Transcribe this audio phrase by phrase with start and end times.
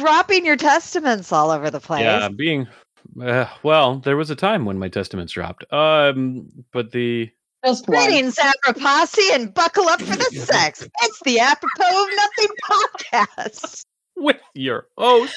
[0.00, 2.02] you'd just be dropping your testaments all over the place.
[2.04, 2.68] Yeah, being
[3.22, 5.70] uh, well, there was a time when my testaments dropped.
[5.72, 7.30] Um, but the
[7.64, 7.86] Just.
[7.86, 10.86] Greetings, Aproposse, and buckle up for the sex.
[11.02, 13.84] It's the Apropos of Nothing podcast.
[14.16, 15.34] with your host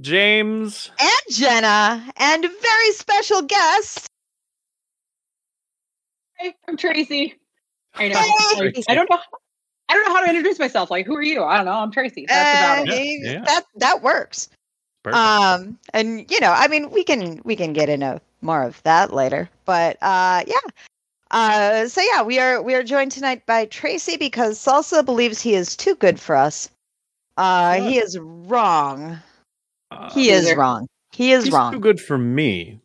[0.00, 0.90] James.
[1.00, 4.06] And Jenna, and very special guest.
[6.38, 7.34] Hey, I'm Tracy.
[7.94, 8.18] I know.
[8.18, 8.82] Hey.
[8.88, 9.18] I don't know.
[9.94, 10.90] I don't know how to introduce myself.
[10.90, 11.44] Like, who are you?
[11.44, 11.72] I don't know.
[11.72, 12.26] I'm Tracy.
[12.26, 13.20] That's Uh, about it.
[13.22, 13.44] Yeah.
[13.44, 14.48] That that works.
[15.04, 15.24] Perfect.
[15.24, 19.12] Um, and you know, I mean, we can we can get into more of that
[19.12, 20.56] later, but uh, yeah.
[21.30, 25.54] Uh, so yeah, we are we are joined tonight by Tracy because Salsa believes he
[25.54, 26.68] is too good for us.
[27.36, 29.18] Uh, he is wrong.
[29.92, 30.88] Uh, He is wrong.
[31.12, 31.72] He is he's wrong.
[31.72, 32.80] too good for me.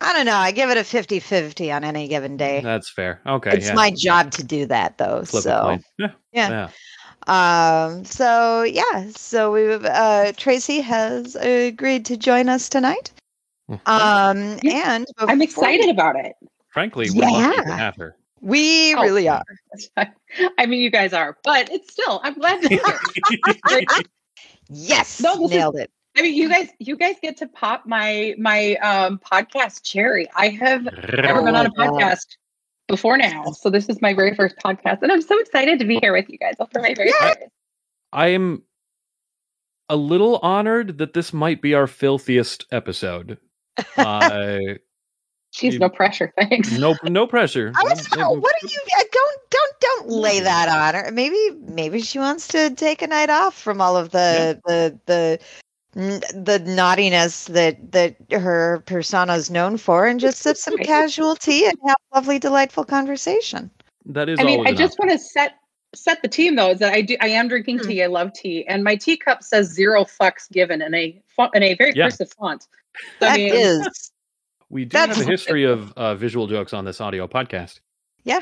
[0.00, 0.36] I don't know.
[0.36, 2.60] I give it a 50-50 on any given day.
[2.62, 3.20] That's fair.
[3.26, 3.74] Okay, it's yeah.
[3.74, 5.24] my job to do that though.
[5.24, 5.78] Flip a so.
[5.98, 6.68] Yeah, yeah.
[7.26, 7.86] yeah.
[7.86, 13.10] um so yeah, so we uh Tracy has agreed to join us tonight.
[13.68, 13.80] Mhm.
[13.86, 16.34] Um Yeah, and I'm before- excited about it.
[16.72, 17.76] Frankly, we're lucky to Yeah.
[17.76, 18.14] have her.
[18.40, 19.02] We Oh.
[19.02, 19.42] really are.
[19.96, 22.20] I mean, you guys are, but it's still.
[22.22, 23.88] I'm glad to hear.
[24.70, 25.20] Yes.
[25.20, 25.90] No, this is- nailed it.
[26.18, 30.26] I mean, you guys, you guys get to pop my my um podcast cherry.
[30.34, 32.26] I have never been on a podcast
[32.88, 35.98] before now, so this is my very first podcast, and I'm so excited to be
[36.02, 37.28] here with you guys for my very Yeah.
[37.28, 37.38] first.
[38.12, 38.62] I am
[39.88, 43.38] a little honored that this might be our filthiest episode.
[43.96, 44.58] Uh,
[45.54, 46.32] Jeez, You- no pressure.
[46.36, 46.72] Thanks.
[46.78, 47.72] no, no pressure.
[47.76, 51.10] I was No, what are you uh, don't don't don't lay that on her.
[51.12, 55.38] Maybe maybe she wants to take a night off from all of the the the
[55.98, 61.36] n- the naughtiness that that her persona is known for and just sip some casual
[61.36, 63.70] tea and have lovely delightful conversation.
[64.06, 65.56] That is I mean, always I just want to set
[65.94, 66.70] set the team though.
[66.70, 67.88] Is that I do I am drinking Hmm.
[67.88, 68.02] tea.
[68.02, 71.74] I love tea, and my teacup says zero fucks given in a font, in a
[71.74, 72.04] very Yeah.
[72.04, 72.66] cursive font.
[73.20, 74.10] So, I mean, is
[74.70, 77.80] We do That's- have a history of uh, visual jokes on this audio podcast.
[78.24, 78.40] Yeah.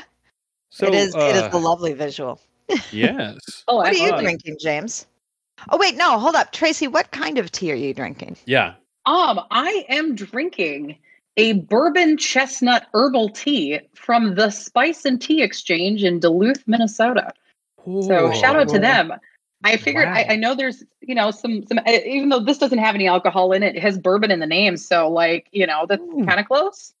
[0.69, 2.41] So it is it is uh, a lovely visual.
[2.91, 3.37] yes.
[3.69, 4.23] Oh, What are you absolutely.
[4.25, 5.05] drinking, James?
[5.69, 6.51] Oh wait, no, hold up.
[6.51, 8.37] Tracy, what kind of tea are you drinking?
[8.45, 8.75] Yeah.
[9.05, 10.97] Um, I am drinking
[11.37, 17.31] a bourbon chestnut herbal tea from the Spice and Tea Exchange in Duluth, Minnesota.
[18.01, 19.13] So shout out to them.
[19.63, 20.25] I figured I, Wow.
[20.29, 23.51] I know there's you know some some uh, even though this doesn't have any alcohol
[23.53, 24.77] in it, it has bourbon in the name.
[24.77, 26.93] So like you know that's kind of close.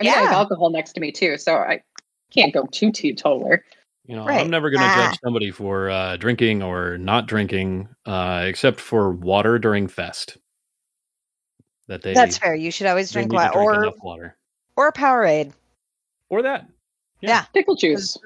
[0.00, 0.38] I mean, I have Yeah.
[0.38, 1.82] alcohol next to me too, so I
[2.30, 3.64] can't go too teetotaler.
[4.06, 4.40] You know, Right.
[4.40, 5.08] I'm never going to Ah.
[5.10, 10.36] judge somebody for uh, drinking or not drinking, uh, except for water during fest.
[11.86, 12.54] That they That's fair.
[12.54, 14.36] You should always drink need to water drink or enough water
[14.76, 15.52] or Powerade.
[16.28, 16.66] or that.
[17.20, 17.42] Yeah.
[17.52, 18.16] Pickle juice.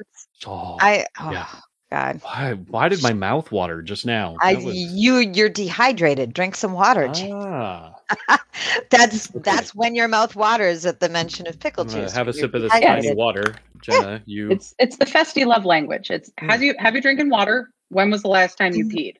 [0.47, 1.47] Oh, I oh Yeah.
[1.91, 2.21] god.
[2.23, 2.53] why?
[2.69, 4.37] Why did my mouth water just now?
[4.41, 6.33] I was- you you're dehydrated.
[6.35, 7.11] Drink some water.
[7.15, 7.94] Ah,
[8.91, 12.13] That's that's when your mouth waters at the mention of pickle juice.
[12.13, 13.05] have a sip of this dehydrated.
[13.05, 14.23] tiny water, Jenna.
[14.27, 16.11] You It's it's the festy love language.
[16.11, 16.51] It's Mm.
[16.51, 17.71] have you have you drinking water?
[17.89, 18.91] When was the last time you Mhm.
[18.91, 19.17] peed?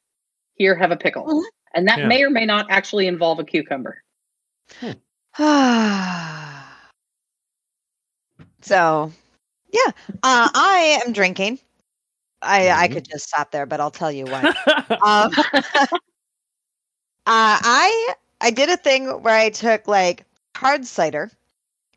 [0.57, 1.27] Here, have a pickle.
[1.27, 1.43] Mhm.
[1.75, 2.05] And that Yeah.
[2.05, 4.03] may or may not actually involve a cucumber.
[8.61, 9.13] so,
[9.73, 9.91] yeah,
[10.23, 11.59] uh, I am drinking.
[12.43, 12.91] I I Mhm.
[12.95, 14.55] could just stop there, but I'll tell you what.
[15.05, 15.31] um,
[17.27, 18.15] uh, I
[18.45, 21.31] I did a thing where I took like hard cider,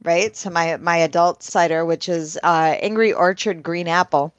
[0.06, 0.34] right?
[0.34, 4.34] So my my adult cider, which is uh, Angry Orchard Green Apple,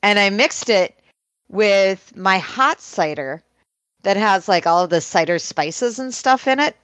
[0.00, 0.94] and I mixed it
[1.48, 3.42] with my hot cider
[4.04, 6.76] that has like all of the cider spices and stuff in it.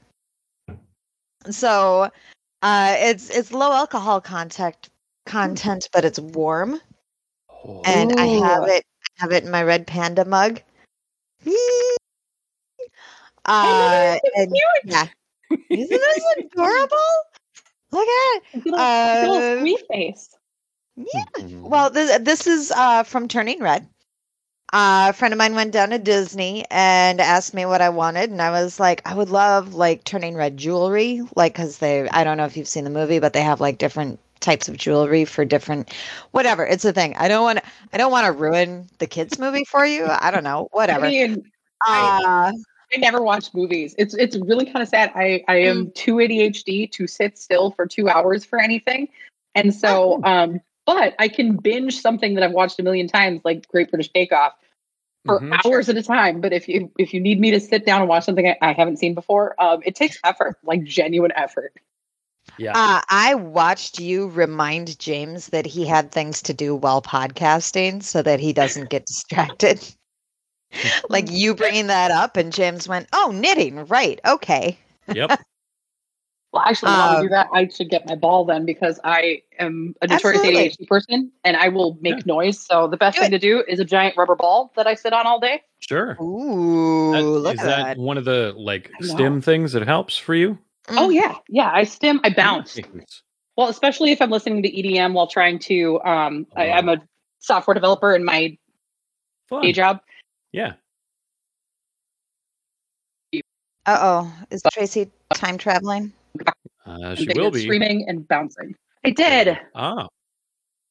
[1.51, 2.11] So
[2.61, 4.89] uh, it's it's low alcohol content
[5.27, 6.81] content, but it's warm
[7.85, 10.61] and I have it I have it in my red panda mug.
[13.47, 14.85] Uh, and Cute.
[14.85, 15.07] yeah,
[15.71, 16.97] isn't this adorable?
[17.93, 18.43] Look at it.
[18.65, 20.29] Little, Uh, little sweet face.
[20.97, 21.05] Yeah.
[21.41, 21.61] Mhm.
[21.63, 23.87] Well, this, this is uh, from Turning Red.
[24.73, 28.31] Uh, a friend of mine went down to Disney and asked me what I wanted,
[28.31, 32.25] and I was like, I would love like Turning Red jewelry, like because they, I
[32.25, 35.25] don't know if you've seen the movie, but they have like different types of jewelry
[35.25, 35.93] for different,
[36.33, 36.67] whatever.
[36.67, 37.15] It's a thing.
[37.17, 37.61] I don't want
[37.93, 40.07] I don't want to ruin the kids movie for you.
[40.07, 41.05] I don't know, whatever.
[41.07, 41.51] I mean,
[41.87, 42.53] Uh,
[42.93, 43.95] I never watch movies.
[43.99, 45.13] It's it's really kind of sad.
[45.15, 45.95] I I am Mm.
[45.95, 49.09] too ADHD to sit still for two hours for anything,
[49.55, 50.29] and so Oh.
[50.31, 54.09] um, but I can binge something that I've watched a million times, like Great British
[54.09, 54.53] Bake Off,
[55.25, 55.61] for Mhm.
[55.65, 56.41] hours at a time.
[56.41, 58.73] But if you if you need me to sit down and watch something I, I
[58.73, 61.73] haven't seen before, um, it takes effort, like genuine effort.
[62.59, 62.73] Yeah.
[62.75, 68.21] Uh, I watched you remind James that he had things to do while podcasting so
[68.23, 69.81] that he doesn't get distracted.
[71.09, 73.87] like you bringing that up, and James went, Oh, knitting.
[73.87, 74.21] Right.
[74.25, 74.79] Okay.
[75.13, 75.41] yep.
[76.53, 79.43] Well, actually, while we Um, do that, I should get my ball then because I
[79.59, 80.69] am a notorious Absolutely.
[80.71, 82.23] ADHD person and I will make Yeah.
[82.27, 82.61] noise.
[82.65, 85.13] So the best Do thing to do is a giant rubber ball that I sit
[85.13, 85.63] on all day.
[85.81, 86.17] Sure.
[86.23, 87.97] Ooh, That- look is at that that.
[87.99, 89.15] one of the like I know.
[89.15, 90.57] stim things that helps for you?
[90.91, 91.15] Oh Mm.
[91.15, 91.71] yeah, yeah.
[91.75, 92.79] I stim, I bounce.
[93.57, 96.01] Well, especially if I'm listening to EDM while trying to.
[96.05, 97.03] Um, I, I'm a
[97.41, 98.57] software developer in my
[99.49, 99.63] Fun.
[99.63, 100.01] day job.
[100.55, 100.75] Yeah.
[103.87, 104.33] Uh oh.
[104.51, 106.13] Is Tracy time traveling?
[106.87, 107.63] Uh, I'm she will be.
[107.63, 108.77] screaming and bouncing.
[109.05, 109.59] I did.
[109.75, 110.07] Ah.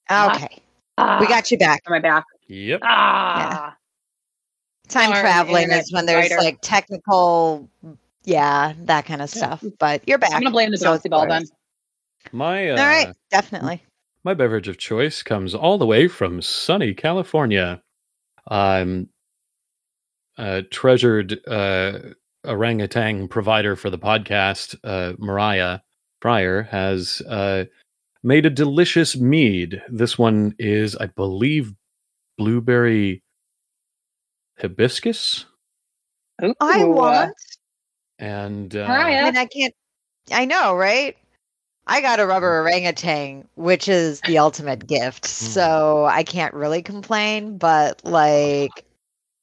[0.10, 0.36] Ah.
[0.36, 0.62] Okay.
[0.98, 1.81] Ah, We got you back.
[1.88, 2.25] on my back.
[2.50, 2.81] Yep.
[2.83, 3.77] Ah,
[4.89, 6.44] Time Darn traveling is when there's provider.
[6.44, 7.69] like technical,
[8.25, 9.56] yeah, that kind of Yeah.
[9.56, 9.63] stuff.
[9.80, 10.33] But you're back.
[10.33, 11.48] I'm gonna blame the so bouncy ball then.
[12.33, 13.81] My uh, All right, definitely.
[14.25, 17.81] my beverage of choice comes all the way from sunny California.
[18.48, 19.07] Um,
[20.38, 22.00] a treasured uh,
[22.45, 25.80] orangutan provider for the podcast, uh, Mariah
[26.21, 27.65] Pryor, has uh,
[28.24, 29.81] made a delicious mead.
[29.89, 31.74] This one is, I believe,
[32.38, 33.24] blueberry
[34.59, 35.45] hibiscus,
[36.59, 37.33] I want.
[38.19, 39.21] and uh, Mariah.
[39.21, 39.74] I mean, I can't.
[40.31, 41.18] I know, right?
[41.86, 45.25] I got a rubber orangutan, which is the ultimate gift.
[45.25, 48.86] So I can't really complain, but like,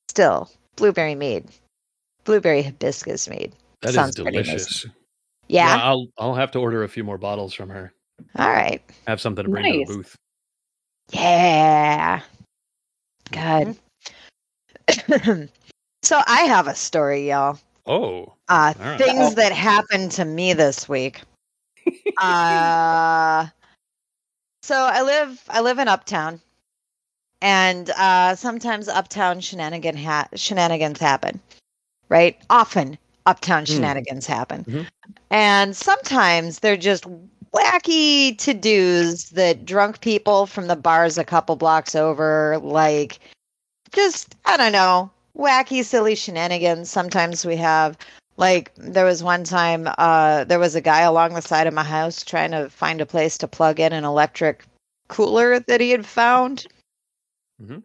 [0.08, 0.50] still,
[0.80, 1.44] blueberry mead,
[2.24, 3.52] blueberry hibiscus mead.
[3.82, 4.54] That sounds pretty amazing.
[4.56, 4.86] delicious.
[5.48, 5.78] Yeah.
[5.82, 7.92] I'll I'll have to order a few more bottles from her.
[8.38, 8.82] All right.
[9.06, 10.16] Have something to bring to the booth.
[11.12, 12.20] Yeah.
[13.30, 13.76] Good.
[16.02, 17.58] so I have a story, y'all.
[17.86, 18.98] Oh, Uh, All right.
[18.98, 19.34] things Uh-oh.
[19.34, 21.20] that happened to me this week.
[22.18, 23.46] uh,
[24.62, 26.40] so I live I live in Uptown,
[27.42, 31.40] and uh, sometimes Uptown shenanigan ha- shenanigans happen,
[32.08, 32.36] right?
[32.50, 33.72] Often Uptown Hmm.
[33.72, 34.86] shenanigans happen, Mhm.
[35.30, 37.04] and sometimes they're just
[37.52, 43.18] wacky to dos that drunk people from the bars a couple blocks over like
[43.92, 46.90] just I don't know wacky silly shenanigans.
[46.90, 47.96] Sometimes we have
[48.36, 51.82] like there was one time uh there was a guy along the side of my
[51.84, 54.64] house trying to find a place to plug in an electric
[55.08, 56.66] cooler that he had found.
[57.62, 57.82] Mhm.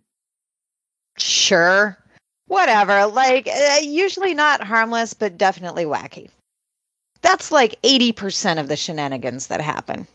[1.18, 1.98] Sure.
[2.48, 3.06] Whatever.
[3.07, 6.30] Like uh, usually not harmless but definitely wacky.
[7.22, 10.07] That's like 80% of the shenanigans that happen.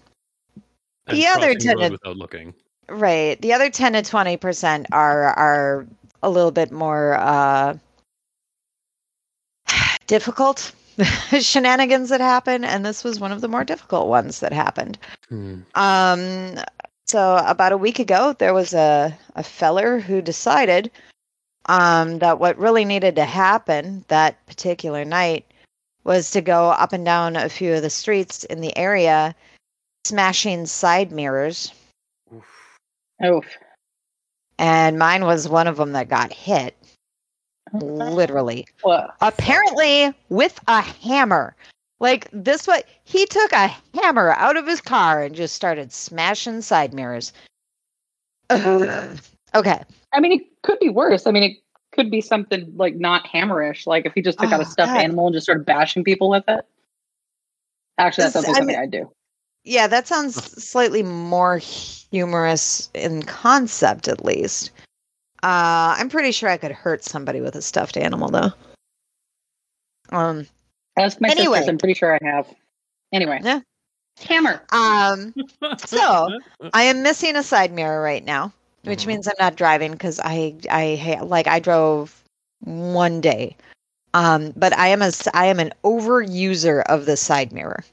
[1.07, 2.55] and The other crossing the road tenant- without looking.
[2.89, 3.41] Right.
[3.41, 5.87] The other 10 to 20% are are
[6.23, 7.77] a little bit more uh
[10.07, 10.73] difficult
[11.41, 14.99] shenanigans that happen and this was one of the more difficult ones that happened.
[15.29, 15.61] Hmm.
[15.75, 16.59] Um
[17.11, 20.89] so about a week ago there was a a feller who decided
[21.67, 25.45] um that what really needed to happen that particular night
[26.05, 29.35] was to go up and down a few of the streets in the area
[30.05, 31.73] smashing side mirrors
[32.33, 32.79] Oof.
[33.25, 33.45] Oof.
[34.59, 36.77] and mine was one of them that got hit
[37.73, 39.17] literally What?
[39.21, 41.57] apparently with a hammer
[42.01, 46.61] like this what he took a hammer out of his car and just started smashing
[46.63, 47.33] side mirrors
[48.51, 49.19] Ugh.
[49.55, 51.25] okay I mean, it could be worse.
[51.29, 51.57] I mean, it
[51.93, 54.93] could be something like not hammerish, like if he just took out a Oh, stuffed
[54.95, 55.01] God.
[55.05, 56.67] animal and just started bashing people with it.
[57.97, 59.13] Actually, that This- sounds like I something mean- I'd do.
[59.63, 64.71] yeah that sounds slightly more humorous in concept at least
[65.45, 68.53] uh i'm pretty sure i could hurt somebody with a stuffed animal though
[70.11, 70.47] um
[71.01, 71.59] Ask my Anyway.
[71.59, 71.69] sisters.
[71.69, 72.47] I'm pretty sure I have.
[73.13, 73.41] Anyway.
[73.43, 73.61] Yeah.
[74.29, 74.63] Hammer.
[74.71, 75.35] um
[75.79, 76.39] So-
[76.75, 78.53] I am missing a side mirror right now,
[78.85, 79.07] which Mhm.
[79.09, 82.23] means I'm not driving because I I like I drove
[82.61, 83.57] one day.
[84.13, 87.85] Um, but I am a I am an overuser of the side mirror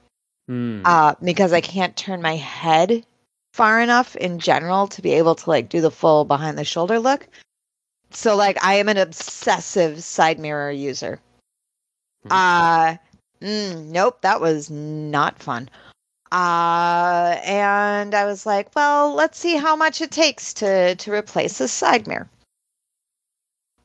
[0.47, 0.81] Hmm.
[0.85, 3.05] uh, because I can't turn my head
[3.53, 6.99] far enough in general to be able to like do the full behind the shoulder
[6.99, 7.27] look.
[8.11, 11.19] So like I am an obsessive side mirror user.
[12.24, 12.31] Hmm.
[12.31, 12.97] Uh
[13.41, 15.69] mm, nope, that was not fun.
[16.31, 21.59] Uh and I was like, well, let's see how much it takes to to replace
[21.62, 22.29] a side mirror.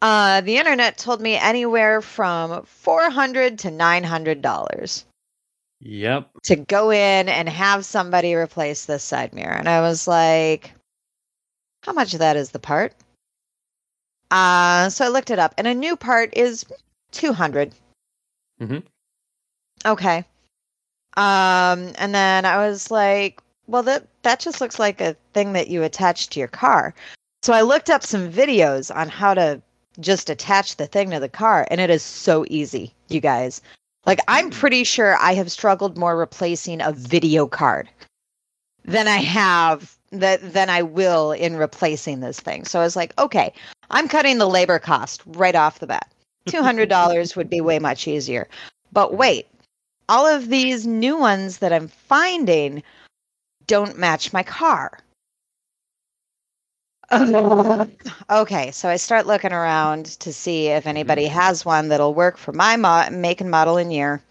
[0.00, 5.04] Uh the internet told me anywhere from 400 to 900 dollars
[5.80, 6.30] Yep.
[6.44, 9.54] to go in and have somebody replace this side mirror.
[9.54, 10.72] And I was like,
[11.82, 12.94] how much of that is the part?
[14.30, 16.64] Uh, so I looked it up, and a new part is
[17.10, 17.74] 200.
[18.62, 18.83] Mhm.
[19.85, 20.25] Okay.
[21.16, 25.69] Um, and then I was like, well, that that just looks like a thing that
[25.69, 26.95] you attach to your car.
[27.42, 29.61] So I looked up some videos on how to
[30.00, 33.61] just attach the thing to the car, and it is so easy, you guys.
[34.07, 37.88] Like I'm pretty sure I have struggled more replacing a video card
[38.85, 42.64] than I have that than I will in replacing this thing.
[42.64, 43.52] So I was like, okay,
[43.90, 46.11] I'm cutting the labor cost right off the bat.
[46.46, 48.49] Two hundred dollars would be way much easier.
[48.92, 49.46] But wait,
[50.08, 52.82] all of these new ones that I'm finding
[53.66, 54.99] don't match my car.
[58.30, 62.52] okay, so I start looking around to see if anybody has one that'll work for
[62.52, 64.22] my mo- make and model and year.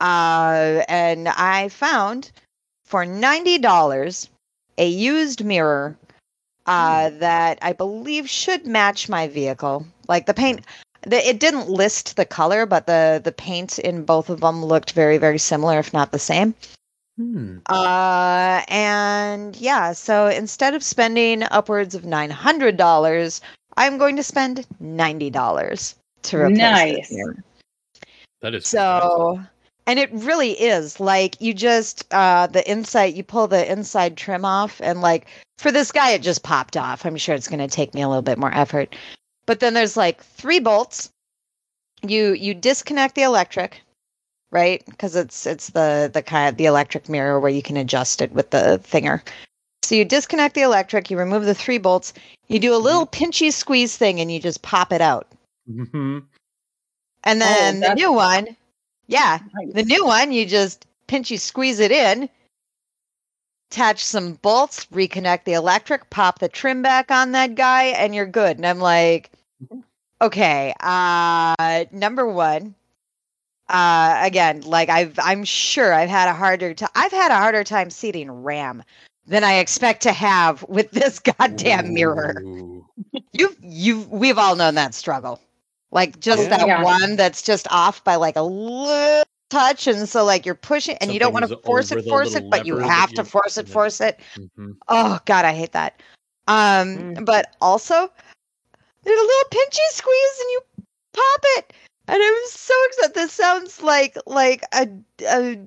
[0.00, 2.32] Uh, and I found
[2.84, 4.30] for ninety dollars
[4.78, 5.96] a used mirror
[6.66, 9.86] uh, that I believe should match my vehicle.
[10.08, 10.64] Like the paint,
[11.02, 14.92] the, it didn't list the color, but the the paint in both of them looked
[14.92, 16.54] very very similar, if not the same.
[17.16, 17.58] Hmm.
[17.66, 23.40] Uh, and yeah, so instead of spending upwards of nine hundred dollars,
[23.76, 27.08] I'm going to spend ninety dollars to replace Nice.
[27.08, 27.44] this mirror.
[28.40, 29.40] That is So,
[29.86, 34.44] and it really is like you just uh the inside you pull the inside trim
[34.44, 35.26] off and like
[35.58, 37.04] for this guy it just popped off.
[37.04, 38.96] I'm sure it's going to take me a little bit more effort.
[39.50, 41.10] But then there's like three bolts.
[42.06, 43.82] You you disconnect the electric,
[44.52, 44.80] right?
[44.86, 48.30] Because it's it's the the kind of the electric mirror where you can adjust it
[48.30, 49.24] with the finger.
[49.82, 52.12] So you disconnect the electric, you remove the three bolts,
[52.46, 55.26] you do a little pinchy squeeze thing and you just pop it out.
[55.66, 56.20] hmm
[57.24, 58.56] And then the new one,
[59.08, 59.72] yeah, Nice.
[59.74, 62.28] the new one, you just pinchy squeeze it in,
[63.72, 68.26] attach some bolts, reconnect the electric, pop the trim back on that guy, and you're
[68.26, 68.56] good.
[68.56, 69.32] And I'm like.
[70.20, 72.74] Okay, uh, number one,
[73.68, 76.90] uh, again, like I've, I'm sure I've had a harder time.
[76.94, 78.82] I've had a harder time seating RAM
[79.26, 82.42] than I expect to have with this goddamn mirror.
[82.44, 82.86] Ooh.
[83.32, 85.40] You, you, we've all known that struggle.
[85.92, 86.58] Like just Yeah.
[86.58, 86.82] that Yeah.
[86.82, 91.12] one that's just off by like a little touch, and so like you're pushing, and
[91.12, 93.72] you don't want to force it, force it, but you have to force it, yeah.
[93.72, 94.20] force it.
[94.38, 94.76] Mhm.
[94.88, 96.00] Oh God, I hate that.
[96.46, 97.24] Um, Mm.
[97.24, 98.10] but also
[99.02, 100.60] there's a little pinchy squeeze, and you
[101.12, 101.72] pop it,
[102.08, 103.14] and I'm so excited.
[103.14, 104.88] This sounds like like a
[105.26, 105.58] a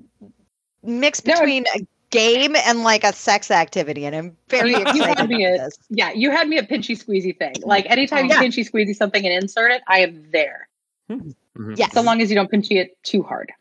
[0.84, 4.82] mix No, between a game and like a sex activity, and I'm very You- you
[4.84, 5.80] excited had me about at- this.
[5.90, 7.56] Yeah, you had me a pinchy squeezy thing.
[7.64, 8.42] Like anytime Yeah.
[8.42, 10.70] you pinchy squeezy something and insert it, I am there.
[11.10, 11.34] Mhm.
[11.76, 11.92] Yes.
[11.94, 13.52] So long as you don't pinchy it too hard.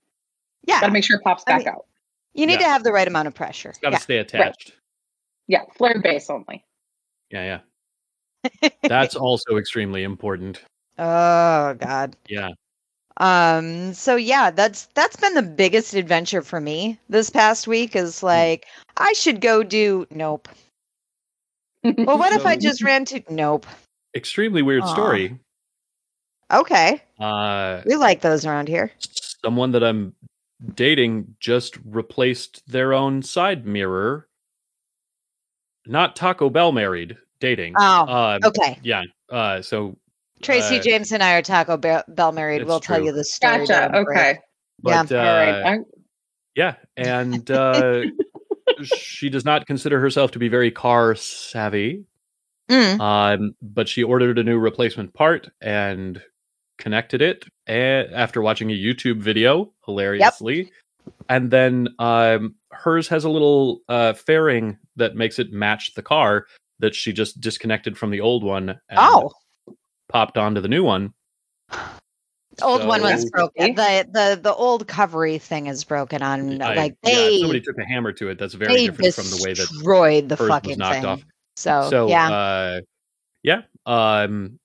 [0.66, 1.86] Yeah, Gotta make sure it pops I back mean- out.
[2.34, 2.58] you need Yeah.
[2.66, 3.70] to have the right amount of pressure.
[3.70, 3.98] It's got to Yeah.
[4.00, 4.72] stay attached.
[5.48, 6.64] Yeah, flare base only.
[7.30, 7.60] Yeah, yeah.
[8.82, 10.60] That's also extremely important.
[10.98, 12.14] Oh God.
[12.28, 12.50] Yeah.
[13.16, 13.94] Um.
[13.94, 17.96] So yeah, that's that's been the biggest adventure for me this past week.
[17.96, 18.66] Is like
[18.98, 20.06] I should go do.
[20.10, 20.48] Nope.
[21.82, 23.22] Well, what if I just ran to?
[23.30, 23.66] Nope.
[24.14, 24.92] Extremely weird Aw.
[24.94, 25.38] story.
[26.52, 28.92] Okay, Uh, we like those around here.
[28.98, 30.14] someone that I'm
[30.74, 34.28] dating just replaced their own side mirror.
[35.86, 37.74] Not Taco Bell married, dating.
[37.76, 39.02] Oh, um, Okay, Yeah.
[39.28, 39.98] Uh, so,
[40.42, 42.64] Tracy, uh, James, and I are Taco Bell Bell married.
[42.64, 43.58] We'll tell you the story.
[43.58, 43.72] Gotcha.
[43.72, 44.08] down the road.
[44.08, 44.38] Okay.
[44.84, 45.04] Yeah.
[45.10, 45.80] uh, All right.
[46.54, 48.02] Yeah, and uh,
[48.82, 52.04] she does not consider herself to be very car savvy.
[52.70, 53.00] Mm.
[53.00, 56.22] Um, but she ordered a new replacement part and
[56.78, 60.70] connected it a- after watching a YouTube video, hilariously.
[61.28, 66.46] And then um, hers has a little uh, fairing that makes it match the car
[66.82, 69.32] that she just disconnected from the old one and Oh,
[70.10, 71.14] popped onto the new one.
[71.70, 73.74] the old one was broken.
[73.74, 76.60] The the the old covery thing is broken on.
[76.60, 78.38] I- like yeah, they somebody took a hammer to it.
[78.38, 81.04] That's very they different from the way that destroyed the fucking was knocked thing.
[81.06, 81.22] off.
[81.56, 82.30] So, so yeah.
[82.30, 82.80] uh
[83.42, 84.58] yeah um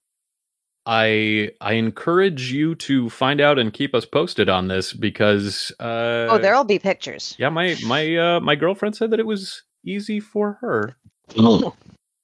[0.86, 6.28] i i encourage you to find out and keep us posted on this because uh
[6.30, 7.36] oh, there'll be pictures.
[7.38, 10.96] yeah my my uh my girlfriend said that it was easy for her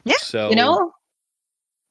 [0.06, 0.94] Yeah, so you know,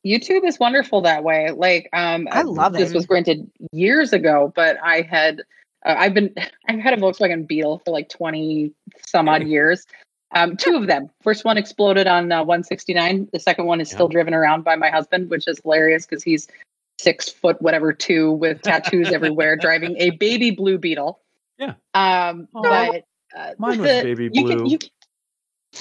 [0.06, 1.50] YouTube is wonderful that way.
[1.50, 2.94] Like, um, I love this it.
[2.94, 5.40] was granted years ago, but I had,
[5.86, 6.34] uh, I've been,
[6.68, 8.72] I've had a Volkswagen Beetle for like twenty
[9.06, 9.86] some odd years.
[10.34, 11.10] Um, two of them.
[11.22, 13.28] First one exploded on uh, 169.
[13.34, 16.48] The second one is still driven around by my husband, which is hilarious because he's
[16.98, 21.20] six foot whatever two with tattoos everywhere, driving a baby blue Beetle.
[21.58, 21.74] Yeah.
[21.92, 22.62] Um, Aw.
[22.62, 23.04] but
[23.38, 24.70] uh, Mine was the- baby you can- blue.
[24.70, 24.88] you can-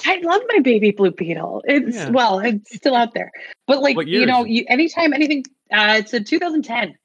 [0.06, 1.62] I love my baby blue beetle.
[1.66, 2.10] It's Yeah.
[2.10, 3.30] well, it's still out there.
[3.66, 6.96] But like you know, you, anytime anything, uh, it's a 2010.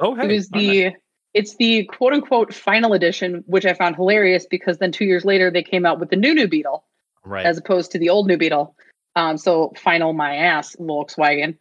[0.00, 0.92] oh hey it was the
[1.34, 5.50] It's the quote unquote final edition, which I found hilarious because then two years later
[5.50, 6.84] they came out with the new new Beetle
[7.24, 7.44] Right.
[7.44, 8.74] as opposed to the old new Beetle.
[9.16, 11.56] Um, so final my ass Volkswagen.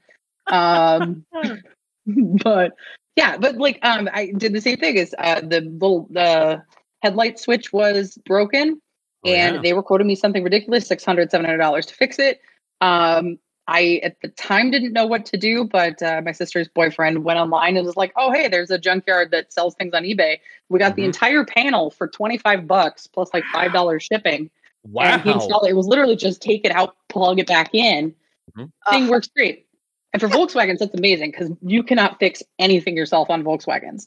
[0.48, 1.26] Um,
[2.06, 2.74] but
[3.16, 4.98] yeah, but like um, I did the same thing.
[4.98, 6.62] Is uh, the little the
[7.02, 8.80] headlight switch was broken,
[9.26, 9.62] Oh, and yeah.
[9.62, 12.42] they were quoting me something ridiculous 600 700 dollars to fix it.
[12.82, 17.24] Um, I at the time didn't know what to do, but uh, my sister's boyfriend
[17.24, 20.38] went online and was like, "Oh, hey, there's a junkyard that sells things on eBay.
[20.70, 21.06] We got the Mhm.
[21.06, 24.52] entire panel for 25 bucks plus like five dollars shipping."
[24.84, 25.04] wow.
[25.06, 25.72] And he installed it.
[25.72, 28.14] It was literally just take it out, plug it back in.
[28.56, 28.72] Mhm.
[28.92, 29.10] Thing Ugh.
[29.10, 29.66] works great.
[30.14, 34.06] And for Volkswagens, that's amazing because you cannot fix anything yourself on Volkswagens.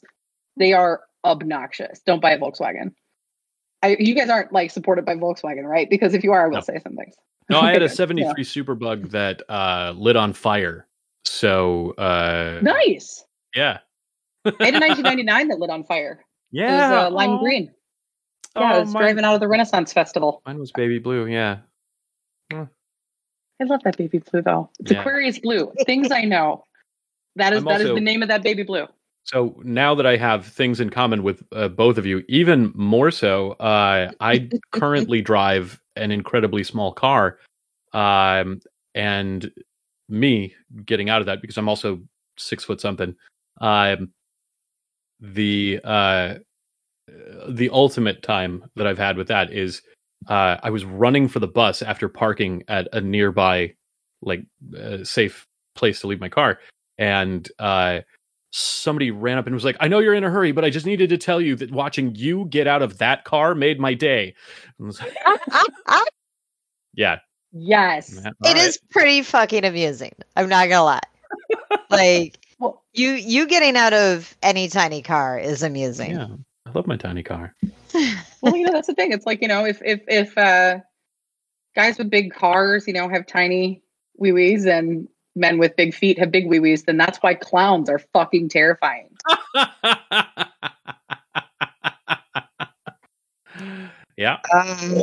[0.55, 1.99] They are obnoxious.
[1.99, 2.93] Don't buy a Volkswagen.
[3.81, 5.89] I, you guys aren't like supported by Volkswagen, right?
[5.89, 6.61] Because if you are, I will No.
[6.61, 7.15] say some things.
[7.49, 7.95] No, I had a Good.
[7.95, 10.85] 73 Superbug that uh, lit on fire.
[11.25, 13.23] So, uh, Nice.
[13.55, 13.79] yeah.
[14.45, 16.23] I had a 1999 that lit on fire.
[16.51, 16.67] Yeah.
[16.69, 17.39] It was uh, lime Aw.
[17.43, 17.71] green.
[18.55, 20.41] Yeah, I Oh, was mine, driving out of the Renaissance Festival.
[20.45, 21.27] mine was baby blue.
[21.27, 21.57] Yeah.
[22.51, 24.69] I love that baby blue though.
[24.79, 24.99] It's Yeah.
[25.01, 25.71] Aquarius blue.
[25.85, 26.63] Things I know.
[27.35, 28.87] That is I'm that is the name of that baby blue.
[29.29, 33.11] So now that I have things in common with uh, both of you, even more
[33.11, 37.37] so, uh, I currently drive an incredibly small car.
[37.93, 38.59] Um,
[38.95, 39.51] and
[40.09, 42.01] me getting out of that because I'm also
[42.39, 43.15] six foot something.
[43.61, 44.13] Um,
[45.19, 46.35] the uh,
[47.49, 49.83] the ultimate time that I've had with that is
[50.27, 53.75] uh, I was running for the bus after parking at a nearby,
[54.23, 54.43] like,
[54.75, 56.57] uh, safe place to leave my car,
[56.97, 57.99] and uh,
[58.51, 60.85] somebody ran up and was like, "I know you're in a hurry, but I just
[60.85, 64.35] needed to tell you that watching you get out of that car made my day."
[64.79, 65.15] Like,
[66.93, 67.19] yeah,
[67.51, 68.19] Yes.
[68.25, 68.57] all It right.
[68.57, 70.13] is pretty fucking amusing.
[70.35, 70.99] I'm not gonna lie.
[71.89, 76.11] like Well, you you getting out of any tiny car is amusing.
[76.11, 76.27] Yeah,
[76.65, 77.55] I love my tiny car.
[78.41, 79.13] well, you know, that's the thing.
[79.13, 80.79] It's like, you know, if if if uh
[81.75, 83.81] guys with big cars, you know, have tiny
[84.17, 87.89] wee wees and men with big feet have big wee wees, then that's why clowns
[87.89, 89.09] are fucking terrifying.
[94.17, 94.93] yeah, Um,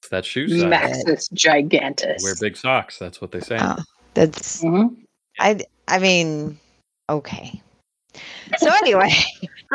[0.00, 0.62] it's that shoe size.
[0.70, 2.22] Maxis gigantus.
[2.22, 2.98] Wear big socks.
[2.98, 3.58] That's what they say.
[3.60, 3.76] oh,
[4.14, 4.96] that's Mhm.
[5.38, 6.58] I I mean
[7.08, 7.60] okay.
[8.58, 9.10] So anyway,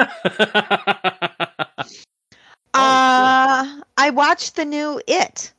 [2.75, 5.53] Oh, uh I watched the new It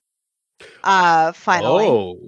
[0.83, 1.87] uh finally.
[1.87, 2.19] oh,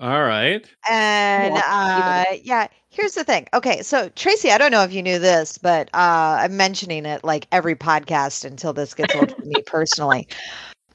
[0.00, 0.66] all right.
[0.88, 3.46] And Yeah, uh, yeah, here's the thing.
[3.54, 7.24] Okay, so Tracy, I don't know if you knew this, but uh, I'm mentioning it
[7.24, 10.28] like every podcast until this gets old for me personally.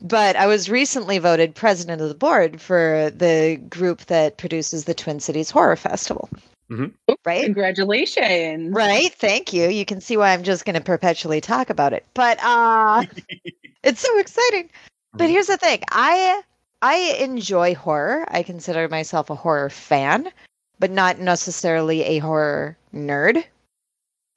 [0.01, 4.95] But I was recently voted president of the board for the group that produces the
[4.95, 6.29] Twin Cities Horror Festival.
[6.71, 6.93] Mhm.
[7.25, 7.43] Right?
[7.43, 8.73] Congratulations.
[8.73, 9.13] Right.
[9.13, 9.67] Thank you.
[9.67, 12.05] You can see why I'm just going to perpetually talk about it.
[12.13, 13.03] But uh,
[13.83, 14.69] it's so exciting.
[15.13, 15.81] But here's the thing.
[15.91, 16.41] I
[16.81, 18.25] I enjoy horror.
[18.29, 20.31] I consider myself a horror fan,
[20.79, 23.43] but not necessarily a horror nerd.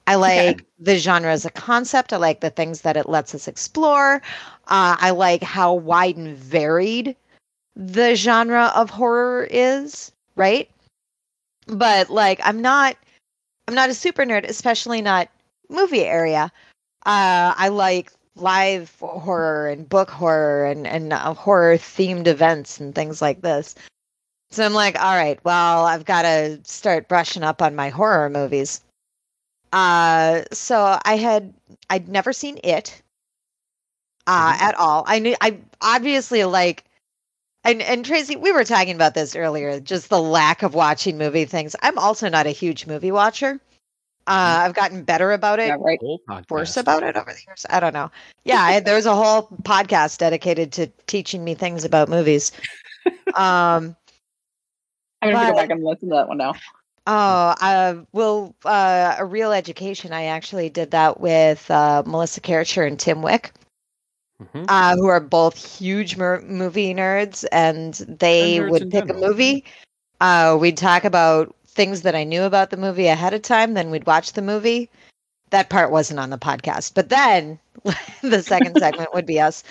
[0.07, 2.13] I like the genre as a concept.
[2.13, 4.21] I like the things that it lets us explore.
[4.67, 7.15] Uh, I like how wide and varied
[7.75, 10.69] the genre of horror is, right?
[11.65, 12.95] But like, I'm not,
[13.67, 15.27] I'm not a super nerd, especially not
[15.69, 16.51] movie area.
[17.05, 22.93] Uh, I like live horror and book horror and and uh, horror themed events and
[22.93, 23.75] things like this.
[24.51, 28.29] So I'm like, all right, well, I've got to start brushing up on my horror
[28.29, 28.81] movies.
[29.73, 31.53] Uh, so I had
[31.89, 33.01] I'd never seen it
[34.27, 34.61] uh, Mhm.
[34.61, 35.03] at all.
[35.07, 36.83] I knew I obviously like.
[37.63, 41.45] And, and Tracy, we were talking about this earlier, just the lack of watching movie
[41.45, 41.75] things.
[41.81, 43.59] I'm also not a huge movie watcher.
[44.27, 45.99] Uh, I've gotten better about it Yeah, right.
[45.99, 46.49] Whole podcast.
[46.49, 47.65] worse about it over the years.
[47.69, 48.09] I don't know.
[48.43, 52.51] Yeah, I, there was a whole podcast dedicated to teaching me things about movies.
[53.35, 53.95] Um,
[55.21, 56.53] I'm gonna But- go back and listen to that one now.
[57.07, 60.11] oh, uh, well, uh, a real education.
[60.13, 63.51] I actually did that with uh, Melissa Karcher and Tim Wick,
[64.43, 64.65] Mhm.
[64.67, 69.09] uh, who are both huge mer- movie nerds, and they And nerds would in pick
[69.09, 69.65] a movie.
[70.19, 73.73] Uh, we'd talk about things that I knew about the movie ahead of time.
[73.73, 74.89] Then we'd watch the movie.
[75.51, 77.59] That part wasn't on the podcast, but then
[78.23, 79.63] the second segment would be us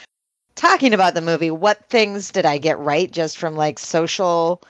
[0.54, 1.50] talking about the movie.
[1.50, 4.62] What things did I get right just from like social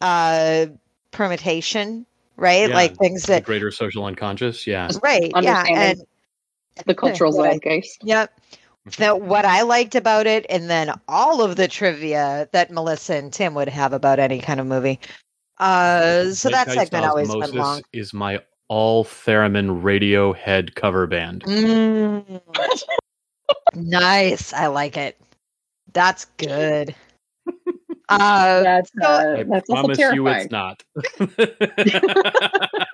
[0.00, 0.66] uh
[1.10, 2.68] permutation, right?
[2.68, 4.66] Yeah, like things that greater social unconscious.
[4.66, 4.88] Yeah.
[5.02, 6.02] right, yeah, and
[6.86, 7.60] The cultural Right.
[7.60, 7.98] zeitgeist.
[8.02, 8.40] Yep.
[8.96, 13.32] That what I liked about it, and then all of the trivia that Melissa and
[13.32, 14.98] Tim would have about any kind of movie.
[15.58, 17.82] Uh, so that Zeitgeist segment always went long.
[17.92, 21.44] is my all theremin Radiohead cover band.
[21.44, 22.40] Mm.
[23.74, 24.52] nice.
[24.52, 25.18] I like it.
[25.92, 26.94] That's good.
[28.08, 30.82] Uh, That's so- uh, I that's also promise you it's not.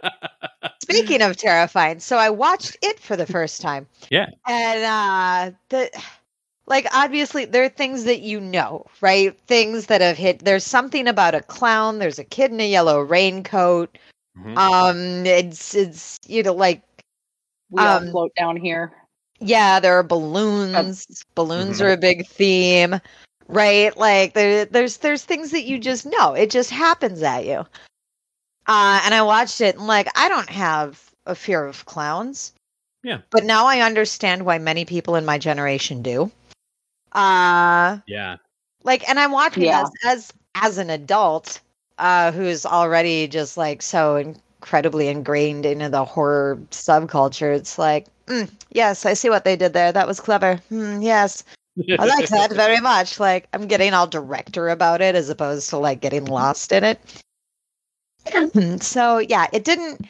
[0.83, 3.89] Speaking of terrifying, so I watched it for the first time.
[4.11, 4.27] Yeah.
[4.47, 5.91] And uh the
[6.69, 9.39] like obviously there are things that you know, right?
[9.47, 13.01] Things that have hit there's something about a clown, there's a kid in a yellow
[13.01, 13.97] raincoat.
[14.39, 14.57] Mhm.
[14.57, 16.83] Um it's it's you know like
[17.71, 18.93] we all um, float down here.
[19.41, 21.07] yeah, there are balloons.
[21.35, 23.01] balloons are a big theme.
[23.49, 23.97] Right?
[23.97, 26.35] Like there there's there's things that you just know.
[26.35, 27.67] It just happens at you.
[28.67, 32.53] Uh and I watched it and like I don't have a fear of clowns.
[33.03, 33.19] Yeah.
[33.31, 36.31] But now I understand why many people in my generation do.
[37.13, 38.37] Uh yeah.
[38.85, 39.83] like and I'm watching Yeah.
[39.83, 41.61] this as as an adult
[41.99, 47.55] uh who's already just like so incredibly ingrained into the horror subculture.
[47.55, 49.93] It's like, mm, yes, I see what they did there.
[49.93, 50.61] That was clever.
[50.71, 51.45] Mm, yes.
[51.99, 53.21] I like that very much.
[53.21, 57.01] Like I'm getting all director about it as opposed to like getting lost in it.
[58.83, 60.01] so yeah, it didn't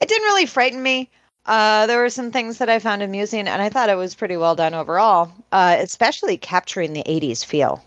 [0.00, 1.10] it didn't really frighten me.
[1.48, 4.36] Uh, there were some things that I found amusing, and I thought it was pretty
[4.36, 7.82] well done overall, uh, especially capturing the '80s feel.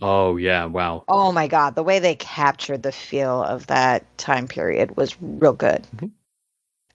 [0.00, 1.04] Oh yeah, wow.
[1.08, 5.52] Oh my god, the way they captured the feel of that time period was real
[5.52, 5.84] good.
[5.96, 6.10] Mhm.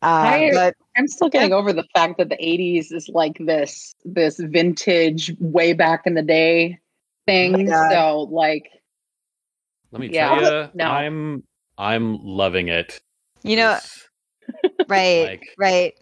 [0.02, 3.94] Uh, I- but I'm still getting over the fact that the 80s is like this
[4.06, 6.80] this vintage way back in the day
[7.28, 7.66] thing.
[7.66, 7.92] God.
[7.92, 8.70] so like
[9.92, 10.30] Let me Yeah.
[10.30, 10.86] tell you, No.
[10.86, 11.44] I'm
[11.78, 13.02] I'm loving it.
[13.44, 13.78] you know,
[14.88, 15.94] right, like- right.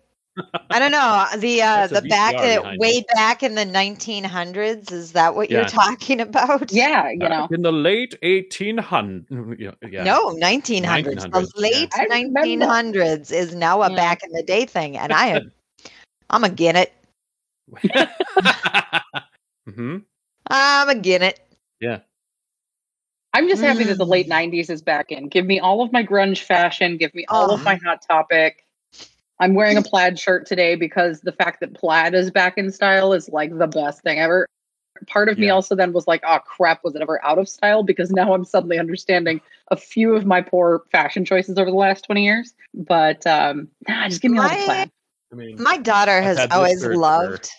[0.69, 4.91] I don't know the uh, the back uh, behind way back in the 1900s.
[4.91, 6.71] Is that what you're talking about?
[6.71, 7.29] yeah, you know.
[7.29, 9.25] back in the late 1800s.
[9.59, 10.03] Yeah, yeah.
[10.03, 11.15] No, 1900s.
[11.15, 12.65] 1900s, The late I remember.
[12.65, 13.95] 1900s is now a Yeah.
[13.95, 15.51] back in the day thing, and I am,
[16.31, 16.93] I'm a again it.
[19.67, 19.97] hmm
[20.49, 21.39] I'm again it.
[21.79, 21.99] Yeah.
[23.35, 24.09] I'm just happy that the Mm.
[24.09, 25.27] late 90s is back in.
[25.27, 27.55] Give me all of my grunge fashion, give me all Oh.
[27.55, 28.65] of my hot topic.
[29.43, 33.11] I'm wearing a plaid shirt today because the fact that plaid is back in style
[33.11, 34.47] is like the best thing ever.
[35.07, 37.83] Part of me also then was like, oh crap, was it ever out of style?
[37.83, 42.05] Because now I'm suddenly understanding a few of my poor fashion choices over the last
[42.05, 42.53] 20 years.
[42.73, 44.91] But um, nah, just give me all the My- plaid.
[45.33, 47.49] I mean, My daughter I've has always loved.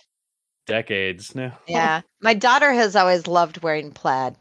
[0.66, 1.59] decades now.
[1.68, 4.37] Yeah, my daughter has always loved wearing plaid.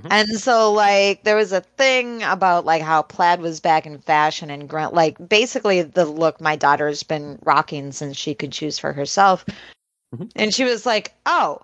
[0.00, 0.08] Mhm.
[0.10, 4.50] And so like there was a thing about like how plaid was back in fashion
[4.50, 8.92] and grunt like basically the look my daughter's been rocking since she could choose for
[8.92, 9.44] herself.
[10.14, 10.30] Mhm.
[10.36, 11.60] And she was like, "Oh,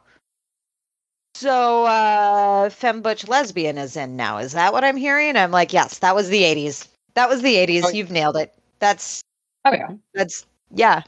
[1.34, 4.38] so uh femme butch lesbian is in now.
[4.38, 6.88] Is that what I'm hearing?" I'm like, "Yes, that was the 80s.
[7.14, 7.84] That was the 80s.
[7.86, 7.88] Oh.
[7.90, 8.52] You've nailed it.
[8.78, 9.22] That's
[9.64, 9.90] Oh, yeah.
[10.14, 11.02] that's yeah.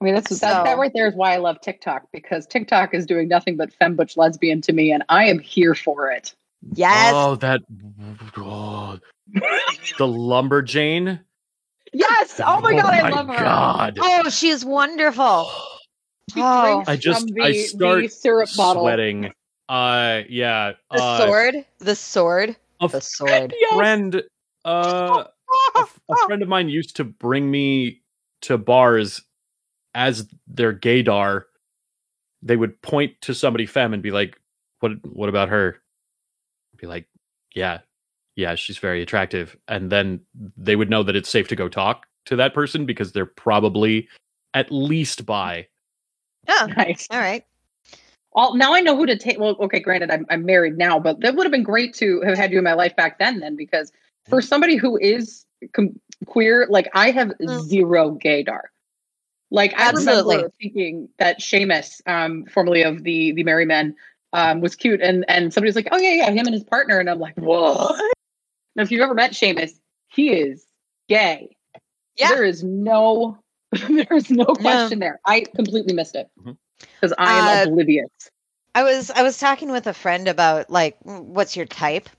[0.00, 2.94] I mean, that's, that, So- that right there is why I love TikTok because TikTok
[2.94, 6.34] is doing nothing but femme butch lesbian to me, and I am here for it.
[6.74, 7.12] Yes.
[7.14, 7.60] Oh, that
[8.36, 11.20] oh, the lumberjane.
[11.92, 12.40] Yes!
[12.44, 13.36] Oh my god, I love her.
[13.36, 13.98] God.
[14.00, 15.50] Oh, she's wonderful.
[16.34, 16.82] She Oh.
[16.88, 18.82] I just- from the, I start the syrup bottle.
[18.82, 19.30] Sweating.
[19.68, 20.72] Uh, yeah.
[20.90, 23.54] The uh, sword, the sword, A the sword.
[23.56, 23.76] Yes.
[23.76, 24.22] friend,
[24.64, 25.24] uh,
[25.76, 28.02] a, f- a friend of mine used to bring me
[28.42, 29.22] to bars
[29.96, 31.44] as their gaydar.
[32.42, 34.38] They would point to somebody femme and be like,
[34.80, 34.92] "What?
[35.04, 35.82] What about her?"
[36.76, 37.08] Be like,
[37.54, 37.80] "Yeah,
[38.36, 40.20] yeah, she's very attractive." And then
[40.56, 44.08] they would know that it's safe to go talk to that person because they're probably
[44.54, 45.66] at least bi.
[46.48, 47.08] Oh, Nice.
[47.10, 47.44] all right.
[48.32, 49.38] Well, now I know who to take.
[49.40, 52.36] Well, okay, granted, I'm, I'm married now, but that would have been great to have
[52.36, 53.90] had you in my life back then, then, because
[54.28, 57.60] for somebody who is com- queer, like I have Mm.
[57.62, 58.60] zero gaydar.
[59.50, 60.36] Like I Absolutely.
[60.36, 63.94] remember thinking that Seamus, um, formerly of the the Merry Men,
[64.32, 66.98] um, was cute, and and somebody was like, "Oh yeah, yeah, him and his partner,"
[66.98, 68.00] and I'm like, "What?"
[68.74, 69.72] Now, if you've ever met Seamus,
[70.08, 70.66] he is
[71.08, 71.56] gay.
[72.16, 72.28] Yeah.
[72.28, 73.38] There is no,
[73.72, 75.20] there is no question there.
[75.24, 76.28] I completely missed it
[76.80, 78.10] because I am Uh, oblivious.
[78.74, 82.10] I was I was talking with a friend about like what's your type?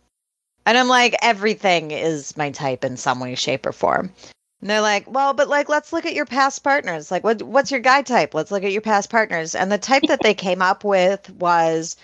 [0.65, 4.11] And I'm like everything is my type in some way shape or form.
[4.61, 7.11] And they're like, "Well, but like let's look at your past partners.
[7.11, 8.33] Like what what's your guy type?
[8.33, 11.95] Let's look at your past partners." And the type that they came up with was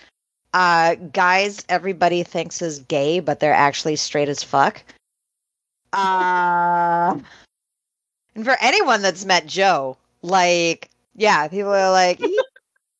[0.52, 4.82] uh guys everybody thinks is gay but they're actually straight as fuck.
[5.92, 7.18] Uh
[8.36, 12.40] and for anyone that's met Joe, like yeah, people are like he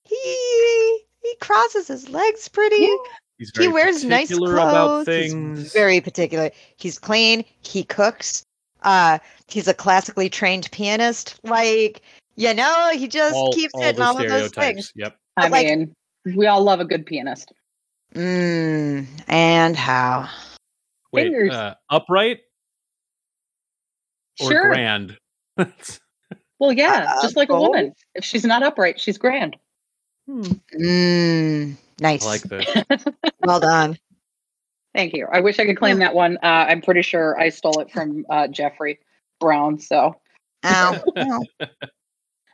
[0.04, 2.76] he, he crosses his legs pretty.
[2.76, 2.96] Yeah.
[3.38, 4.52] He's He wears nice clothes.
[4.52, 6.50] about He's very particular.
[6.76, 7.44] He's clean.
[7.62, 8.44] He cooks.
[8.84, 9.18] Uh,
[9.48, 11.38] he's a classically trained pianist.
[11.42, 12.02] Like,
[12.36, 14.92] you know, he just all, keeps all hitting all of those things.
[14.94, 15.16] Yep.
[15.36, 15.94] I like- mean,
[16.36, 17.52] we all love a good pianist.
[18.14, 20.28] Mm, and how?
[21.12, 21.52] Wait, Fingers.
[21.52, 22.40] uh, upright
[24.40, 24.68] or sure.
[24.68, 25.16] grand?
[26.60, 27.92] Well, yeah, Uh, just like a woman.
[28.14, 29.56] If she's not upright, she's grand.
[30.26, 30.42] Hmm,
[30.80, 32.24] Mm, nice.
[32.24, 33.04] I like this.
[33.40, 33.98] well done.
[34.94, 35.26] Thank you.
[35.33, 36.37] I wish I could claim that one.
[36.42, 39.00] Uh, I'm pretty sure I stole it from uh, Jeffrey
[39.40, 39.78] Brown.
[39.78, 40.20] So,
[40.64, 41.02] Ow.
[41.18, 41.44] Ow.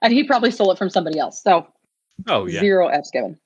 [0.03, 1.43] and he probably stole it from somebody else.
[1.43, 1.67] So,
[2.27, 2.61] Oh yeah.
[2.61, 3.39] zero F's given.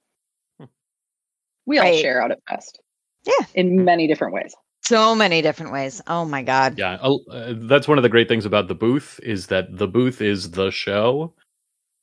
[1.67, 1.99] We all Right.
[2.01, 2.81] share out at Fest.
[3.27, 3.47] Yeah.
[3.55, 4.55] In many different ways.
[4.83, 6.03] So many different ways.
[6.07, 6.79] Oh my god.
[6.79, 10.21] Yeah, uh, that's one of the great things about the booth is that the booth
[10.21, 11.33] is the show,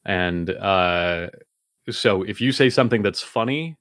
[0.03, 1.29] and uh,
[1.91, 3.77] so if you say something that's funny,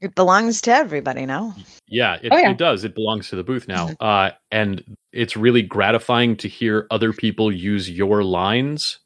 [0.00, 1.54] It belongs to everybody now.
[1.88, 2.50] yeah, it, Oh, yeah.
[2.52, 2.84] it does.
[2.84, 7.50] It belongs to the booth now, uh, and it's really gratifying to hear other people
[7.52, 8.98] use your lines.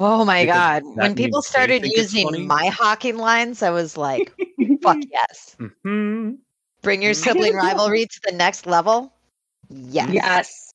[0.00, 0.82] Oh my god.
[0.84, 2.24] When people started think it's funny.
[2.38, 4.32] using my hawking lines, I was like,
[4.82, 5.56] fuck yes.
[5.82, 6.32] hmm
[6.82, 9.12] Bring your sibling rivalry to the next level.
[9.70, 10.10] Yes.
[10.12, 10.70] Yes.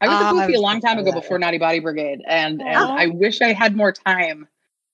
[0.00, 2.62] I was Um, a I goofy a long time ago before Naughty Body Brigade, and
[2.62, 2.96] and Aw.
[2.96, 4.48] I wish I had more time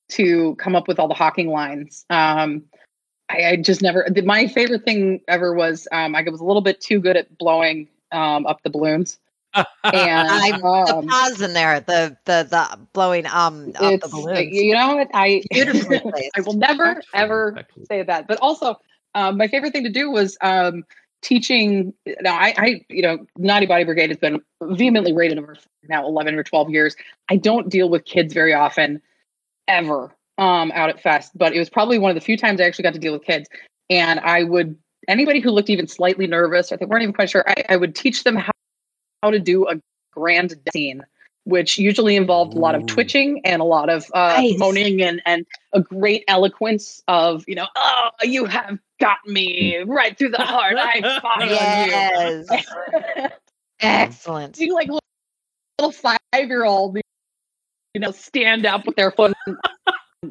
[0.09, 2.05] to come up with all the hawking lines.
[2.11, 2.65] Um,
[3.29, 4.07] I, I just never.
[4.09, 7.37] the- My favorite thing ever was um, I was a little bit too good at
[7.39, 9.19] blowing um, up the balloons,
[9.55, 10.53] and I-
[10.87, 14.49] The um, pause in there, the the the blowing um up the balloons.
[14.51, 15.43] you know what I
[16.37, 17.59] I will never ever
[17.89, 18.27] say that.
[18.27, 18.81] But also,
[19.15, 20.85] um, my favorite thing to do was um,
[21.23, 21.93] teaching.
[22.21, 25.57] Now, I, I, you know, Naughty Body Brigade has been vehemently rated over
[25.89, 26.97] now eleven or twelve years.
[27.29, 29.01] I don't deal with kids very often,
[29.69, 31.33] ever, um, out at Fest.
[31.37, 33.25] But it was probably one of the few times I actually got to deal with
[33.25, 33.49] kids,
[33.91, 34.77] and I would
[35.09, 37.95] anybody who looked even slightly nervous or they weren't even quite sure, I, I would
[37.95, 38.51] teach them how,
[39.23, 39.81] how to do a
[40.13, 41.03] grand scene.
[41.45, 44.59] Which usually involved a lot of twitching and a lot of uh, Nice.
[44.59, 50.19] moaning and, and a great eloquence of you know oh you have got me right
[50.19, 52.47] through the heart i spy on Yes.
[52.51, 53.29] you
[53.81, 54.59] Excellent.
[54.59, 55.01] you like little,
[55.79, 56.97] little five year old
[57.95, 59.33] you know stand up with their foot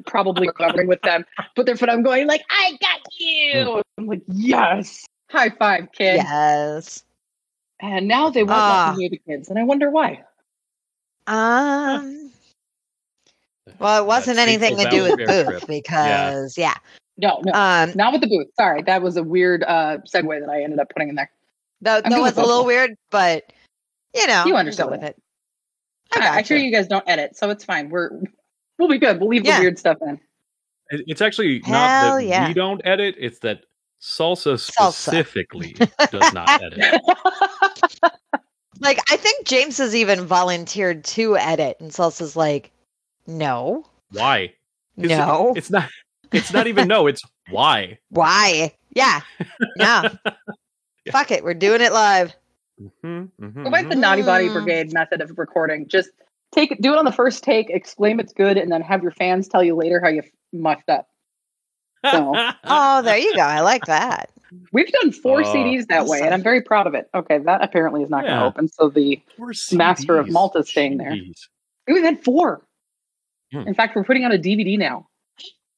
[0.05, 4.21] probably recovering with them put their foot I'm going like i got you i'm like
[4.27, 7.03] yes high five kid Yes.
[7.79, 10.23] and now they won't let me the kids and i wonder why
[11.27, 12.31] Um.
[13.79, 15.67] Well, it wasn't That anything to do with Valley booth trip.
[15.67, 16.75] because yeah.
[17.17, 17.91] no no Um.
[17.95, 20.89] not with the booth sorry that was a weird uh segue that i ended up
[20.89, 21.31] putting in there
[21.81, 22.67] That, that was a little both.
[22.67, 23.51] weird, but
[24.13, 25.17] you know, You we'll understood go with it.
[26.15, 26.21] it.
[26.21, 26.65] I I, I sure you.
[26.65, 27.89] you guys don't edit, so it's fine.
[27.89, 28.11] We're
[28.77, 29.19] we'll be good.
[29.19, 29.57] We'll leave Yeah.
[29.57, 30.19] the weird stuff in.
[30.89, 32.47] It's actually Hell not that yeah.
[32.47, 33.65] we don't edit; it's that
[34.01, 34.91] salsa Salsa.
[34.91, 35.75] specifically
[36.11, 37.01] does not edit.
[38.81, 42.71] Like I think James has even volunteered to edit, and Salsa's like,
[43.25, 44.53] no, Why?
[44.97, 45.89] It's, no, It's not.
[46.31, 47.07] It's not even no.
[47.07, 47.97] It's why.
[48.09, 48.73] why?
[48.93, 49.21] Yeah,
[49.77, 50.09] no.
[51.11, 52.35] Fuck it, we're doing it live.
[52.81, 54.53] Mhm, mhm, Go like the Naughty Body Mm.
[54.53, 55.87] Brigade method of recording.
[55.87, 56.09] Just
[56.51, 59.11] take it, do it on the first take, exclaim it's good, and then have your
[59.11, 61.07] fans tell you later how you f- muffed up.
[62.11, 63.41] So- Oh, there you go.
[63.41, 64.29] I like that.
[64.71, 65.43] We've done four Oh.
[65.43, 67.09] CDs that way, and I'm very proud of it.
[67.13, 68.67] Okay, that apparently is not going to open.
[68.69, 69.19] So the
[69.73, 70.31] Master of CDs.
[70.31, 71.15] Malta staying there.
[71.87, 72.61] We've had four.
[73.51, 73.67] Hmm.
[73.67, 75.07] In fact, we're putting out a DVD now,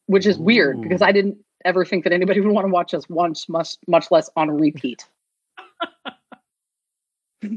[0.05, 3.07] which is weird because I didn't ever think that anybody would want to watch us
[3.09, 5.07] once, much much less on repeat.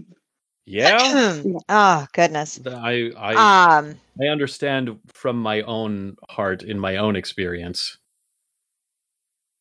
[0.71, 1.13] Yeah,
[1.69, 2.61] oh goodness.
[2.67, 4.01] I I Um.
[4.21, 7.99] I understand from my own heart, in my own experience,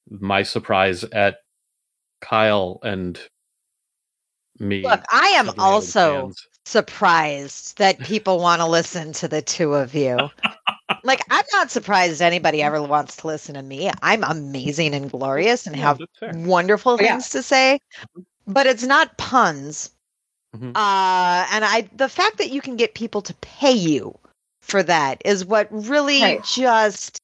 [0.09, 1.37] my surprise at
[2.21, 3.19] Kyle and
[4.59, 4.83] me.
[4.83, 6.47] Look, I am also fans.
[6.65, 10.29] surprised that people want to listen to the two of you.
[11.03, 13.91] like, I'm not surprised anybody ever wants to listen to me.
[14.03, 17.17] I'm amazing and glorious and Yeah, have wonderful Oh, yeah.
[17.17, 17.79] things to say,
[18.47, 19.91] but it's not puns.
[20.55, 20.69] Mhm.
[20.75, 24.17] Uh, and I, the fact that you can get people to pay you
[24.61, 26.43] for that is what really Right.
[26.43, 27.21] just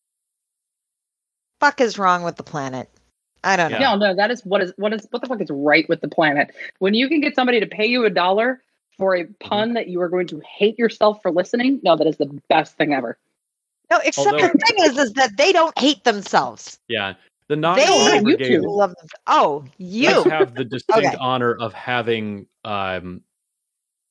[1.59, 2.89] fuck is wrong with the planet.
[3.43, 3.77] I don't know.
[3.79, 3.95] Yeah.
[3.95, 6.07] No, no, that is what is what is what the fuck is right with the
[6.07, 6.53] planet.
[6.79, 8.61] When you can get somebody to pay you a dollar
[8.97, 12.17] for a pun that you are going to hate yourself for listening, no, that is
[12.17, 13.17] the best thing ever.
[13.91, 16.79] No, except Although- the thing is, is that they don't hate themselves.
[16.87, 17.13] Yeah,
[17.47, 19.07] the Naughty They Brigade love them.
[19.27, 20.23] Oh, you.
[20.23, 21.17] have the distinct Okay.
[21.19, 23.21] honor of having um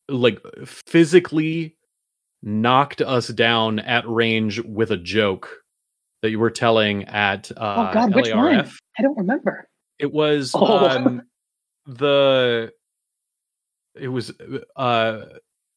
[0.09, 1.77] like physically
[2.43, 5.49] knocked us down at range with a joke
[6.23, 8.71] that you were telling at uh oh God, which one?
[8.99, 9.69] I don't remember.
[9.99, 10.89] It was Oh.
[10.89, 11.23] um
[11.87, 12.73] the
[13.95, 14.33] it was
[14.77, 15.25] uh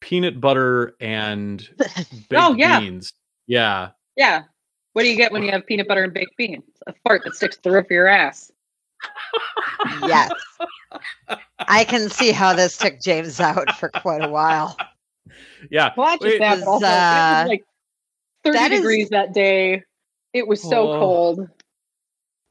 [0.02, 2.80] peanut butter and baked Oh, yeah.
[2.80, 3.13] beans.
[3.48, 3.89] Yeah.
[4.15, 4.43] Yeah.
[4.98, 6.64] What do you get when you have peanut butter and baked beans?
[6.88, 8.52] A fart that sticks to the roof of your ass.
[10.02, 10.32] yes.
[11.60, 14.76] I can see how this took James out for quite a while.
[15.70, 15.92] Yeah.
[15.96, 17.64] Well, not just Wait, that, was, but also it uh, was like
[18.44, 19.84] 30 that is- degrees that day.
[20.34, 21.00] It was so Oh.
[21.00, 21.50] cold.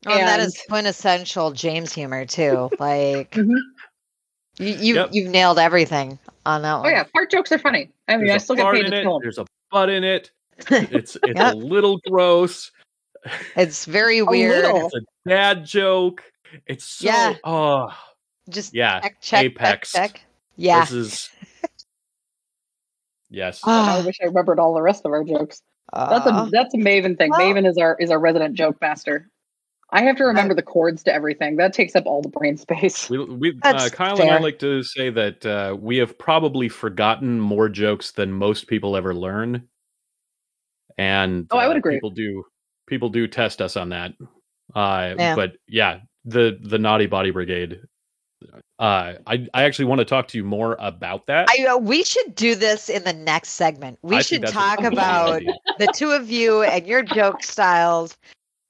[0.06, 2.70] Oh, and that is quintessential James humor too.
[2.78, 3.56] Like Mhm.
[4.58, 5.08] you, you Yep.
[5.10, 6.92] you've nailed everything on that Oh one.
[6.92, 7.90] yeah, fart jokes are funny.
[8.06, 9.02] I mean, There's I a still get paid to it.
[9.02, 9.22] tell 'em.
[9.22, 10.30] There's a butt in it.
[10.58, 11.54] It's it's Yep.
[11.54, 12.70] a little gross.
[13.56, 14.64] It's very weird.
[14.64, 14.86] little.
[14.86, 16.22] It's a dad joke.
[16.66, 17.34] It's so Yeah.
[17.44, 17.88] oh
[18.48, 19.00] Just yeah.
[19.00, 19.92] check, check, Apex.
[19.92, 20.22] check, check.
[20.56, 20.80] Yeah.
[20.80, 21.30] This is
[23.30, 23.60] Yes.
[23.64, 25.62] I wish I remembered all the rest of our jokes.
[25.92, 27.30] That's Uh, a that's a Maven thing.
[27.30, 29.28] well- Maven is our is our resident joke master.
[29.90, 31.56] I have to remember the chords to everything.
[31.56, 33.08] That takes up all the brain space.
[33.08, 36.68] We, we uh, That's Kyle and I like to say that uh, we have probably
[36.68, 39.68] forgotten more jokes than most people ever learn,
[40.98, 41.96] and Oh, I would uh, agree.
[41.96, 42.44] People do
[42.86, 44.12] people do test us on that.
[44.74, 45.34] Uh, Yeah.
[45.34, 47.80] But yeah, the the naughty body brigade.
[48.78, 51.48] Uh, I I actually want to talk to you more about that.
[51.50, 53.98] I, uh, we should do this in the next segment.
[54.02, 55.54] We I should talk about idea.
[55.78, 58.16] the two of you and your joke styles.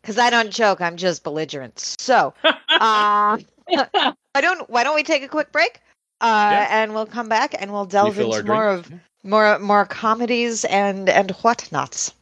[0.03, 1.97] Because I don't joke, I'm just belligerent.
[1.99, 5.81] So, uh, why don't why don't we take a quick break?
[6.21, 6.69] Uh, Yeah.
[6.71, 8.89] and we'll come back and we'll delve Refill into more drinks.
[8.91, 12.15] of more more comedies and and whatnots.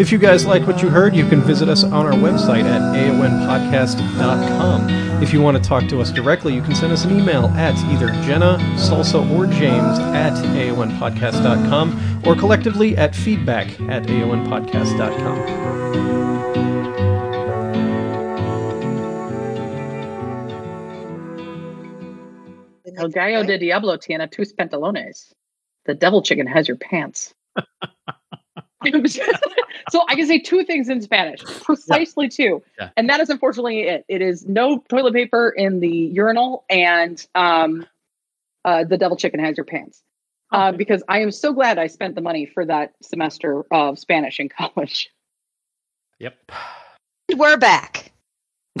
[0.00, 2.80] If you guys like what you heard, you can visit us on our website at
[2.96, 4.88] aonpodcast.com.
[5.22, 7.76] If you want to talk to us directly, you can send us an email at
[7.92, 15.36] either Jenna, Salsa, or James at aonpodcast.com or collectively at feedback at aonpodcast.com.
[22.96, 25.34] El gallo de diablo tiene tus pantalones.
[25.84, 27.34] The devil chicken has your pants.
[29.90, 32.90] so I can say two things in Spanish, precisely two, Yeah.
[32.96, 34.04] and that is unfortunately it.
[34.08, 37.86] It is no toilet paper in the urinal, and um,
[38.64, 40.02] uh, the devil chicken has your pants.
[40.52, 44.40] Uh, because I am so glad I spent the money for that semester of Spanish
[44.40, 45.08] in college.
[46.18, 46.36] Yep.
[47.36, 48.10] We're back.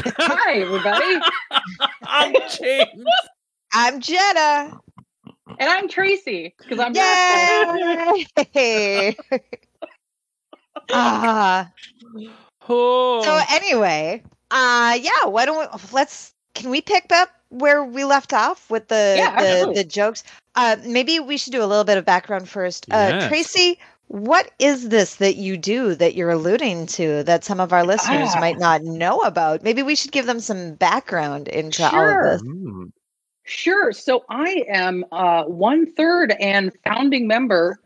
[0.04, 1.20] Hi, everybody,
[2.02, 3.04] I'm James.
[3.72, 4.80] I'm Jenna.
[5.58, 9.16] and I'm Tracy because I'm not Yay!
[10.92, 11.70] Ah.
[12.68, 13.22] Oh.
[13.22, 18.32] So anyway, uh yeah, why don't we let's can we pick up where we left
[18.32, 20.22] off with the Yeah, the, the jokes?
[20.54, 22.86] Uh maybe we should do a little bit of background first.
[22.90, 27.72] Uh Tracy, what is this that you do that you're alluding to that some of
[27.72, 28.40] our listeners Ah.
[28.40, 29.62] might not know about?
[29.62, 32.42] Maybe we should give them some background into all of this.
[32.42, 32.92] Mm.
[33.44, 33.90] Sure.
[33.92, 37.80] So I am uh, one third and founding member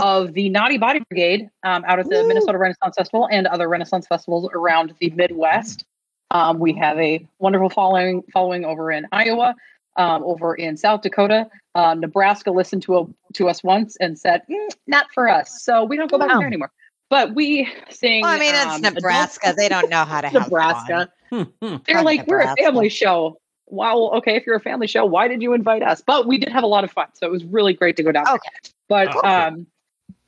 [0.00, 2.28] of the Naughty Body Brigade um, out at the Woo.
[2.28, 5.84] Minnesota Renaissance Festival and other Renaissance festivals around the Midwest.
[6.30, 9.54] Um, we have a wonderful following following over in Iowa,
[9.96, 11.48] um, over in South Dakota.
[11.74, 15.84] Uh, Nebraska listened to a, to us once and said, "Mm, "Not for us," so
[15.84, 16.38] we don't go back Oh.
[16.38, 16.70] there anymore.
[17.08, 18.20] But we sing.
[18.22, 19.54] Well, I mean, it's um, adult- Nebraska.
[19.56, 21.08] They don't know how to have Nebraska.
[21.30, 21.76] Hmm, hmm.
[21.86, 23.38] They're Fuck like, we're a family show.
[23.70, 26.02] Wow, okay, if you're a family show, why did you invite us?
[26.06, 28.12] But we did have a lot of fun, so it was really great to go
[28.12, 28.24] down.
[28.24, 28.34] there.
[28.34, 28.48] Okay.
[28.88, 29.28] But Okay.
[29.28, 29.66] um,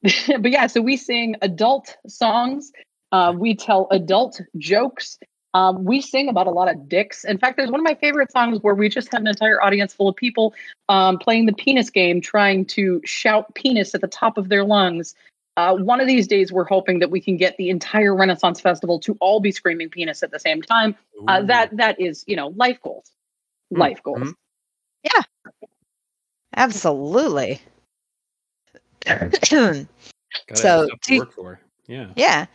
[0.40, 2.72] but yeah, so we sing adult songs.
[3.12, 5.18] Uh, we tell adult jokes.
[5.52, 7.24] Um, we sing about a lot of dicks.
[7.24, 9.92] In fact, there's one of my favorite songs where we just have an entire audience
[9.92, 10.54] full of people
[10.88, 15.14] um, playing the penis game, trying to shout penis at the top of their lungs.
[15.56, 19.00] Uh, one of these days, we're hoping that we can get the entire Renaissance Festival
[19.00, 20.96] to all be screaming penis at the same time.
[21.26, 23.10] Uh, that that is, you know, life goals.
[23.72, 23.80] Hmm.
[23.80, 24.20] Life goals.
[24.20, 24.34] Mhm.
[26.56, 27.60] Absolutely.
[29.04, 31.60] Gotta have so, to do- work for.
[31.86, 32.08] Yeah.
[32.16, 32.46] Yeah.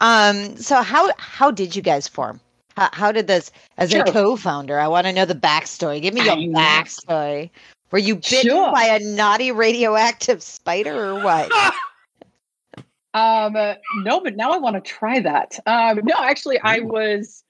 [0.00, 0.56] Um.
[0.56, 2.40] So how how did you guys form?
[2.76, 4.02] How how did this as Sure.
[4.02, 4.78] a co-founder?
[4.78, 6.00] I want to know the backstory.
[6.00, 6.58] Give me your I know.
[6.58, 7.50] backstory.
[7.90, 8.72] Were you bitten Sure.
[8.72, 11.50] by a naughty radioactive spider or what?
[13.14, 15.58] Um, uh, no, but now I want to try that.
[15.66, 17.42] Um, no, actually, I was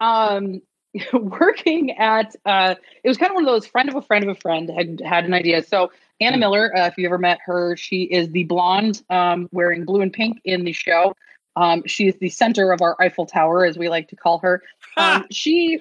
[0.00, 0.60] um
[1.12, 4.30] working at uh it was kind of one of those friend of a friend of
[4.36, 5.90] a friend had had an idea so
[6.20, 6.40] anna Hmm.
[6.40, 10.12] miller uh, if you ever met her she is the blonde um wearing blue and
[10.12, 11.14] pink in the show
[11.56, 14.62] um she is the center of our eiffel tower as we like to call her
[14.96, 15.80] um she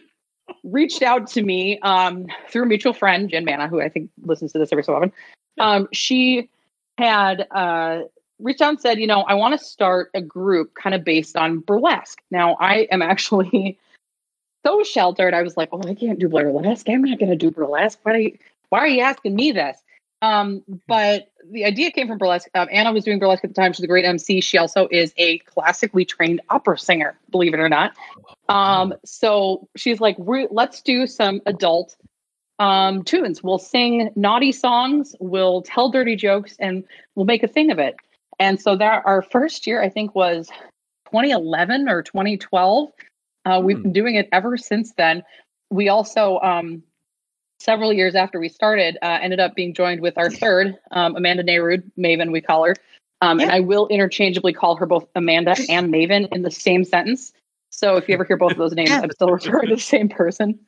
[0.64, 4.52] reached out to me um through a mutual friend jen manna who i think listens
[4.52, 5.12] to this every so often
[5.60, 6.50] um she
[6.98, 8.02] had uh
[8.40, 11.36] reached out and said you know i want to start a group kind of based
[11.36, 13.78] on burlesque now i am actually
[14.68, 15.34] so sheltered.
[15.34, 16.90] I was like, oh, I can't do burlesque.
[16.90, 18.00] I'm not going to do burlesque.
[18.06, 18.34] I,
[18.70, 19.78] why are you asking me this?
[20.22, 22.50] Um, but the idea came from burlesque.
[22.56, 23.74] Um, Anna was doing burlesque at the time.
[23.74, 24.42] She's a great MC.
[24.42, 27.94] She also is a classically trained opera singer, believe it or not.
[28.50, 31.96] Um, so she's like, let's do some adult
[32.60, 33.44] um, tunes.
[33.44, 36.84] We'll sing naughty songs, we'll tell dirty jokes, and
[37.16, 37.96] we'll make a thing of it.
[38.40, 40.48] And so that our first year, I think, was
[41.12, 42.90] 2011 or 2012.
[43.46, 43.84] Uh, we've Hmm.
[43.84, 45.24] been doing it ever since then.
[45.70, 46.84] We also, um,
[47.60, 51.44] several years after we started, uh, ended up being joined with our third, um, Amanda
[51.44, 52.76] Nayrud, Maven, we call her.
[53.22, 57.34] Um, And I will interchangeably call her both Amanda and Maven in the same sentence.
[57.72, 60.10] So if you ever hear both of those names, I'm still referring to the same
[60.10, 60.60] person.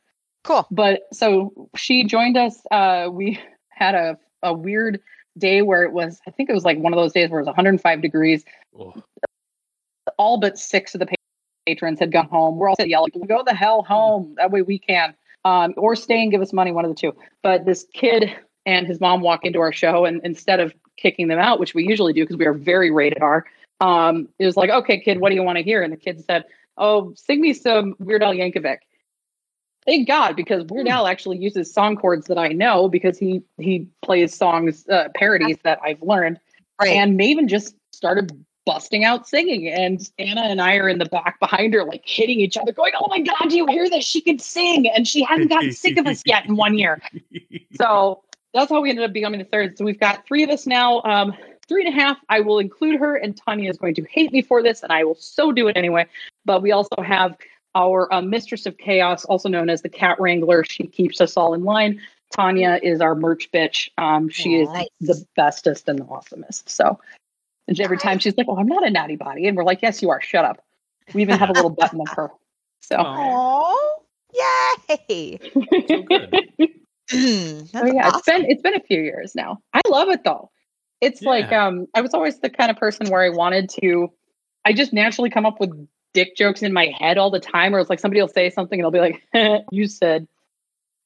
[0.42, 0.66] Cool.
[0.70, 3.38] but so she joined us uh we
[3.68, 4.98] had a a weird
[5.36, 7.42] day where it was i think it was like one of those days where it
[7.42, 8.42] was 105 degrees.
[8.78, 8.94] Oh,
[10.16, 11.08] all but six of the
[11.66, 12.56] patrons had gone home.
[12.56, 14.34] We're all yelling go the hell home.
[14.38, 15.14] That way we can
[15.44, 18.34] um or stay and give us money one of the two but this kid
[18.66, 21.86] and his mom walk into our show and instead of kicking them out which we
[21.86, 23.44] usually do because we are very rated r
[23.80, 26.22] um it was like okay kid what do you want to hear and the kid
[26.24, 26.44] said
[26.76, 28.78] oh sing me some weird al yankovic
[29.86, 33.88] thank God, because Weird Al actually uses song chords that I know because he he
[34.02, 36.38] plays songs uh, parodies that I've learned.
[36.80, 36.96] Right.
[36.96, 41.40] And Maven just started busting out singing, and Anna and I are in the back
[41.40, 44.04] behind her, like hitting each other, going, "Oh my God, do you hear this?
[44.04, 47.00] She can sing, and she hasn't gotten sick of us yet in one year."
[47.76, 49.78] So that's how we ended up becoming the third.
[49.78, 51.00] So we've got three of us now.
[51.02, 51.32] Um,
[51.66, 52.18] three and a half.
[52.28, 55.04] I will include her, and Tanya is going to hate me for this, and I
[55.04, 56.06] will so do it anyway.
[56.44, 57.36] But we also have
[57.74, 60.64] our uh, mistress of chaos, also known as the cat wrangler.
[60.64, 62.00] She keeps us all in line.
[62.32, 63.88] Tanya is our merch bitch.
[63.98, 64.88] Um, she Nice.
[65.00, 66.68] is the bestest and the awesomest.
[66.68, 66.98] So
[67.70, 70.02] and every time she's like, "Oh, I'm not a naughty body," and we're like, "Yes,
[70.02, 70.20] you are.
[70.20, 70.62] Shut up."
[71.14, 72.30] We even have a little button of her.
[72.80, 74.02] So Oh,
[74.34, 75.38] yay!
[75.88, 76.36] so good.
[77.12, 78.42] Oh yeah, it's awesome.
[78.42, 79.58] been it's been a few years now.
[79.72, 80.50] I love it though.
[81.00, 84.12] It's like um I was always the kind of person where I wanted to
[84.64, 85.70] I just naturally come up with
[86.12, 88.78] dick jokes in my head all the time, or it's like somebody will say something
[88.78, 90.26] and I'll be like, you said.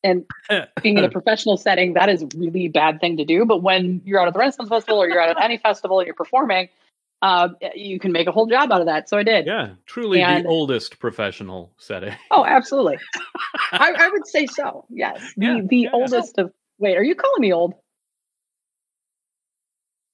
[0.05, 0.24] And
[0.82, 3.44] being in a professional setting, that is a really bad thing to do.
[3.44, 6.07] But when you're out at the Renaissance Festival or you're out at any festival and
[6.07, 6.68] you're performing,
[7.22, 9.09] uh, you can make a whole job out of that.
[9.09, 9.46] So I did.
[9.46, 12.14] yeah, truly And- the oldest professional setting.
[12.30, 12.98] Oh, absolutely.
[13.72, 14.84] I, I would say so.
[14.90, 15.20] Yes.
[15.38, 15.90] The Yeah, the yeah, yeah.
[15.94, 17.72] oldest of wait, are you calling me old?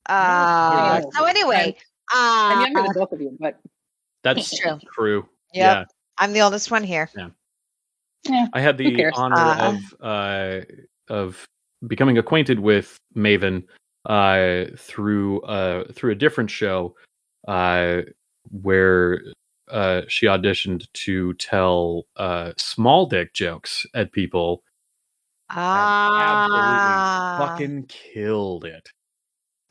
[0.08, 1.10] Uh, No.
[1.14, 1.76] so anyway,
[2.12, 3.58] I'm uh, younger than both of you, but
[4.22, 4.78] That's True.
[4.94, 5.28] true.
[5.54, 5.88] Yep.
[6.18, 7.08] I'm the oldest one here.
[8.52, 10.60] I had the honor Uh, of uh,
[11.08, 11.44] of
[11.86, 13.64] becoming acquainted with Maven
[14.06, 16.94] uh, through uh, through a different show
[17.48, 18.02] uh,
[18.50, 19.22] where
[19.68, 24.62] uh, she auditioned to tell uh, small dick jokes at people.
[25.50, 28.88] Ah, absolutely fucking killed it.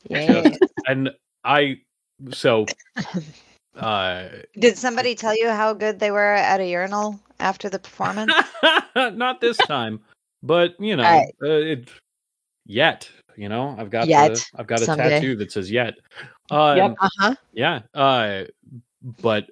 [0.08, 0.56] yeah.
[0.86, 1.10] And
[1.44, 1.82] I
[2.32, 2.66] so
[3.80, 4.28] uh
[4.58, 8.32] Did somebody tell you how good they were at a urinal after the performance?
[8.96, 10.00] not this time,
[10.42, 11.34] but you know, Alright.
[11.42, 11.88] uh, it
[12.66, 13.08] yet.
[13.36, 15.10] You know, I've got Yet, the, I've got a someday.
[15.10, 15.94] tattoo that says yet.
[16.50, 16.96] Um, Yep.
[17.00, 17.34] Uh huh.
[17.52, 17.80] Yeah.
[17.94, 18.44] Uh,
[19.22, 19.46] but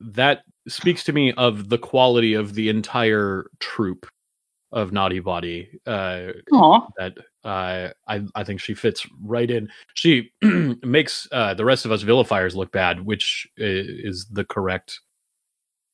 [0.00, 4.06] that speaks to me of the quality of the entire troupe
[4.70, 5.70] of Naughty Body.
[5.86, 6.86] Uh, Aw.
[6.98, 9.68] that uh, I I think she fits right in.
[9.94, 15.00] She makes uh, the rest of us vilifiers look bad, which is the correct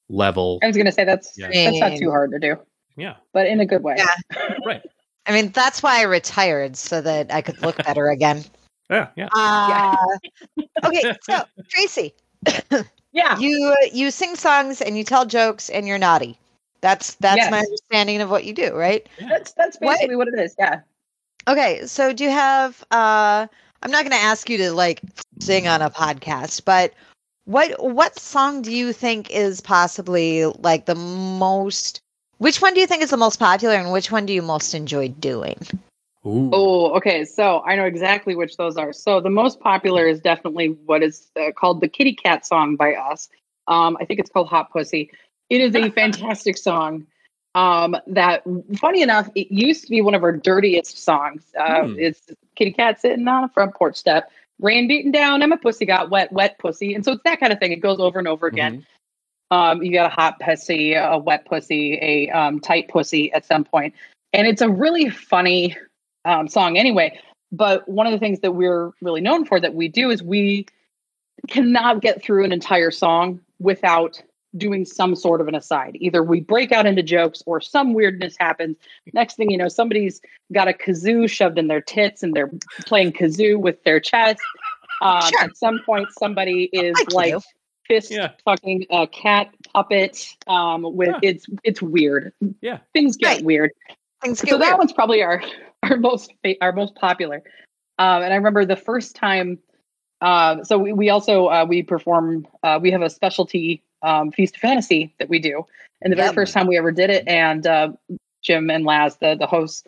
[0.08, 0.58] level.
[0.62, 1.48] I was gonna say that's Yeah.
[1.52, 2.56] that's not too hard to do,
[2.96, 3.16] Yeah.
[3.32, 3.96] but in a good way.
[3.98, 4.48] Yeah.
[4.66, 4.82] Right.
[5.26, 8.44] I mean, that's why I retired so that I could look better again.
[8.90, 9.08] Yeah.
[9.16, 9.28] Yeah.
[9.36, 9.94] Uh,
[10.86, 12.14] okay, so Tracy,
[13.12, 13.38] Yeah.
[13.38, 16.38] you you sing songs and you tell jokes and you're naughty.
[16.80, 19.06] That's that's my understanding of what you do, right?
[19.28, 20.54] That's that's What- basically what it is.
[20.58, 20.80] Yeah.
[21.46, 23.46] Okay, so do you have uh
[23.82, 25.00] I'm not going to ask you to like
[25.40, 26.92] sing on a podcast, but
[27.44, 32.00] what what song do you think is possibly like the most
[32.38, 34.74] which one do you think is the most popular and which one do you most
[34.74, 35.56] enjoy doing?
[36.26, 36.50] Ooh.
[36.52, 37.24] Oh, okay.
[37.24, 38.92] So I know exactly which those are.
[38.92, 42.94] So the most popular is definitely what is uh, called the Kitty Cat song by
[42.94, 43.28] us.
[43.66, 45.10] Um, I think it's called Hot Pussy.
[45.48, 47.06] It is a fantastic song.
[47.58, 48.44] Um, that
[48.76, 51.42] funny enough, it used to be one of our dirtiest songs.
[51.58, 51.98] Uh, Hmm.
[51.98, 52.20] It's
[52.54, 54.30] Kitty Cat sitting on a front porch step,
[54.60, 56.94] rain beating down, and my pussy got wet, wet pussy.
[56.94, 57.72] And so it's that kind of thing.
[57.72, 58.84] It goes over and over again.
[59.50, 59.56] Mhm.
[59.56, 63.64] Um, you got a hot pussy, a wet pussy, a um, tight pussy at some
[63.64, 63.94] point,
[64.32, 65.76] and it's a really funny
[66.24, 67.18] um, song anyway.
[67.50, 70.66] But one of the things that we're really known for that we do is we
[71.48, 74.22] cannot get through an entire song without
[74.56, 75.96] doing some sort of an aside.
[76.00, 78.76] Either we break out into jokes or some weirdness happens.
[79.12, 80.20] Next thing you know, somebody's
[80.52, 82.50] got a kazoo shoved in their tits and they're
[82.86, 84.40] playing kazoo with their chest.
[85.02, 85.40] Um, Sure.
[85.44, 87.40] At some point, somebody is Like like you.
[87.86, 88.30] fist Yeah.
[88.44, 90.26] fucking a cat puppet.
[90.46, 91.30] Um, with Yeah.
[91.30, 92.32] it's it's weird.
[92.62, 92.78] Yeah.
[92.94, 93.44] things get Right.
[93.44, 93.70] weird.
[94.22, 95.42] Things get So get that one's probably our
[95.84, 97.42] our most our most popular.
[97.98, 99.58] Um, and I remember the first time.
[100.20, 102.46] Uh, so we, we also uh, we perform.
[102.64, 105.64] Uh, we have a specialty um, feast of fantasy that we do.
[106.00, 107.92] And the very first time we ever did it, and uh,
[108.42, 109.84] Jim and Laz, the the hosts,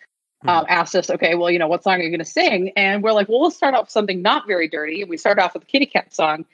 [0.46, 3.02] um, asked us, "Okay, well, you know, what song are you going to sing?" And
[3.02, 5.54] we're like, "Well, let's start off with something not very dirty." And we started off
[5.54, 6.44] with the Kitty Cat song.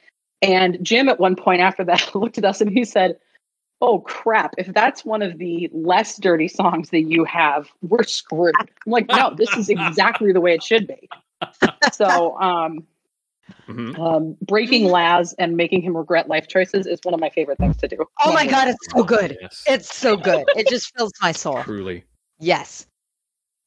[0.43, 3.19] And Jim, at one point after that, looked at us and he said,
[3.81, 4.55] "Oh crap!
[4.59, 9.09] If that's one of the less dirty songs that you have, we're screwed." I'm like,
[9.09, 11.09] "No, this is exactly the way it should be."
[11.93, 12.87] So, um,
[13.69, 13.99] Mhm.
[13.99, 17.77] um, breaking Laz and making him regret life choices is one of my favorite things
[17.79, 17.97] to do.
[18.25, 19.37] Oh my god, it's so good.
[19.41, 19.63] Yes.
[19.67, 20.45] It's so good.
[20.57, 21.63] It just fills my soul.
[21.63, 22.05] Truly.
[22.39, 22.87] Yes.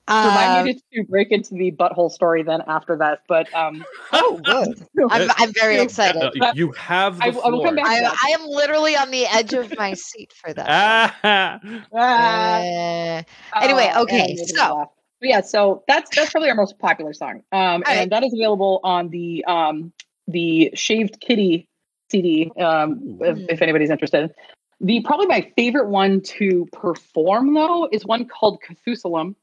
[0.10, 3.86] Remind Um, me to, to break into the butthole story then after that, but um,
[4.12, 4.84] oh, good.
[5.12, 6.24] I'm, I'm very excited.
[6.42, 7.86] Uh, you have the I will- I will come floor.
[7.86, 8.04] back.
[8.04, 10.66] I, I am literally on the edge of my seat for that.
[10.68, 11.60] Ah,
[11.94, 13.22] ah, Uh,
[13.62, 14.88] Anyway, uh, okay, and it made so- laugh.
[14.90, 18.10] But yeah, so that's that's probably our most popular song, um, and right.
[18.10, 19.92] that is available on the um,
[20.28, 21.68] the Shaved Kitty
[22.10, 22.52] CD.
[22.60, 24.34] Um, if, if anybody's interested,
[24.80, 29.36] the probably my favorite one to perform though is one called Cthulhu,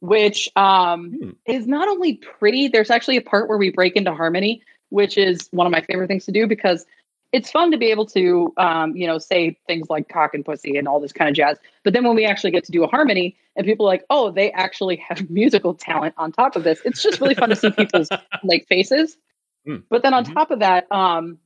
[0.00, 1.30] which um, Hmm.
[1.46, 2.68] is not only pretty.
[2.68, 6.08] There's actually a part where we break into harmony, which is one of my favorite
[6.08, 6.84] things to do because
[7.32, 10.76] it's fun to be able to, um, you know, say things like cock and pussy
[10.76, 11.58] and all this kind of jazz.
[11.84, 14.30] But then when we actually get to do a harmony and people are like, oh,
[14.30, 17.70] they actually have musical talent on top of this, it's just really fun to see
[17.70, 18.08] people's
[18.44, 19.16] like faces.
[19.66, 19.82] Mm.
[19.90, 20.34] But then on Mhm.
[20.34, 21.38] top of that, um,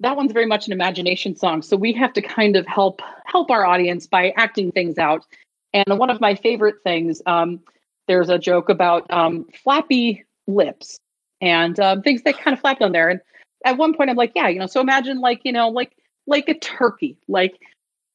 [0.00, 1.62] that one's very much an imagination song.
[1.62, 5.24] So we have to kind of help help our audience by acting things out.
[5.72, 7.60] And one of my favorite things, um,
[8.08, 10.98] there's a joke about um, flappy lips
[11.40, 13.08] and um, things that kind of flapped on there.
[13.08, 13.20] And
[13.64, 15.96] at one point, I'm like, yeah, you know, so imagine like, you know, like
[16.26, 17.58] like a turkey, like.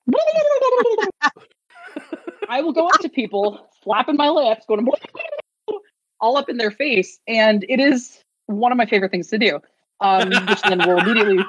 [2.48, 4.88] I will go up to people, flapping my lips, going
[6.20, 9.60] all up in their face, and it is one of my favorite things to do.
[10.02, 11.40] Um, which then will immediately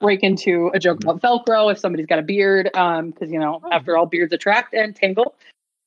[0.00, 3.96] break into a joke about Velcro if somebody's got a beard, because you know, after
[3.96, 5.34] all, beards attract and tangle.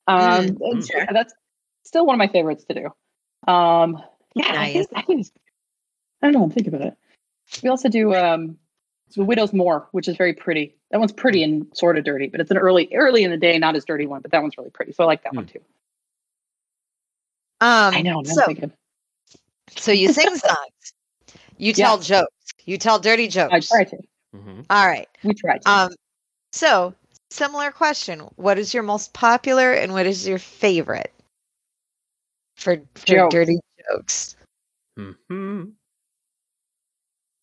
[0.06, 1.00] Um, Mm, and sure.
[1.00, 1.32] yeah, that's
[1.84, 3.50] still one of my favorites to do.
[3.50, 4.02] Um,
[4.34, 4.72] yeah, I Nice.
[4.72, 5.26] think, I think
[6.20, 6.42] I don't know.
[6.44, 6.96] I'm thinking about it.
[7.62, 8.56] We also do um,
[9.16, 10.74] the Widow's More, which is very pretty.
[10.90, 13.58] That one's pretty and sort of dirty, but it's an early, early in the day,
[13.58, 14.92] not as dirty one, but that one's really pretty.
[14.92, 15.60] So I like that one too.
[17.60, 18.18] um, I know.
[18.18, 18.46] I'm So,
[19.76, 20.92] so you sing songs.
[21.56, 22.06] You tell Yes.
[22.06, 22.30] jokes.
[22.64, 23.52] You tell dirty jokes.
[23.52, 23.68] I jokes.
[23.68, 23.96] try to.
[24.34, 24.66] Mhm.
[24.70, 25.08] All right.
[25.22, 25.70] We try to.
[25.70, 25.90] Um,
[26.52, 26.94] so
[27.30, 31.12] similar question: What is your most popular and what is your favorite
[32.56, 33.32] for, for Jokes.
[33.32, 34.36] dirty jokes?
[34.98, 35.72] Mhm.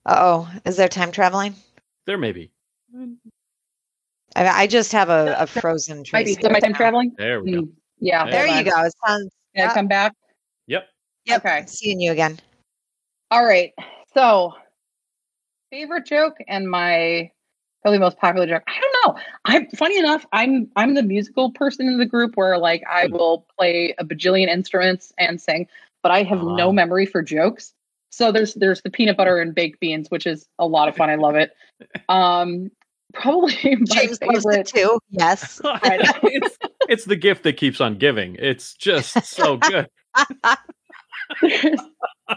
[0.06, 1.56] Oh, is there time traveling?
[2.06, 2.52] There may be.
[4.36, 6.32] I, I just have a, a frozen Might be.
[6.32, 7.14] Is my time traveling?
[7.18, 7.62] There we go.
[7.62, 8.26] Mm, yeah.
[8.26, 8.82] There There you go.
[8.84, 9.32] It sounds.
[9.56, 10.14] Can I come back?
[10.68, 10.88] Yep.
[11.26, 11.46] Yep.
[11.46, 11.64] Okay.
[11.68, 12.40] Seeing you again.
[13.32, 13.74] All right.
[14.14, 14.54] So,
[15.72, 17.30] favorite joke and my
[17.82, 18.64] probably most popular joke.
[18.68, 19.22] I don't know.
[19.46, 20.26] I'm funny enough.
[20.32, 23.14] I'm I'm the musical person in the group where like I Hmm.
[23.14, 25.68] will play a bajillion instruments and sing,
[26.02, 26.56] but I have Ah.
[26.56, 27.74] no memory for jokes.
[28.10, 31.10] So there's there's the peanut butter and baked beans, which is a lot of fun.
[31.10, 31.52] I love it.
[32.10, 32.70] Um,
[33.14, 34.68] probably my James loves it favorite.
[34.68, 35.00] too.
[35.10, 35.62] Yes.
[35.66, 36.58] it's,
[36.90, 38.36] it's the gift that keeps on giving.
[38.38, 39.88] It's just so good.
[41.42, 41.80] there's,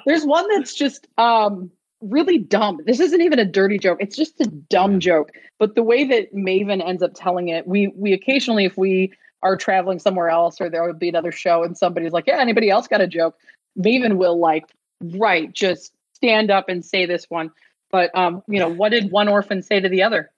[0.07, 1.71] there's one that's just um
[2.01, 2.81] really dumb.
[2.87, 3.99] This isn't even a dirty joke.
[4.01, 5.31] It's just a dumb joke.
[5.59, 9.13] But the way that Maven ends up telling it, we we occasionally if we
[9.43, 12.71] are traveling somewhere else or there will be another show and somebody's like, "Yeah, anybody
[12.71, 13.37] else got a joke?"
[13.79, 14.67] Maven will like
[15.03, 17.51] right just stand up and say this one.
[17.91, 20.31] But um, you know, what did one orphan say to the other?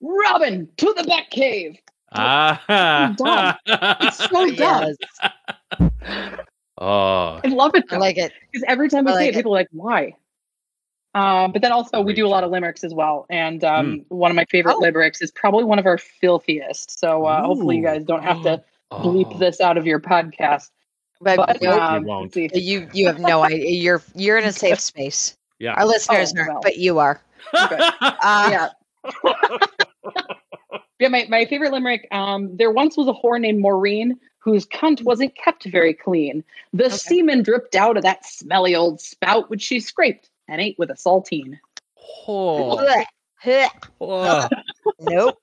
[0.00, 1.78] Robin to the back cave.
[2.12, 3.14] Ah.
[4.00, 4.94] It's so dumb.
[5.80, 6.40] Yes.
[6.78, 7.40] oh.
[7.42, 8.32] I love it I like it.
[8.52, 9.34] because every time we I say it, it.
[9.36, 10.14] people are like, why?
[11.14, 14.30] Um, but then also we do a lot of limericks as well, and um, one
[14.30, 14.80] of my favorite Oh.
[14.80, 16.98] limericks is probably one of our filthiest.
[17.00, 18.62] So uh, hopefully you guys don't have to
[18.92, 19.38] bleep Oh.
[19.38, 20.68] this out of your podcast.
[21.20, 22.36] But, But nope, um, We won't.
[22.36, 23.70] you you have no idea.
[23.70, 25.36] You're you're in a safe space.
[25.58, 25.72] Yeah.
[25.74, 26.60] Our listeners Oh, aren't, well.
[26.62, 27.20] but you are.
[27.52, 27.88] Uh,
[28.50, 28.68] yeah.
[30.98, 32.06] yeah, my, my favorite limerick.
[32.10, 36.44] Um, there once was a whore named Maureen whose cunt wasn't kept very clean.
[36.72, 40.90] The semen dripped out of that smelly old spout, which she scraped and ate with
[40.90, 41.58] a saltine.
[42.28, 42.76] oh.
[42.78, 43.04] bleh,
[43.44, 43.68] bleh.
[44.00, 44.48] Oh.
[45.00, 45.38] nope,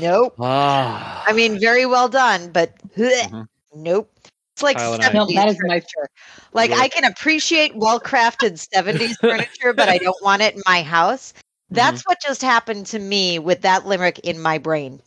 [0.00, 0.34] nope.
[0.38, 3.46] Ah, I mean, very well done, but Mhm.
[3.74, 4.10] nope.
[4.54, 6.08] It's like Kyle and I- 70s No, that is my- furniture.
[6.52, 6.76] Like Yeah.
[6.78, 11.34] I can appreciate well crafted 70s furniture, but I don't want it in my house.
[11.70, 15.00] That's what just happened to me with that limerick in my brain.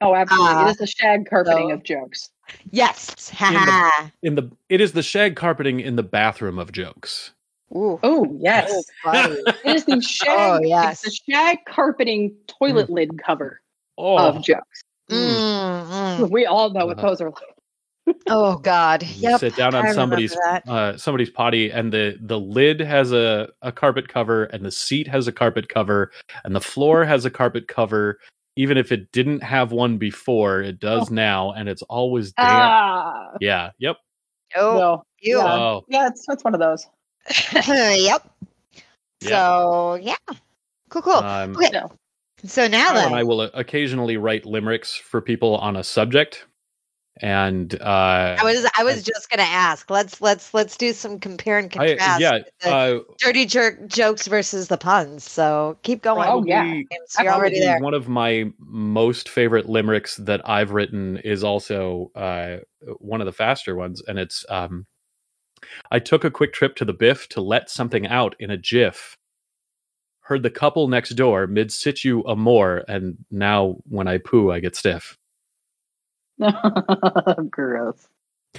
[0.00, 0.48] Oh, absolutely.
[0.52, 2.30] Ah, it is the shag carpeting so- of jokes.
[2.72, 3.30] Yes.
[3.30, 7.30] Ha in the it is the shag carpeting in the bathroom of jokes.
[7.74, 8.00] Ooh.
[8.02, 8.84] Oh, yes.
[9.04, 9.36] Oh.
[9.64, 11.04] It is the shag, Oh, yes.
[11.04, 13.60] it's the shag carpeting toilet lid cover
[13.96, 14.82] Oh, of jokes.
[15.08, 15.86] Mm,
[16.18, 16.30] mm.
[16.30, 17.08] We all know what Uh-huh.
[17.10, 17.38] those are like.
[18.28, 19.02] Oh God.
[19.02, 19.40] you Yep.
[19.40, 20.36] sit down on remember somebody's
[20.68, 25.06] uh, somebody's potty, and the the lid has a a carpet cover, and the seat
[25.08, 26.10] has a carpet cover,
[26.44, 28.18] and the floor has a carpet cover.
[28.56, 32.46] Even if it didn't have one before, it does now, and it's always there.
[32.46, 33.70] Ah, yeah.
[33.78, 33.96] Yep.
[34.56, 35.02] Oh, no.
[35.22, 35.38] you.
[35.38, 35.54] Yeah.
[35.54, 35.84] Oh.
[35.88, 36.86] Yeah, it's, it's one of those.
[37.68, 38.30] yep.
[39.22, 40.16] So yeah.
[40.90, 41.14] Cool, cool.
[41.14, 41.70] Um, okay.
[41.72, 41.90] No.
[42.44, 46.44] So now Kyle and I will occasionally write limericks for people on a subject,
[47.20, 49.90] and uh, I was I was just gonna ask.
[49.90, 52.20] Let's let's let's do some compare and I- contrast.
[52.20, 55.30] yeah, the uh, dirty jerk jokes versus the puns.
[55.30, 56.28] So keep going.
[56.28, 56.62] Oh, yeah.
[56.62, 57.78] probably- James, you're already there.
[57.80, 62.58] One of my most favorite limericks that I've written is also uh,
[62.98, 64.86] one of the faster ones, and it's um,
[65.90, 69.16] I took a quick trip to the Biff to let something out in a jiff.
[70.26, 74.76] Heard the couple next door mid situ amore, and now when I poo, I get
[74.76, 75.18] stiff.
[77.50, 78.08] Gross.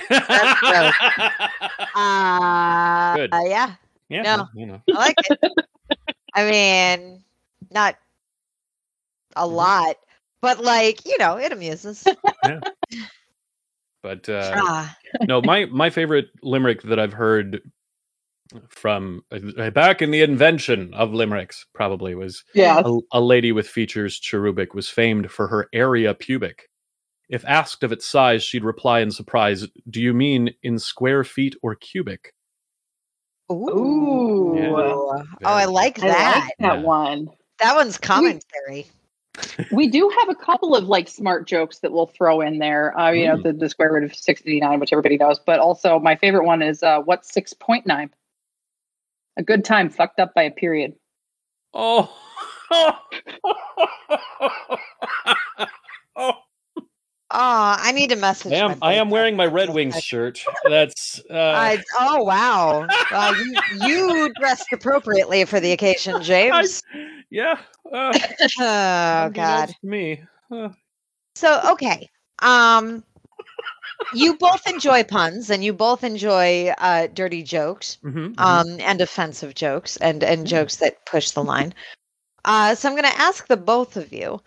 [0.09, 0.93] That's gross.
[1.95, 3.33] Uh, Good.
[3.33, 3.75] uh, yeah,
[4.09, 4.47] yeah, No.
[4.55, 4.81] you know.
[4.91, 5.37] I like it.
[6.33, 7.23] I mean,
[7.69, 7.95] not
[9.35, 9.53] a Mhm.
[9.55, 9.95] lot,
[10.41, 12.07] but like you know, it amuses.
[14.01, 17.61] But uh, ah, no, my my favorite limerick that I've heard
[18.69, 22.81] from uh, back in the invention of limericks probably was Yeah.
[22.83, 26.69] a, a lady with features cherubic was famed for her area pubic.
[27.29, 31.55] If asked of its size, she'd reply in surprise, "Do you mean in square feet
[31.61, 32.33] or cubic?"
[33.51, 34.55] ooh, Ooh.
[34.55, 34.93] Yeah.
[34.93, 36.43] oh, I like I that.
[36.45, 36.83] like that Yeah.
[36.83, 37.29] one.
[37.59, 38.87] That one's commentary.
[39.71, 42.95] We do have a couple of like smart jokes that we'll throw in there.
[42.95, 43.43] Uh, you know, Mm.
[43.43, 45.39] the, the square root of 69, which everybody knows.
[45.39, 48.11] But also, my favorite one is uh, what's 6.9?
[49.37, 50.93] A good time fucked up by a period.
[51.73, 52.15] Oh.
[52.69, 52.99] oh,
[57.35, 58.53] Oh, I need to message.
[58.53, 60.45] I am, I am wearing my Red Wings shirt.
[60.69, 62.87] That's uh, I, oh wow!
[63.09, 63.55] Well, you
[63.87, 66.83] you dressed appropriately for the occasion, James.
[67.31, 67.57] yeah.
[67.91, 68.13] Uh,
[68.59, 69.73] oh God.
[69.81, 70.21] me.
[70.51, 70.69] Uh,
[71.35, 72.07] So okay.
[72.43, 73.03] Um
[74.13, 78.39] you both enjoy puns and you both enjoy uh dirty jokes mhm, mhm.
[78.39, 81.73] um and offensive jokes and and jokes that push the line.
[82.45, 84.39] Uh so I'm going to ask the both of you.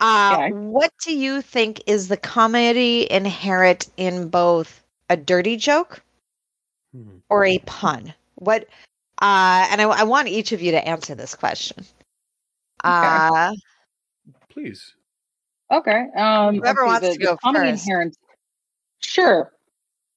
[0.00, 0.50] Uh Okay.
[0.50, 6.02] what do you think is the comedy inherent in both a dirty joke
[6.92, 7.18] Hmm.
[7.30, 8.12] or a pun?
[8.36, 8.64] What
[9.22, 11.84] uh and I, I want each of you to answer this question.
[12.84, 13.52] Uh
[14.50, 14.94] Please.
[15.70, 16.06] Okay.
[16.16, 17.84] Um, Whoever wants the, to the go comedy first.
[17.84, 18.16] inherent.
[19.00, 19.52] Sure.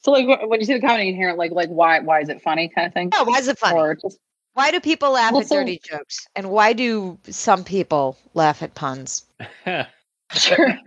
[0.02, 2.70] So, like, when you say the comedy inherent, like, like why, why is it funny,
[2.70, 3.78] kind of thing, Oh, why is it funny?
[3.78, 4.18] or just
[4.60, 6.28] Why do people laugh Well, at so- dirty jokes?
[6.36, 9.24] And why do some people laugh at puns?
[10.34, 10.78] sure.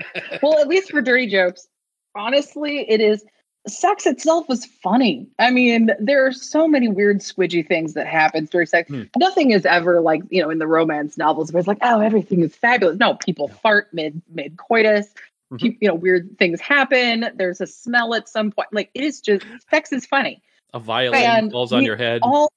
[0.42, 1.66] well, at least for dirty jokes,
[2.14, 3.24] honestly, it is.
[3.66, 5.26] Sex itself is funny.
[5.38, 8.90] I mean, there are so many weird, squidgy things that happen during sex.
[8.90, 9.04] Hmm.
[9.16, 12.42] Nothing is ever like you know in the romance novels where it's like, oh, everything
[12.42, 12.98] is fabulous.
[12.98, 15.06] No, people fart mid mid coitus.
[15.50, 15.60] Mhm.
[15.60, 17.30] Pe- You know, weird things happen.
[17.36, 18.68] There's a smell at some point.
[18.72, 20.42] Like it is just sex is funny.
[20.74, 22.20] A violin And falls on we your head.
[22.22, 22.50] All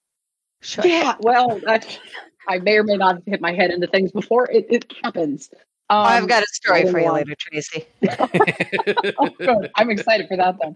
[0.66, 0.86] Sure.
[0.86, 1.16] yeah.
[1.20, 1.62] Well,
[2.48, 4.50] I may or may not have hit my head into things before.
[4.52, 5.50] It, it happens.
[5.90, 7.86] Um, I've got a story for you later, Tracy.
[9.20, 9.70] oh, good.
[9.76, 10.76] I'm excited for that then.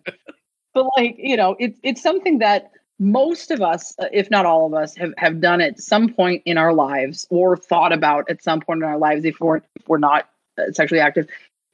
[0.75, 4.67] But like, you know, it's it's something that most of us, uh, if not all
[4.67, 8.43] of us, have, have done at some point in our lives or thought about at
[8.43, 10.29] some point in our lives if we're if we're not
[10.59, 11.27] uh, sexually active.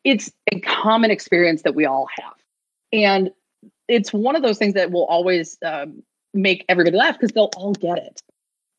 [0.05, 2.35] It's a common experience that we all have.
[2.93, 3.31] And
[3.89, 6.03] it's one of those things that will always um,
[6.35, 8.21] make everybody laugh because they'll all get it.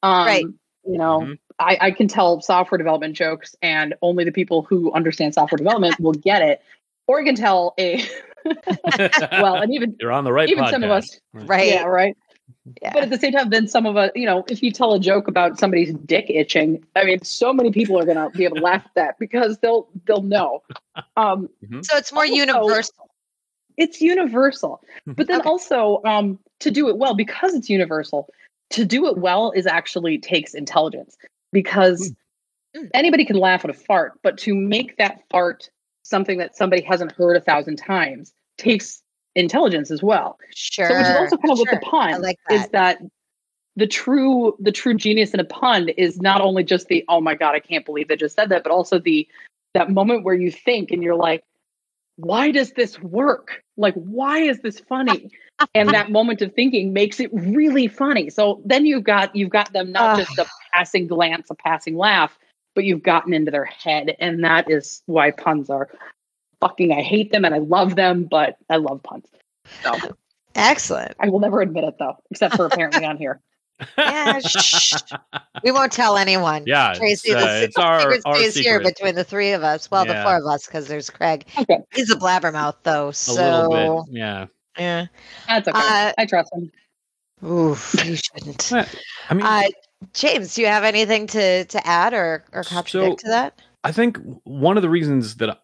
[0.02, 0.44] Um, Right.
[0.84, 1.38] You know, Mhm.
[1.58, 5.98] I, I can tell software development jokes, and only the people who understand software development
[6.00, 6.62] will get it.
[7.08, 8.04] Or I can tell a
[9.32, 10.48] well, and even you're on the right.
[10.48, 11.68] even some of us, Right.
[11.68, 12.16] yeah, right.
[12.82, 12.92] Yeah.
[12.92, 15.00] But at the same time, then some of us, you know, if you tell a
[15.00, 18.56] joke about somebody's dick itching, I mean, so many people are going to be able
[18.56, 20.62] to laugh at that because they'll they'll know.
[21.16, 21.48] Um,
[21.82, 23.10] so it's more also- universal.
[23.76, 25.48] It's universal, but then Okay.
[25.48, 28.28] also um, to do it well because it's universal.
[28.70, 31.16] To do it well is actually takes intelligence
[31.52, 32.12] because
[32.76, 32.90] Mm.
[32.94, 35.70] anybody can laugh at a fart, but to make that fart
[36.02, 39.02] something that somebody hasn't heard a thousand times takes
[39.34, 40.38] intelligence as well.
[40.54, 40.88] Sure.
[40.88, 41.66] So which is also kind of sure.
[41.66, 42.72] what the pun like is that.
[43.00, 43.02] that
[43.76, 47.34] the true the true genius in a pun is not only just the oh my
[47.34, 49.26] god I can't believe they just said that, but also the
[49.74, 51.44] that moment where you think and you're like,
[52.16, 53.62] why does this work?
[53.76, 55.30] Like why is this funny?
[55.74, 58.28] and that moment of thinking makes it really funny.
[58.30, 62.38] So then you've got you've got them not just a passing glance, a passing laugh,
[62.74, 65.88] but you've gotten into their head, and that is why puns are
[66.60, 66.92] fucking.
[66.92, 69.26] I hate them and I love them, but I love puns.
[69.82, 70.16] So
[70.54, 71.14] Excellent.
[71.20, 73.40] I will never admit it though, except for apparently on here.
[73.98, 74.94] Yeah, shh.
[75.64, 76.64] We won't tell anyone.
[76.66, 79.52] Yeah, Tracy, it's, the uh, secret it's our- secret our stays here between the three
[79.52, 79.90] of us.
[79.90, 81.46] Well, the four of us, because there's Craig.
[81.58, 83.08] Okay, He's a blabbermouth, though.
[83.08, 84.14] a So, little bit.
[84.18, 84.46] Yeah.
[84.78, 85.06] yeah.
[85.48, 85.78] that's okay.
[85.78, 86.70] Uh, I trust him.
[87.48, 88.72] Oof, you shouldn't.
[88.72, 89.62] I mean, Uh,
[90.14, 93.60] James, do you have anything to, to add or, or contradict So- to that?
[93.84, 95.58] I think one of the reasons that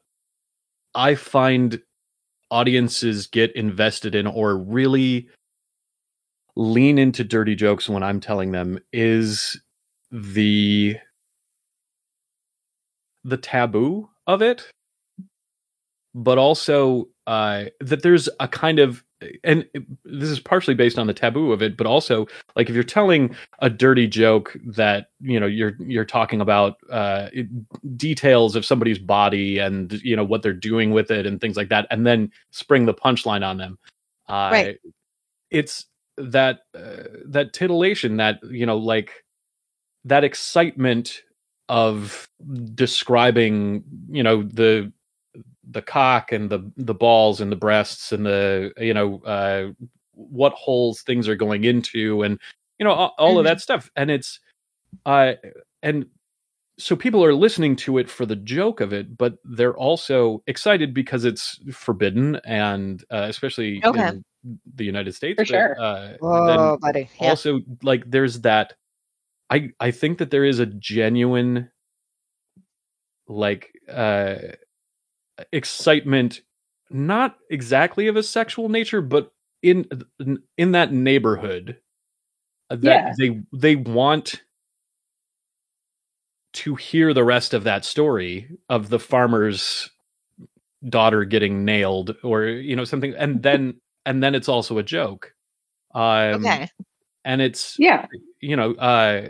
[0.94, 1.80] I find
[2.50, 5.28] audiences get invested in or really
[6.56, 9.60] lean into dirty jokes when I'm telling them is
[10.10, 10.96] the
[13.24, 14.68] the taboo of it
[16.14, 19.04] but also uh that there's a kind of
[19.44, 19.64] and
[20.04, 22.26] this is partially based on the taboo of it but also
[22.56, 27.28] like if you're telling a dirty joke that you know you're you're talking about uh
[27.96, 31.68] details of somebody's body and you know what they're doing with it and things like
[31.68, 33.78] that and then spring the punchline on them
[34.28, 34.78] uh Right.
[35.50, 35.86] it's
[36.16, 39.24] that uh, that titillation that you know like
[40.04, 41.22] that excitement
[41.68, 42.28] of
[42.74, 44.92] describing you know the
[45.70, 49.68] the cock and the the balls and the breasts and the you know uh
[50.12, 52.38] what holes things are going into and
[52.78, 54.40] you know all, all of that stuff and it's
[55.06, 55.32] uh
[55.82, 56.06] and
[56.78, 60.92] so people are listening to it for the joke of it but they're also excited
[60.92, 64.08] because it's forbidden and uh, especially Okay.
[64.08, 64.24] in
[64.74, 65.76] the united states For but, sure.
[65.80, 67.08] uh, then Whoa, buddy.
[67.20, 67.30] Yeah.
[67.30, 68.74] also like there's that
[69.50, 71.70] i i think that there is a genuine
[73.28, 74.36] like uh
[75.52, 76.42] excitement
[76.90, 79.32] not exactly of a sexual nature but
[79.62, 79.86] in
[80.58, 81.78] in that neighborhood
[82.70, 83.14] uh, that Yeah.
[83.18, 84.42] they they want
[86.54, 89.90] to hear the rest of that story of the farmer's
[90.88, 93.74] daughter getting nailed or you know something and then
[94.06, 95.34] and then it's also a joke
[95.94, 96.68] um okay.
[97.24, 98.06] and it's Yeah,
[98.40, 99.28] you know uh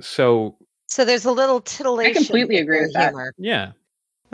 [0.00, 0.56] so
[0.86, 2.10] So there's a little titillation.
[2.10, 3.10] I completely agree in with that.
[3.10, 3.34] humor.
[3.38, 3.72] yeah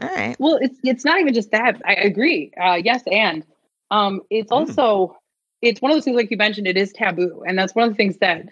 [0.00, 0.36] All right.
[0.38, 1.80] Well, it's it's not even just that.
[1.84, 2.52] I agree.
[2.60, 3.44] Uh, yes, and
[3.90, 4.56] um, it's Mm.
[4.56, 5.16] also
[5.62, 6.66] it's one of those things like you mentioned.
[6.66, 8.46] It is taboo, and that's one of the things that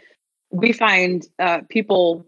[0.51, 2.27] we find uh, people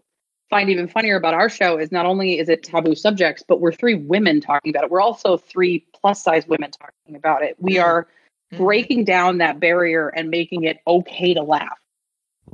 [0.49, 3.73] find even funnier about our show is not only is it taboo subjects, but we're
[3.73, 4.91] three women talking about it.
[4.91, 7.55] We're also three plus size women talking about it.
[7.59, 7.83] We Mhm.
[7.83, 8.07] are
[8.53, 8.57] Mhm.
[8.57, 11.77] breaking down that barrier and making it okay to laugh.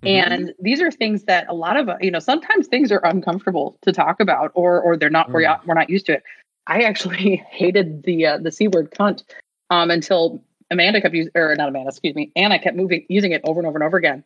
[0.05, 3.91] And these are things that a lot of you know sometimes things are uncomfortable to
[3.93, 5.45] talk about, or or they're not we're Mm.
[5.45, 6.23] not we're not used to it.
[6.67, 9.23] I actually hated the uh, the c word cunt
[9.69, 13.41] um, until Amanda kept using or not Amanda, excuse me, Anna kept moving using it
[13.45, 14.23] over and over and over again,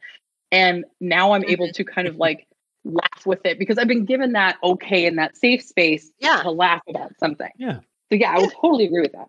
[0.51, 2.47] and now I'm able to kind of like
[2.85, 6.41] laugh with it because I've been given that okay in that safe space Yeah.
[6.43, 7.51] to laugh about something.
[7.57, 7.81] Yeah.
[8.09, 9.27] So yeah, I would totally agree with that.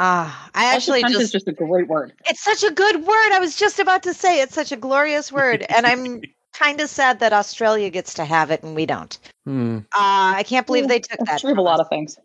[0.00, 2.12] Ah, I actually just, is just a great word.
[2.26, 3.32] it's such a good word.
[3.32, 5.64] I was just about to say it's such a glorious word.
[5.68, 6.20] and I'm
[6.52, 9.16] kind of sad that Australia gets to have it and we don't.
[9.44, 9.78] Hmm.
[9.94, 11.40] Uh, I can't believe they took that.
[11.40, 12.16] true of a lot of things.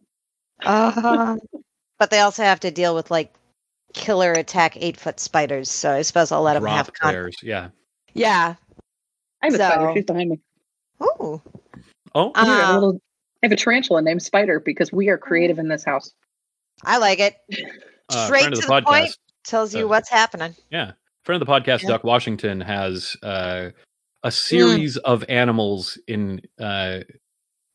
[0.64, 1.38] Uh,
[2.00, 3.34] but they also have to deal with like
[3.94, 5.70] killer attack eight foot spiders.
[5.70, 7.70] So I suppose I'll let them Drop have con- bears yeah
[8.14, 8.56] Yeah.
[9.42, 9.92] I have a spider.
[9.96, 10.40] She's behind me.
[11.04, 11.42] Ooh.
[12.16, 13.00] oh I have Um,
[13.42, 16.12] I have a tarantula named Spider because we are creative in this house.
[16.86, 17.36] I like it.
[18.10, 19.18] uh, Straight to the the point.
[19.44, 20.56] Tells you Uh, what's happening.
[20.70, 20.92] Yeah.
[21.24, 21.90] Friend of the podcast, Yeah.
[21.90, 23.70] Duck Washington, has uh,
[24.24, 27.00] a series of animals in uh,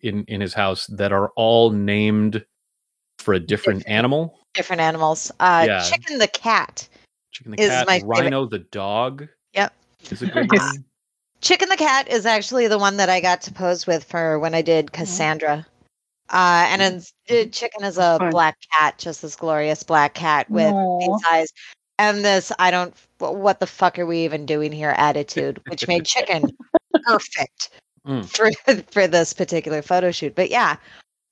[0.01, 2.45] in in his house that are all named
[3.19, 3.89] for a different Different.
[3.89, 4.39] animal.
[4.55, 5.33] Different animals.
[5.41, 5.83] Uh, Yeah.
[5.83, 6.87] Chicken the cat.
[7.33, 8.09] Chicken the Is cat, my favorite.
[8.21, 9.27] Rhino the dog.
[9.55, 9.73] Yep.
[10.11, 10.85] Is a good one.
[11.41, 14.55] Chicken the cat is actually the one that I got to pose with for when
[14.55, 15.67] I did Cassandra.
[16.31, 20.73] Uh, and it's, uh, Chicken is a black cat, just this glorious black cat with
[21.29, 21.53] eyes
[21.99, 26.05] and this I don't what the fuck are we even doing here attitude, which made
[26.05, 26.51] Chicken
[27.05, 27.71] perfect
[28.07, 28.27] Mm.
[28.27, 28.51] for
[28.91, 30.35] for this particular photo shoot.
[30.35, 30.77] But yeah,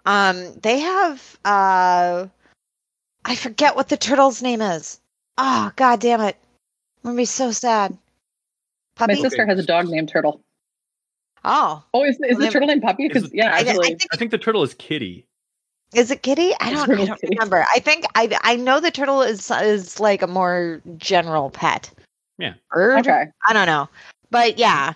[0.07, 2.27] um, they have uh,
[3.25, 4.99] I forget what the turtle's name is.
[5.37, 6.37] Oh god damn it!
[7.05, 7.97] I'm gonna be so sad.
[8.99, 10.41] My sister has a dog named Turtle.
[11.45, 13.09] Oh, Oh, is, is Well, the turtle named Puppy?
[13.09, 15.27] Because yeah, I, I actually, think I think the turtle is Kitty.
[15.95, 16.53] is it Kitty?
[16.61, 16.91] I don't.
[16.91, 17.37] I don't Kitty.
[17.37, 17.65] remember.
[17.75, 21.91] I think I I know the turtle is is like a more general pet.
[22.39, 22.55] Yeah.
[22.71, 23.01] Bird?
[23.01, 23.27] okay.
[23.47, 23.89] I don't know,
[24.31, 24.95] but yeah.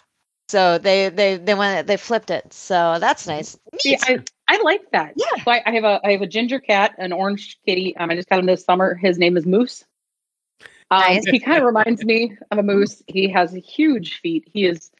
[0.48, 2.52] So they they they went they flipped it.
[2.52, 3.58] So that's nice.
[3.80, 5.14] See, I, I like that.
[5.16, 5.42] Yeah.
[5.44, 7.96] So I, I have a I have a ginger cat, an orange kitty.
[7.96, 8.94] Um, I just got him this summer.
[8.94, 9.84] His name is Moose.
[10.92, 11.26] Um, Nice.
[11.26, 13.02] He kind of reminds me of a moose.
[13.08, 14.48] He has huge feet.
[14.52, 14.92] He is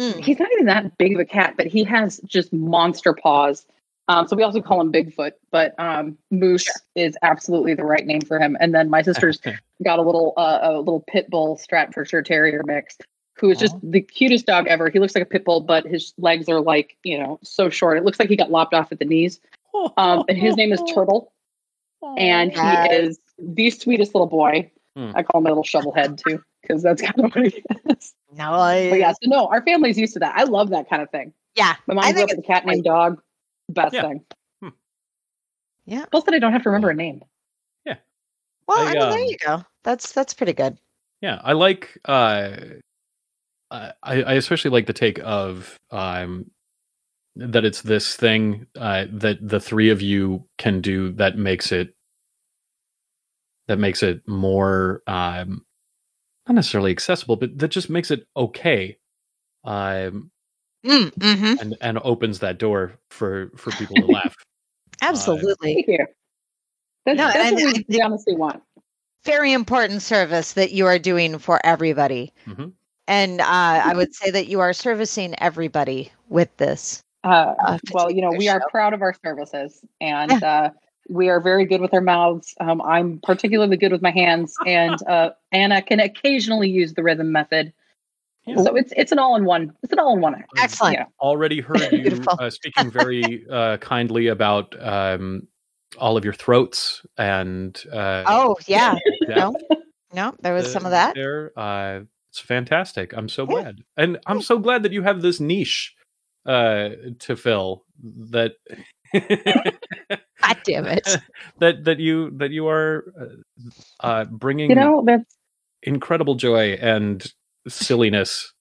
[0.00, 0.24] Mm.
[0.24, 3.66] he's not even that big of a cat, but he has just monster paws.
[4.08, 8.22] Um, so we also call him Bigfoot, but um, Moose is absolutely the right name
[8.22, 8.56] for him.
[8.58, 9.38] And then my sister's
[9.84, 12.96] got a little uh, a little pit bull Stratfordshire Terrier mix,
[13.36, 14.88] who is just the cutest dog ever.
[14.88, 17.98] He looks like a pit bull, but his legs are like you know so short.
[17.98, 19.38] It looks like he got lopped off at the knees.
[19.96, 21.32] Um, and his name is Turtle,
[22.16, 24.72] and he is the sweetest little boy.
[24.96, 25.12] Hmm.
[25.14, 28.14] I call him a little shovelhead too, because that's kind of what he is.
[28.32, 28.50] No,
[28.90, 30.34] But yeah, so no, our family's used to that.
[30.36, 31.32] I love that kind of thing.
[31.56, 33.20] yeah, My mom grew up with a cat named Dog.
[33.68, 34.02] Best Yeah.
[34.02, 34.24] thing.
[35.86, 36.04] Yeah.
[36.10, 37.22] Plus that I don't have to remember a name.
[37.84, 37.96] Yeah.
[38.68, 39.64] Well, I, I, mean, there um, you go.
[39.82, 40.78] That's that's pretty good.
[41.20, 41.98] Yeah, I like.
[42.04, 42.56] Uh,
[43.70, 46.50] I I especially like the take of um
[47.36, 51.94] that it's this thing uh, that the three of you can do that makes it
[53.68, 55.64] that makes it more um
[56.50, 58.98] not necessarily accessible, but that just makes it okay.
[59.64, 60.30] Um,
[60.84, 64.34] Mm, hmm and and opens that door for for people to laugh.
[65.02, 65.74] Absolutely.
[65.74, 66.06] Thank you.
[67.04, 68.62] That's, No, that's and what we, think- honestly want.
[69.26, 72.32] Very important service that you are doing for everybody.
[72.46, 72.72] Mhm.
[73.06, 77.02] And uh, I would say that you are servicing everybody with this.
[77.24, 80.70] Uh, Uh, well, you know, we are proud of our services and uh,
[81.10, 82.54] we are very good with our mouths.
[82.60, 87.32] Um, I'm particularly good with my hands, and uh, Anna can occasionally use the rhythm
[87.32, 87.72] method.
[88.46, 88.62] Yeah.
[88.62, 89.74] So it's it's an all in one.
[89.82, 90.42] It's an all in one.
[90.56, 90.94] Excellent.
[90.94, 91.04] Yeah.
[91.20, 95.46] already heard you uh, speaking very uh, kindly about um,
[95.98, 98.96] all of your throats and uh, Oh, yeah.
[99.28, 99.54] No,
[100.14, 101.14] no, there was some of that.
[101.14, 101.52] there.
[101.58, 102.00] Uh,
[102.30, 103.12] it's fantastic.
[103.12, 103.62] I'm so Yeah.
[103.62, 105.94] glad, and I'm so glad that you have this niche
[106.46, 106.90] uh,
[107.20, 107.84] to fill.
[108.30, 108.52] That
[110.54, 111.16] God damn it.
[111.58, 113.26] that that you that you are uh,
[114.06, 115.36] uh, bringing You know, that's
[115.82, 117.26] incredible joy and
[117.68, 118.52] silliness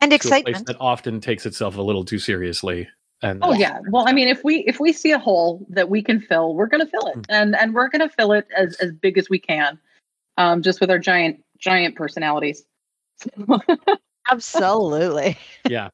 [0.00, 0.66] And to excitement.
[0.66, 2.88] that often takes itself a little too seriously.
[3.22, 3.80] And Oh yeah.
[3.90, 6.66] Well, I mean, if we if we see a hole that we can fill, we're
[6.68, 7.26] going to fill it, Mm.
[7.28, 9.78] and and we're going to fill it as as big as we can,
[10.38, 12.64] um, just with our giant giant personalities.
[14.30, 15.38] Absolutely.
[15.68, 15.90] yeah,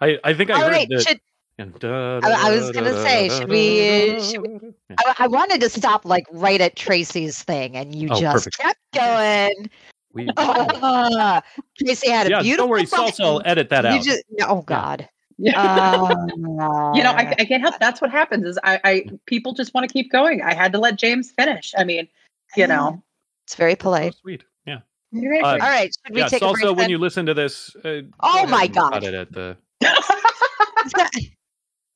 [0.00, 0.88] I I think I All heard right.
[0.88, 1.02] that.
[1.06, 1.20] Should,
[1.60, 4.96] and I- I was gonna say, should we- should Yeah.
[5.06, 8.58] I, I wanted to stop like right at Tracy's thing, and you Oh, just perfect.
[8.58, 9.70] kept going.
[10.12, 10.26] We-
[11.78, 12.56] Tracy had a yeah, beautiful.
[12.66, 14.02] don't worry, Salsa will edit that You out.
[14.02, 15.08] just, oh God.
[15.38, 15.58] Yeah.
[15.58, 16.14] Uh,
[16.94, 17.78] you know, I, I can't help.
[17.80, 18.44] That's what happens.
[18.44, 20.42] Is I, I people just want to keep going.
[20.42, 21.72] I had to let James finish.
[21.78, 22.08] I mean,
[22.56, 23.02] you know.
[23.46, 24.14] it's very So polite.
[24.16, 24.44] sweet.
[24.66, 24.80] Yeah.
[25.14, 25.46] Uh.
[25.46, 26.28] All right, should we yeah.
[26.28, 26.64] take a Salsa, break?
[26.66, 26.90] when then?
[26.90, 28.92] you listen to this, uh, Oh my God.
[28.92, 29.56] cut it at the.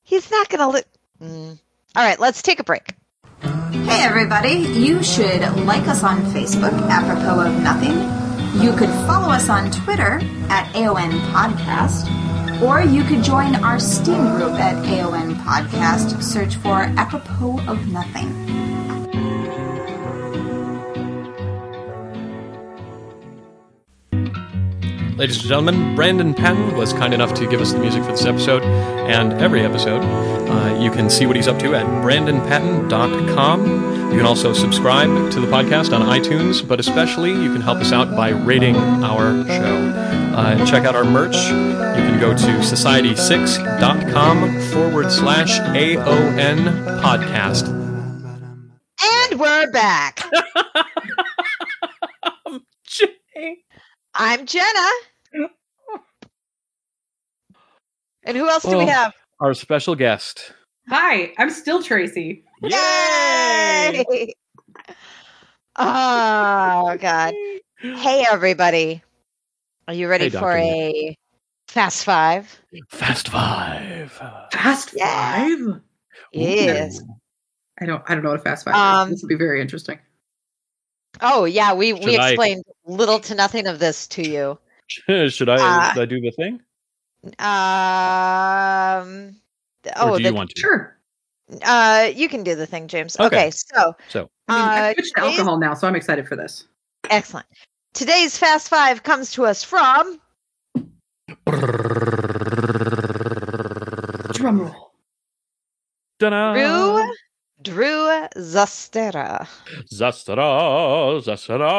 [0.05, 0.69] He's not, gonna.
[0.69, 0.83] Li-
[1.19, 1.59] mm.
[1.95, 2.93] All right, let's take a break.
[3.41, 7.93] Hey everybody, you should like us on Facebook, apropos of nothing.
[8.61, 14.29] You could follow us on Twitter at AON Podcast, or you could join our Steam
[14.35, 16.21] group at AON Podcast.
[16.21, 18.29] Search for apropos of nothing.
[25.15, 28.25] Ladies and gentlemen, Brandon Patton was kind enough to give us the music for this
[28.25, 30.01] episode and every episode.
[30.01, 34.11] Uh, you can see what he's up to at brandonpatton.com.
[34.11, 37.93] You can also subscribe to the podcast on iTunes, but especially you can help us
[37.93, 39.93] out by rating our show.
[40.35, 41.37] Uh, check out our merch.
[41.37, 46.57] You can go to society6.com forward slash AON
[47.01, 47.69] podcast.
[49.01, 50.25] And we're back.
[54.15, 54.89] I'm Jenna.
[58.27, 58.87] And who else do we Oh.
[58.87, 59.13] have?
[59.39, 60.51] Our special guest.
[60.89, 62.43] Hi, I'm still Tracy.
[62.63, 64.33] Yay!
[65.77, 67.33] Oh God.
[67.81, 69.03] Hey everybody.
[69.89, 70.57] Are you ready Hey, for Dr.
[70.57, 71.17] a
[71.67, 72.59] fast five?
[72.89, 74.11] Fast Five.
[74.53, 75.35] Fast Yeah.
[75.59, 75.81] Five?
[76.31, 77.01] Yes.
[77.81, 78.01] I don't.
[78.07, 79.15] I don't know what a fast five Um, is.
[79.15, 79.99] This would be very interesting.
[81.21, 84.57] Oh yeah, we we Should I- explained little to nothing of this to you.
[85.29, 86.61] should I, uh, should I do the thing?
[87.39, 89.35] Um.
[89.95, 90.59] Oh, or do the, you want to?
[90.59, 90.97] Sure.
[91.63, 93.19] Uh, you can do the thing, James.
[93.19, 96.35] Okay, okay so so I, mean, uh, switched uh, alcohol now, so I'm excited for
[96.35, 96.65] this.
[97.09, 97.45] Excellent.
[97.93, 100.19] Today's Fast Five comes to us from.
[104.33, 104.91] Drum roll.
[106.19, 106.53] Ta-da.
[106.53, 107.13] Rue
[107.65, 108.07] Drew
[108.37, 109.47] Zastera.
[109.91, 111.71] Zastera, Zastera,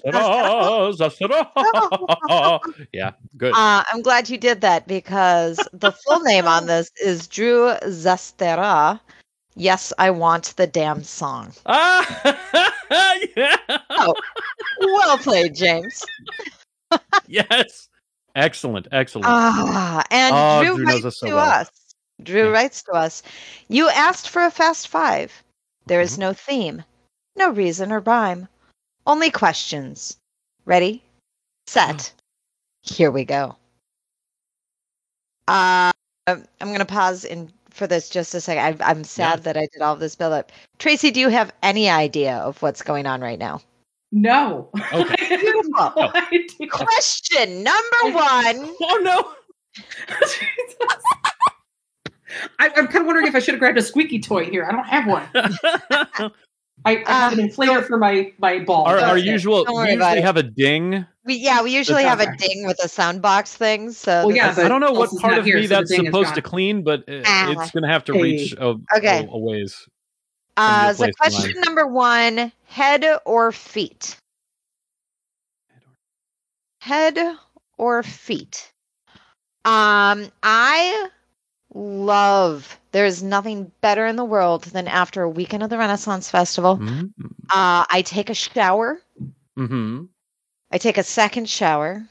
[0.94, 2.60] Zastera, Zastera.
[2.92, 3.52] yeah, good.
[3.54, 9.00] Uh, I'm glad you did that because the full name on this is Drew Zastera.
[9.56, 11.52] Yes, I want the damn song.
[11.66, 12.70] ah,
[13.36, 13.56] yeah.
[14.80, 16.04] Well played, James.
[17.26, 17.88] yes.
[18.36, 19.26] Excellent, excellent.
[19.28, 21.38] Ah, and Oh, Drew, Drew knows us so well.
[21.38, 21.70] us.
[22.22, 22.50] Drew Yeah.
[22.50, 23.22] writes to us.
[23.68, 25.42] You asked for a fast five.
[25.86, 26.18] There is Mhm.
[26.20, 26.84] no theme,
[27.36, 28.48] no reason or rhyme,
[29.06, 30.16] only questions.
[30.64, 31.02] Ready,
[31.66, 32.12] set,
[32.82, 33.56] here we go.
[35.46, 35.92] Uh,
[36.26, 38.80] I'm going to pause in for this just a second.
[38.82, 39.42] I, I'm sad Yeah.
[39.42, 40.52] that I did all of this build up.
[40.78, 43.60] Tracy, do you have any idea of what's going on right now?
[44.12, 44.70] No.
[44.92, 45.14] Okay.
[45.18, 46.22] I have
[46.62, 46.68] no.
[46.68, 48.74] Question number one.
[48.80, 49.34] oh no.
[52.58, 54.64] I, I'm kind of wondering if I should have grabbed a squeaky toy here.
[54.64, 55.22] I don't have one.
[56.86, 58.84] I, I have an Uh, inflator for my my ball.
[58.86, 61.06] our our usual Don't we usually have a ding.
[61.24, 63.92] We, yeah, we usually have a ding with a sound box thing.
[63.92, 66.34] So Well, yeah, this- I don't know what part of here, me so that's supposed
[66.34, 67.50] to clean, but it- Ah.
[67.52, 68.22] it's going to have to Hey.
[68.22, 69.24] reach a, Okay.
[69.24, 69.88] a, a ways.
[70.56, 74.16] Uh, your so question number one: head or feet?
[76.80, 77.18] Head
[77.78, 78.70] or feet?
[79.64, 81.08] Um, I
[81.74, 82.78] love.
[82.92, 86.78] There is nothing better in the world than after a weekend of the Renaissance Festival.
[86.78, 87.26] Mm-hmm.
[87.50, 89.00] Uh, I take a shower.
[89.58, 90.04] Mm-hmm.
[90.70, 92.04] I take a second shower.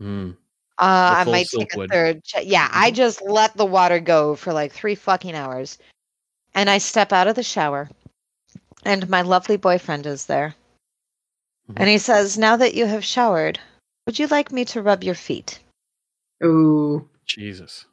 [0.00, 0.36] Mm.
[0.78, 2.24] Uh, I might take a third.
[2.24, 5.78] ch- Yeah, I just let the water go for like three fucking hours,
[6.54, 7.90] and I step out of the shower,
[8.84, 10.54] and my lovely boyfriend is there,
[11.68, 11.74] Mhm.
[11.76, 13.60] and he says, "Now that you have showered,
[14.06, 15.60] would you like me to rub your feet?"
[16.42, 17.06] Ooh.
[17.26, 17.84] Jesus.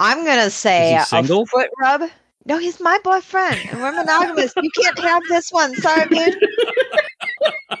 [0.00, 1.08] I'm gonna say single?
[1.12, 2.10] a foot rub.
[2.46, 4.54] No, he's my boyfriend, and we're monogamous.
[4.60, 5.76] you can't have this one.
[5.76, 6.36] Sorry, dude.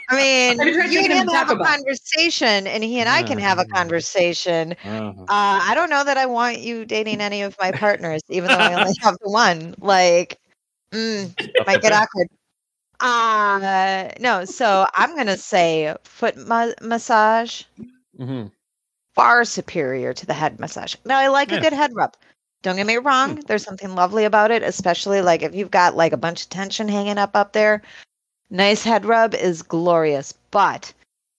[0.08, 3.00] I mean, you tried you taking and him him to have a conversation, and he
[3.00, 3.74] and I can have a Mm.
[3.74, 4.72] conversation.
[4.84, 5.28] Uh-huh.
[5.28, 8.58] Uh, I don't know that I want you dating any of my partners, even though
[8.58, 9.74] I only have the one.
[9.80, 10.38] Like,
[10.92, 11.34] mm,
[11.66, 12.28] might get awkward.
[13.00, 17.64] Uh, no, so I'm gonna say foot ma- massage
[18.18, 18.46] hmm
[19.20, 20.96] far superior to the head massage.
[21.04, 21.56] Now I like Yeah.
[21.56, 21.64] a hmm.
[21.64, 22.14] good head rub.
[22.62, 23.34] Don't get me wrong.
[23.36, 23.40] Hmm.
[23.42, 26.88] There's something lovely about it, especially like if you've got like a bunch of tension
[26.88, 27.82] hanging up up there.
[28.48, 30.90] Nice head rub is glorious, but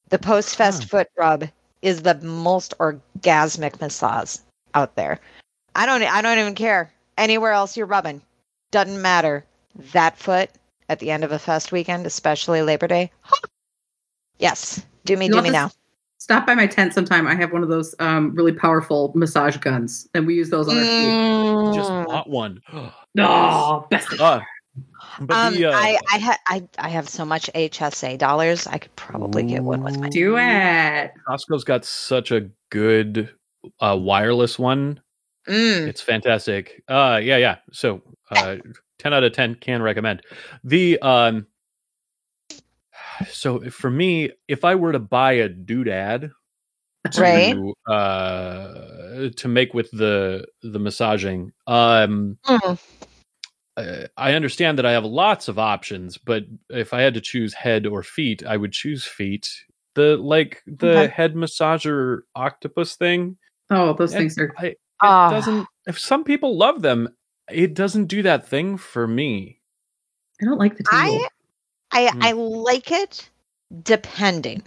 [0.09, 0.85] the post fest Huh.
[0.85, 0.89] Hmm.
[0.89, 1.49] foot rub
[1.81, 4.37] is the most orgasmic massage
[4.75, 5.19] out there.
[5.73, 6.91] I don't I don't even care.
[7.17, 8.21] Anywhere else you're rubbing.
[8.69, 9.43] Doesn't matter.
[9.91, 10.51] That foot
[10.87, 13.09] at the end of a fest weekend, especially Labor Day.
[14.37, 14.85] yes.
[15.05, 15.71] Do me, You do me this- now.
[16.21, 17.25] Stop by my tent sometime.
[17.25, 20.77] I have one of those um, really powerful massage guns, and we use those on
[20.77, 21.73] our feet.
[21.75, 22.05] Just Mm.
[22.05, 22.61] bought one.
[23.17, 24.19] Oh, best.
[24.19, 24.39] Uh,
[25.19, 28.67] but Um, the, uh, I, I, ha- I, I have so much HSA dollars.
[28.67, 30.09] I could probably get one with my.
[30.09, 31.11] Do it.
[31.27, 33.33] Costco's got such a good
[33.79, 35.01] uh, wireless one.
[35.49, 35.87] Mm.
[35.87, 36.83] It's fantastic.
[36.87, 37.57] Uh, yeah, yeah.
[37.71, 38.57] So, uh,
[38.99, 40.21] ten out of ten can recommend.
[40.63, 41.47] The um,
[43.29, 46.31] so for me, if I were to buy a doodad
[47.17, 47.51] Right.
[47.53, 52.79] to uh to make with the the massaging, um, Mm.
[53.77, 57.53] uh, I understand that I have lots of options, but if I had to choose
[57.53, 59.49] head or feet, I would choose feet.
[59.95, 61.07] The like the Okay.
[61.13, 63.37] head massager octopus thing.
[63.69, 64.53] Oh, those it- things are.
[64.57, 65.29] I, it Ah.
[65.31, 65.67] doesn't.
[65.87, 67.09] If some people love them,
[67.49, 69.59] it doesn't do that thing for me.
[70.41, 71.17] I don't like the tingle.
[71.23, 71.27] I,
[71.91, 72.23] I, Mm.
[72.23, 73.29] I like it
[73.83, 74.63] depending.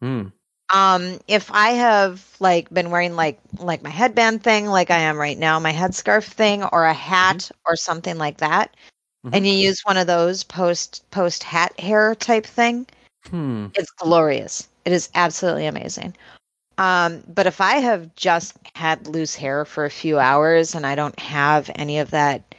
[0.00, 0.28] Hmm.
[0.72, 5.18] Um, if I have like been wearing like like my headband thing, like I am
[5.18, 8.74] right now, my headscarf thing, or a hat or something like that,
[9.26, 9.36] Mhm.
[9.36, 12.86] and you use one of those post post hat hair type thing,
[13.28, 13.66] Hmm.
[13.74, 14.68] it's glorious.
[14.86, 16.16] It is absolutely amazing.
[16.78, 20.94] Um, but if I have just had loose hair for a few hours and I
[20.94, 22.54] don't have any of that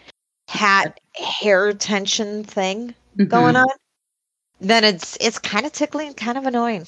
[0.49, 3.28] hat hair tension thing Mhm.
[3.28, 3.68] going on,
[4.60, 6.88] then it's it's kind of tickling, kind of annoying.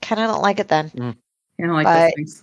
[0.00, 0.90] Kind of don't like it then.
[0.90, 1.16] Mm.
[1.60, 2.42] I don't like but- those things.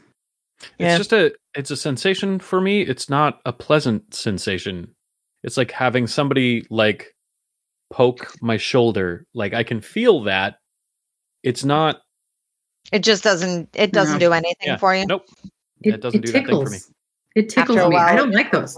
[0.62, 0.98] It's Yeah.
[0.98, 2.82] just a it's a sensation for me.
[2.82, 4.94] It's not a pleasant sensation.
[5.44, 7.14] It's like having somebody like
[7.92, 9.26] poke my shoulder.
[9.34, 10.58] Like I can feel that.
[11.44, 12.02] It's not.
[12.92, 14.28] It just doesn't it doesn't No.
[14.30, 14.78] do anything Yeah.
[14.78, 15.06] for you.
[15.06, 15.26] Nope.
[15.82, 16.78] It doesn't do that thing for me.
[17.36, 17.96] It tickles a me.
[17.96, 18.78] while, I don't like those.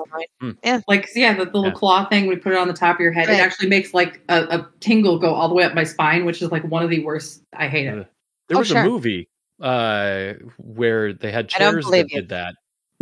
[0.63, 0.81] Yeah.
[0.87, 1.71] Like, yeah, the, the little Yeah.
[1.71, 3.27] claw thing we put it on the top of your head.
[3.27, 3.37] Right.
[3.37, 6.41] It actually makes like a, a tingle go all the way up my spine, which
[6.41, 7.43] is like one of the worst.
[7.53, 7.99] I hate it.
[7.99, 8.05] Ugh.
[8.49, 8.81] There Oh, was sure.
[8.81, 9.29] a movie
[9.61, 12.21] uh, where they had chairs believe that you.
[12.21, 12.53] did that.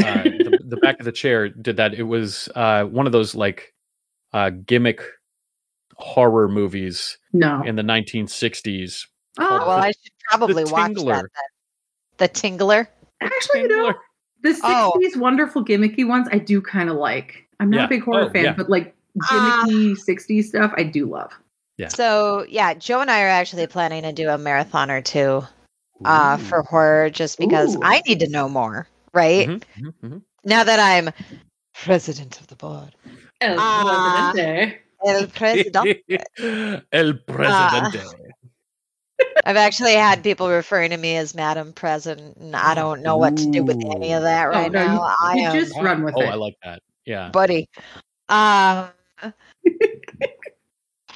[0.02, 1.93] Uh, the, the back of the chair did that.
[1.95, 3.74] It was uh, one of those like
[4.32, 5.02] uh, gimmick
[5.95, 7.64] horror movies No.
[7.64, 9.08] in the 1960s.
[9.39, 11.06] Oh, Well, I should probably watch that.
[11.06, 11.24] Then.
[12.18, 12.88] The Tingler.
[13.22, 13.93] actually, you know,
[14.42, 15.02] the 60s Oh.
[15.18, 17.46] wonderful gimmicky ones I do kind of like.
[17.60, 17.86] I'm not Yeah.
[17.86, 18.54] a big horror Oh, fan, yeah.
[18.54, 19.66] but like Ah.
[19.68, 21.32] gimmicky 60s stuff I do love.
[21.78, 21.88] Yeah.
[21.90, 25.44] So yeah, Joe and I are actually planning to do a marathon or two
[26.06, 26.44] uh, Ooh.
[26.46, 27.82] for horror, just because Ooh.
[27.84, 28.88] I need to know more.
[29.14, 30.22] Right Mhm, mhm, mhm.
[30.46, 31.10] now that I'm
[31.74, 32.94] president of the board,
[33.42, 34.32] El Ah.
[34.34, 34.80] Presidente.
[35.06, 36.04] El Presidente.
[36.92, 38.04] El Presidente.
[39.46, 43.38] I've actually had people referring to me as Madam President, and I don't know what
[43.38, 45.16] to do with any of that Oh, right no, you- now.
[45.22, 46.26] I you am just run with oh, it.
[46.26, 46.82] Oh, I like that.
[47.06, 47.30] Yeah.
[47.30, 47.68] buddy.
[48.28, 48.90] Uh,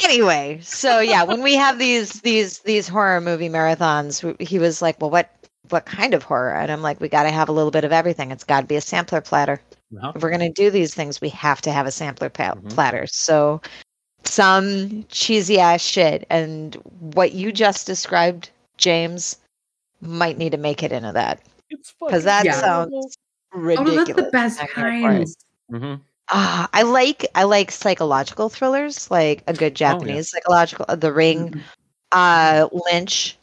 [0.04, 5.00] anyway, so yeah, when we have these these these horror movie marathons, he was like,
[5.00, 5.30] "Well, what
[5.70, 7.92] what kind of horror?" And I'm like, "We got to have a little bit of
[7.92, 8.32] everything.
[8.32, 9.62] It's got to be a sampler platter.
[9.96, 10.14] Uh-huh.
[10.16, 12.74] If we're gonna do these things, we have to have a sampler pa- Mhm.
[12.74, 13.62] platter." So
[14.26, 19.38] some cheesy ass shit, and what you just described, James,
[20.02, 22.60] might need to make it into that It's because that Yeah.
[22.62, 23.18] sounds
[23.56, 24.06] Oh, ridiculous.
[24.08, 25.18] that's the best I'm here for it.
[25.18, 25.38] kinds.
[25.70, 25.94] hmm
[26.30, 30.86] Ah, I like I like psychological thrillers, like a good Japanese psychological.
[30.88, 31.62] uh, The Ring, Mhm.
[32.14, 33.38] uh, Lynch,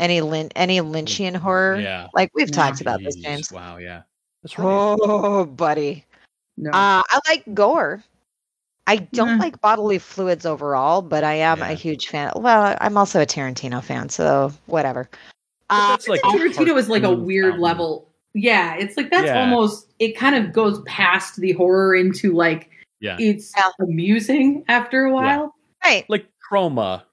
[0.00, 1.78] any Lin any Lynchian horror.
[1.80, 2.08] Yeah.
[2.14, 2.56] Like we've Yeah.
[2.56, 3.52] talked about this, Jeez, James.
[3.52, 3.76] Wow.
[3.76, 4.02] Yeah.
[4.42, 4.66] That's right.
[4.66, 6.04] Oh, buddy.
[6.56, 6.70] No.
[6.70, 8.02] Uh, I like gore.
[8.86, 9.40] I don't Mm.
[9.40, 11.70] like bodily fluids overall, but I am Yeah.
[11.70, 12.32] a huge fan.
[12.36, 15.08] Well, I'm also a Tarantino fan, so whatever.
[15.68, 17.60] But Uh, that's like Tarantino is like a weird fountain.
[17.62, 18.08] level.
[18.34, 19.40] Yeah, it's like that's Yeah.
[19.40, 22.70] almost it kind of goes past the horror into like
[23.00, 23.16] Yeah.
[23.20, 23.68] it's Yeah.
[23.80, 25.54] amusing after a while.
[25.84, 26.04] right.
[26.08, 27.04] Like trauma.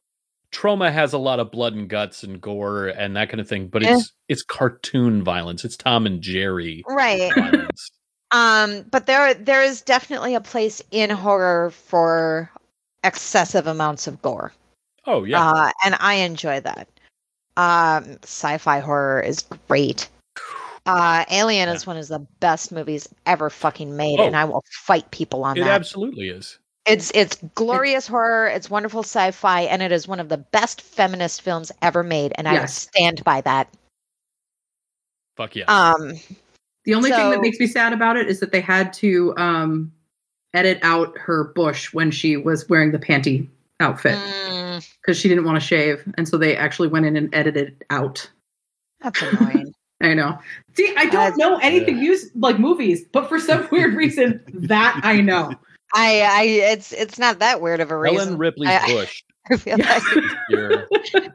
[0.51, 3.67] Trauma has a lot of blood and guts and gore and that kind of thing,
[3.67, 3.97] but Yeah.
[3.97, 5.63] it's it's cartoon violence.
[5.63, 7.31] It's Tom and Jerry Right.
[8.31, 12.49] Um, but there there is definitely a place in horror for
[13.03, 14.53] excessive amounts of gore.
[15.05, 15.41] Oh yeah.
[15.51, 16.87] Uh, and I enjoy that.
[17.57, 20.07] Um, sci-fi horror is great.
[20.85, 21.75] Uh, Alien Yeah.
[21.75, 24.25] is one of the best movies ever fucking made, Oh.
[24.25, 25.67] and I will fight people on it that.
[25.67, 26.57] It absolutely is.
[26.85, 28.47] It's it's glorious horror.
[28.47, 32.47] It's wonderful sci-fi, and it is one of the best feminist films ever made, and
[32.47, 33.67] I will stand by that.
[35.35, 35.65] Fuck yeah.
[35.65, 36.13] Um,
[36.85, 39.91] The only thing that makes me sad about it is that they had to um
[40.53, 43.47] edit out her bush when she was wearing the panty
[43.79, 47.33] outfit mm, because she didn't want to shave, and so they actually went in and
[47.33, 48.29] edited it out.
[49.01, 49.73] that's annoying.
[50.01, 50.39] I know.
[50.75, 54.99] See, I don't That's- know anything mus- like movies, but for some weird reason, that
[55.03, 55.53] I know.
[55.93, 58.17] I, I, it's it's not that weird of a reason.
[58.19, 59.23] Ellen Ripley's I- Bush.
[59.51, 60.03] I feel like
[60.49, 60.69] Your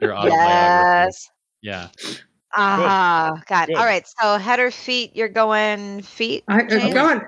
[0.01, 0.29] your autobiography.
[0.31, 1.29] yes.
[1.61, 1.87] Yeah.
[2.55, 3.67] Ah, God.
[3.67, 3.75] Good.
[3.75, 4.05] All right.
[4.19, 5.15] So head or feet?
[5.15, 6.43] You're going feet.
[6.47, 6.93] I, I'm James?
[6.93, 7.21] going.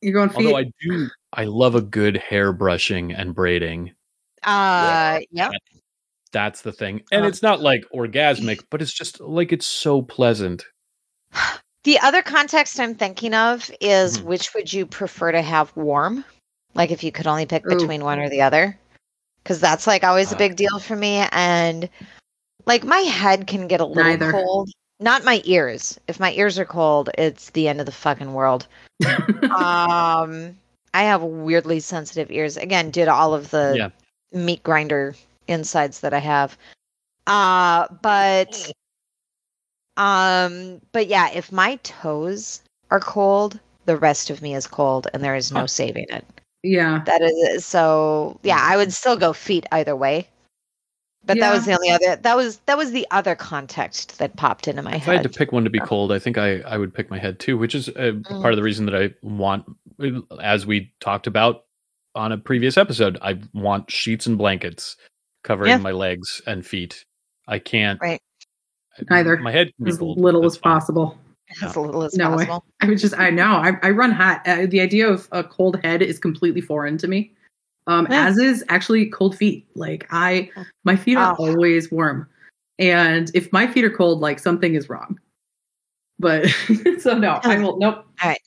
[0.00, 0.36] You're going feet.
[0.36, 3.92] Although I do I love a good hair brushing and braiding.
[4.42, 5.52] Uh, yep.
[6.32, 7.02] That's the thing.
[7.10, 10.64] And Uh, it's not like orgasmic, but it's just like it's so pleasant.
[11.84, 14.24] The other context I'm thinking of is Mhm.
[14.24, 16.24] which would you prefer to have warm?
[16.74, 17.76] Like if you could only pick Ooh.
[17.76, 18.78] between one or the other?
[19.42, 20.38] Because that's like always a Uh.
[20.38, 21.26] big deal for me.
[21.32, 21.88] And
[22.66, 24.32] like my head can get a little Neither.
[24.32, 24.70] cold.
[25.00, 25.98] Not my ears.
[26.08, 28.66] If my ears are cold, it's the end of the fucking world.
[29.56, 30.56] um,
[30.94, 32.56] I have weirdly sensitive ears.
[32.56, 33.90] Again, due to all of the Yeah.
[34.32, 35.14] meat grinder
[35.48, 36.56] insides that I have.
[37.26, 38.72] Uh, but
[39.96, 45.22] um, but yeah, if my toes are cold, the rest of me is cold, and
[45.22, 46.24] there is no saving it.
[46.62, 47.02] yeah.
[47.06, 48.38] That is so.
[48.42, 50.28] Yeah, I would still go feet either way.
[51.26, 52.16] But that was the only other.
[52.16, 55.02] That was that was the other context that popped into my head.
[55.02, 57.10] If I had to pick one to be cold, I think I, I would pick
[57.10, 58.42] my head too, which is uh, Mm.
[58.42, 59.64] part of the reason that I want,
[60.42, 61.64] as we talked about
[62.14, 64.96] on a previous episode, I want sheets and blankets
[65.42, 65.76] covering Yeah.
[65.78, 67.04] my legs and feet.
[67.48, 68.00] I can't.
[68.00, 68.20] Right.
[69.10, 69.36] Neither.
[69.38, 70.18] My head can be As cold.
[70.20, 70.72] little That's as fine.
[70.74, 71.18] possible.
[71.62, 72.46] as little as No way.
[72.46, 72.64] possible.
[72.80, 74.46] I was just, I know, I, I run hot.
[74.46, 77.32] Uh, the idea of a cold head is completely foreign to me.
[77.86, 78.26] Um, Yeah.
[78.26, 79.66] as is actually cold feet.
[79.74, 80.50] Like I,
[80.84, 81.44] my feet are Oh.
[81.44, 82.28] always warm,
[82.78, 85.18] and if my feet are cold, like something is wrong.
[86.18, 86.46] But
[87.00, 87.78] so no, I will.
[87.78, 88.06] Nope.
[88.22, 88.40] All right.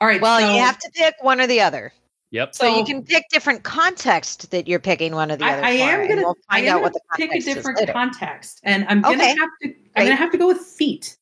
[0.00, 0.20] All right.
[0.20, 1.92] Well, so you have to pick one or the other.
[2.32, 2.54] Yep.
[2.54, 5.64] So, you can pick different context that you're picking one or the I, other.
[5.64, 6.22] I for, am and gonna.
[6.22, 9.16] we'll I find am out gonna what the pick a different context, and I'm gonna
[9.16, 9.36] Okay.
[9.36, 9.74] have to.
[9.96, 11.16] I'm gonna have to go with feet.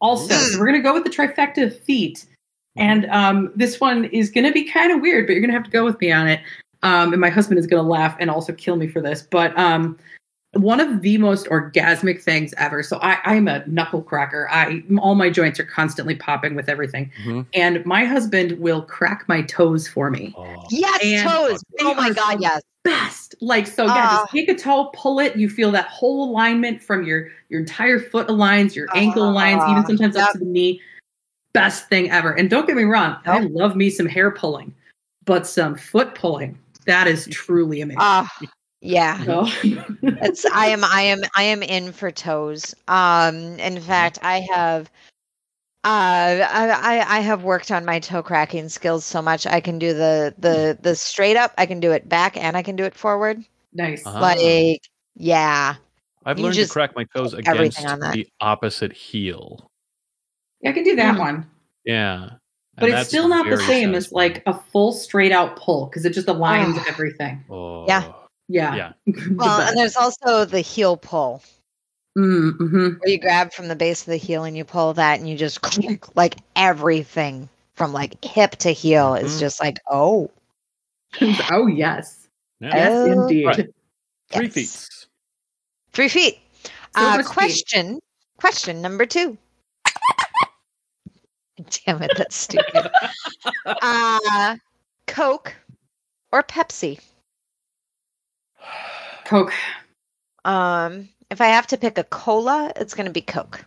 [0.00, 2.26] Also, so we're gonna go with the trifecta of feet,
[2.76, 5.70] and um, this one is gonna be kind of weird, but you're gonna have to
[5.70, 6.40] go with me on it.
[6.82, 9.98] Um, and my husband is gonna laugh and also kill me for this, but um,
[10.54, 12.82] one of the most orgasmic things ever.
[12.82, 14.48] So I, I'm a knuckle cracker.
[14.50, 17.46] I all my joints are constantly popping with everything, Mhm.
[17.54, 20.34] and my husband will crack my toes for me.
[20.36, 21.64] Oh, Yes, And toes.
[21.80, 22.62] Oh my god, yes.
[22.84, 23.84] Best, like so.
[23.84, 24.16] Yeah, Ah.
[24.22, 25.36] just take a toe, pull it.
[25.36, 29.84] You feel that whole alignment from your your entire foot aligns, your ankle aligns, even
[29.84, 30.24] Ah, sometimes yep.
[30.26, 30.80] up to the knee.
[31.52, 32.32] Best thing ever.
[32.32, 34.74] And don't get me wrong, I love me some hair pulling,
[35.26, 37.98] but some foot pulling that is truly amazing.
[38.00, 38.30] Ah,
[38.80, 39.24] yeah.
[39.24, 39.46] So-
[40.02, 42.74] It's I am I am I am in for toes.
[42.88, 44.90] Um in fact I have
[45.84, 49.78] uh I, I I have worked on my toe cracking skills so much I can
[49.78, 52.84] do the the the straight up, I can do it back and I can do
[52.84, 53.42] it forward.
[53.72, 54.02] nice.
[54.06, 54.20] Ah.
[54.20, 54.80] Like
[55.14, 55.74] yeah.
[56.24, 59.68] I've You learned to crack my toes against on the opposite heel.
[60.60, 61.18] Yeah, I can do that Mm.
[61.18, 61.50] one.
[61.84, 62.30] Yeah.
[62.76, 65.86] But And it's still not the very same as like a full straight out pull
[65.86, 66.84] because it just aligns Ah.
[66.88, 67.44] everything.
[67.50, 67.84] Oh.
[67.86, 68.10] Yeah.
[68.48, 68.74] Yeah.
[68.74, 68.92] Yeah.
[69.36, 71.42] Well, and there's also the heel pull
[72.18, 73.00] Mm, mhm.
[73.00, 75.34] where you grab from the base of the heel and you pull that and you
[75.36, 75.58] just
[76.14, 79.40] like everything from like hip to heel is Mhm.
[79.40, 80.30] just like oh
[81.50, 82.28] oh yes,
[82.60, 82.70] Yeah.
[82.74, 83.46] yes Oh, indeed.
[83.46, 83.68] right.
[84.30, 84.52] Three yes.
[84.54, 85.06] feet.
[85.92, 86.38] Three feet.
[86.64, 87.26] So Uh, much feet.
[87.34, 88.00] question.
[88.38, 89.36] Question number two.
[91.86, 92.90] Damn it, that's stupid.
[93.66, 94.56] uh,
[95.06, 95.54] Coke
[96.30, 97.00] or Pepsi?
[99.24, 99.52] Coke.
[100.44, 103.64] Um, if I have to pick a cola, it's going to be Coke.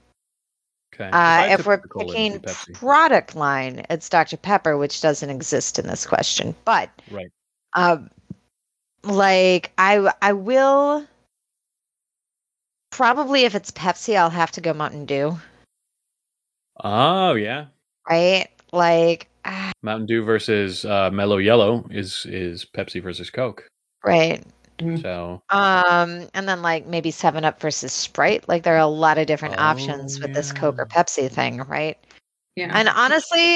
[0.93, 1.09] Okay.
[1.11, 2.73] Uh, if we're Coca-Cola, picking it'd be Pepsi.
[2.73, 4.37] product line, it's Dr.
[4.37, 6.55] Pepper, which doesn't exist in this question.
[6.63, 7.31] But Right.
[7.73, 8.09] um,
[9.03, 11.05] like I I will
[12.91, 15.37] probably if it's Pepsi, I'll have to go Mountain Dew,
[16.77, 17.65] Oh yeah.
[18.09, 18.47] Right?
[18.71, 23.67] Like ah, Mountain Dew versus uh, Mellow Yellow is is Pepsi versus Coke.
[24.03, 24.43] right.
[24.79, 25.01] Mm.
[25.01, 28.47] So Um, and then like maybe Seven Up versus Sprite.
[28.49, 30.85] Like there are a lot of different Oh, options with this Coke or.
[30.85, 31.97] Pepsi thing, right?
[32.57, 32.71] Yeah.
[32.77, 33.55] And honestly,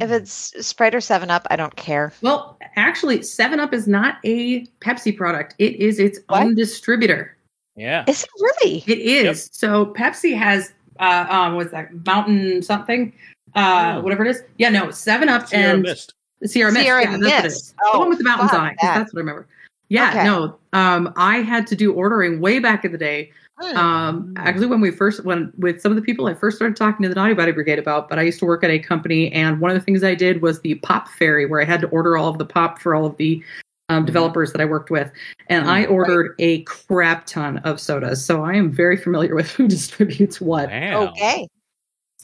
[0.00, 0.32] if it's
[0.66, 2.12] Sprite or Seven Up, I don't care.
[2.20, 5.54] well, actually, Seven Up is not a Pepsi product.
[5.58, 6.42] It is its What?
[6.42, 7.34] own distributor.
[7.76, 8.04] yeah.
[8.06, 8.84] Is it really?
[8.86, 9.48] It is.
[9.52, 13.14] So Pepsi has uh um what's that Mountain something?
[13.54, 14.00] Uh Oh.
[14.02, 14.42] whatever it is.
[14.58, 16.14] Yeah, no, Seven Up Sierra and Mist.
[16.44, 16.84] Sierra Mist.
[16.84, 17.56] Sierra yeah, that's what Mist.
[17.56, 17.70] is.
[17.72, 18.70] the Oh, one with the mountains on it.
[18.70, 18.94] 'cause that.
[18.98, 19.46] That's what I remember.
[19.88, 20.24] Yeah, Okay.
[20.24, 20.58] no.
[20.74, 23.32] Um, I had to do ordering way back in the day.
[23.60, 23.76] Hmm.
[23.76, 27.02] Um, actually, when we first, when with some of the people I first started talking
[27.02, 29.60] to the Naughty Body Brigade about, but I used to work at a company, and
[29.60, 32.16] one of the things I did was the pop fairy, where I had to order
[32.16, 33.42] all of the pop for all of the
[33.90, 34.06] um, Mhm.
[34.06, 35.10] developers that I worked with,
[35.48, 38.22] and I Mm, ordered a crap ton of sodas.
[38.22, 40.70] So I am very familiar with who distributes what.
[40.70, 41.08] Wow.
[41.16, 41.48] okay.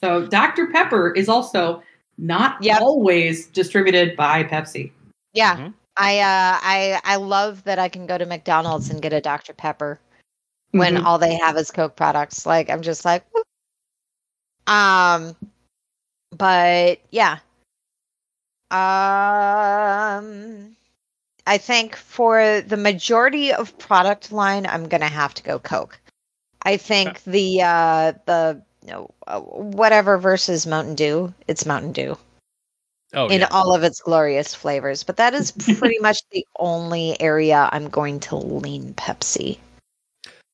[0.04, 0.66] So Dr.
[0.66, 1.82] Pepper is also
[2.18, 2.82] not Yep.
[2.82, 4.92] always distributed by Pepsi.
[5.32, 5.56] Yeah.
[5.56, 5.72] Mhm.
[5.96, 9.54] I uh I I love that I can go to McDonald's and get a Dr.
[9.54, 9.98] Pepper
[10.72, 11.06] when Mhm.
[11.06, 12.44] all they have is Coke products.
[12.44, 13.46] Like I'm just like whoop.
[14.66, 15.34] um
[16.36, 17.38] but yeah.
[18.70, 20.76] Um
[21.46, 25.98] I think for the majority of product line I'm going to have to go Coke.
[26.62, 32.16] I think the uh the no, Uh, whatever versus Mountain Dew, it's Mountain Dew
[33.14, 33.48] Oh in yeah.
[33.50, 35.02] all of its glorious flavors.
[35.02, 39.58] But that is pretty much the only area I'm going to lean Pepsi.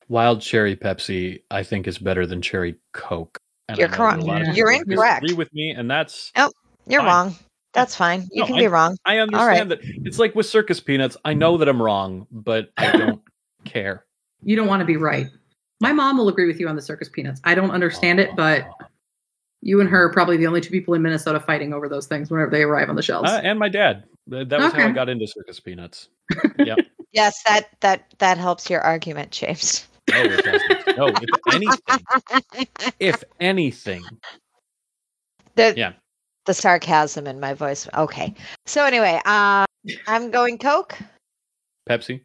[0.08, 3.38] Wild cherry Pepsi, I think, is better than cherry Coke.
[3.68, 4.22] And You're know correct.
[4.22, 4.52] a Yeah.
[4.52, 5.22] You're incorrect.
[5.22, 6.50] Disagree with me, and that's oh,
[6.86, 7.08] You're Fine.
[7.08, 7.34] wrong.
[7.72, 8.28] That's fine.
[8.32, 8.96] You No, can I- be wrong.
[9.04, 9.20] I right.
[9.22, 11.16] understand that it's like with circus peanuts.
[11.24, 13.22] I know that I'm wrong, but I don't
[13.64, 14.04] care.
[14.42, 15.28] You don't want to be right.
[15.80, 17.40] My mom will agree with you on the circus peanuts.
[17.44, 18.68] I don't understand it, but
[19.62, 22.30] you and her are probably the only two people in Minnesota fighting over those things
[22.30, 23.30] whenever they arrive on the shelves.
[23.30, 24.04] Uh, and my dad.
[24.26, 26.08] That was how I got into circus peanuts.
[26.58, 26.76] Yeah.
[27.12, 29.88] Yes, that that that helps your argument, James.
[30.12, 30.76] No, it doesn't.
[30.96, 32.06] No, if anything,
[33.00, 34.04] if anything,
[35.56, 35.94] The Yeah.
[36.46, 37.88] the sarcasm in my voice.
[37.94, 38.34] Okay.
[38.66, 39.64] So anyway, uh,
[40.06, 40.96] I'm going Coke.
[41.88, 42.22] Pepsi.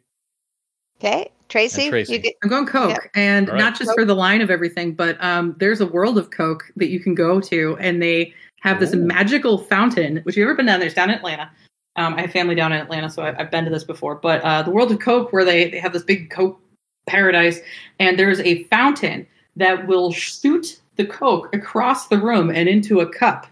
[1.00, 1.88] Okay, Tracy.
[1.88, 2.12] Tracy.
[2.14, 3.10] You get, I'm going Coke, Yep.
[3.14, 3.60] and All right.
[3.60, 6.88] not just for the line of everything, but um, there's a world of Coke that
[6.88, 9.04] you can go to, and they have this Ooh.
[9.04, 10.18] magical fountain.
[10.24, 10.86] Which you ever been down there?
[10.86, 11.50] It's down in Atlanta.
[11.96, 14.16] Um, I have family down in Atlanta, so I, I've been to this before.
[14.16, 16.60] But uh, the world of Coke, where they, they have this big Coke
[17.06, 17.60] paradise,
[18.00, 23.08] and there's a fountain that will shoot the Coke across the room and into a
[23.08, 23.46] cup,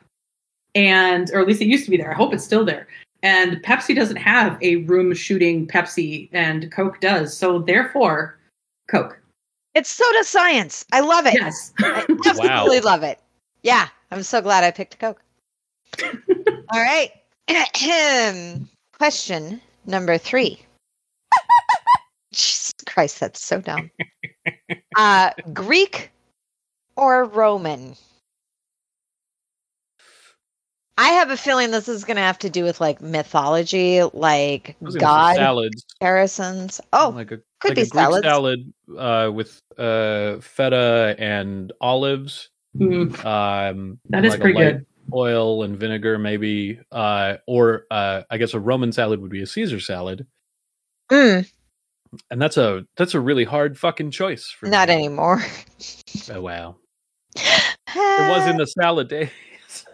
[0.75, 2.11] and or at least it used to be there.
[2.11, 2.89] I hope it's still there.
[3.25, 7.35] And Pepsi doesn't have a room shooting Pepsi, and Coke does.
[7.35, 8.39] So therefore,
[8.87, 9.19] Coke.
[9.75, 10.85] it's soda science.
[10.93, 11.33] I love it.
[11.33, 11.73] Yes.
[11.79, 13.19] I absolutely love it.
[13.63, 15.23] Yeah, I'm so glad I picked Coke.
[16.69, 17.11] All right.
[18.99, 20.61] Question number three.
[22.35, 23.91] Jesus Christ, that's so dumb.
[24.97, 26.11] uh, Greek
[26.97, 27.97] or Roman?
[30.97, 34.77] I have a feeling this is going to have to do with like mythology, like
[34.81, 35.85] I was god salads.
[35.99, 36.81] comparisons.
[36.93, 38.25] Oh, like a could like be a Greek salads.
[38.25, 42.51] salad uh, with uh, feta and olives.
[42.77, 44.87] Mm, Um, that is like a pretty light good.
[45.13, 49.47] Oil and vinegar, maybe, uh, or uh, I guess a Roman salad would be a
[49.47, 50.27] Caesar salad,
[51.11, 51.49] mm,
[52.31, 54.95] and that's a that's a really hard fucking choice for not me.
[54.95, 55.45] anymore.
[56.33, 56.77] Oh wow,
[57.37, 59.29] it was in the salad days.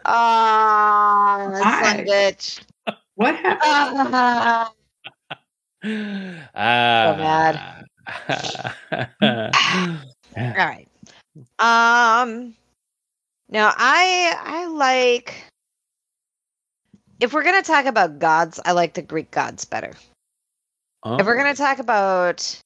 [0.05, 2.61] Ah, son bitch.
[3.17, 4.75] What happened?
[6.55, 7.83] Ah.
[8.29, 9.51] ah,
[10.37, 10.89] All right.
[11.59, 12.55] Um
[13.49, 15.45] now I I like
[17.21, 19.93] if we're gonna talk about gods, I like the Greek gods better.
[21.05, 22.61] If we're gonna talk about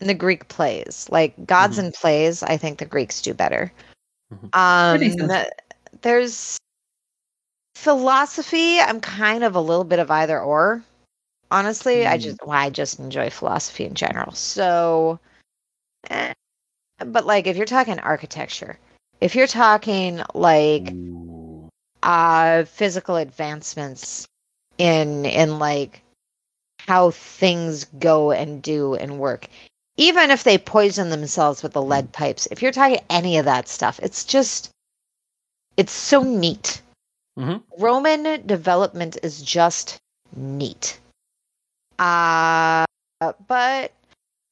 [0.00, 1.86] in the Greek plays, like gods Mhm.
[1.86, 3.72] in plays, I think the Greeks do better.
[4.32, 4.54] Mhm.
[4.54, 5.00] Um.
[6.02, 6.58] There's
[7.74, 10.82] philosophy, I'm kind of a little bit of either or.
[11.50, 12.22] Honestly, I Mm.
[12.22, 14.32] just well, I just enjoy philosophy in general.
[14.32, 15.18] So
[16.10, 16.32] eh,
[16.98, 18.78] but like if you're talking architecture,
[19.20, 20.96] if you're talking like
[22.02, 24.26] uh physical advancements
[24.78, 26.02] in in like
[26.88, 29.48] how things go and do and work
[29.96, 33.68] even if they poison themselves with the lead pipes if you're talking any of that
[33.68, 34.70] stuff it's just
[35.80, 36.82] it's so neat
[37.38, 37.62] Mhm.
[37.78, 39.98] roman development is just
[40.36, 41.00] neat
[41.98, 42.84] uh
[43.48, 43.92] but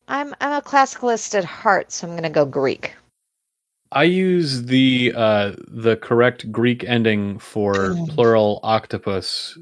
[0.08, 2.94] i'm i'm a classicalist at heart so i'm gonna go greek
[3.92, 8.08] I use the uh, the correct Greek ending for Mm.
[8.10, 9.56] plural octopus,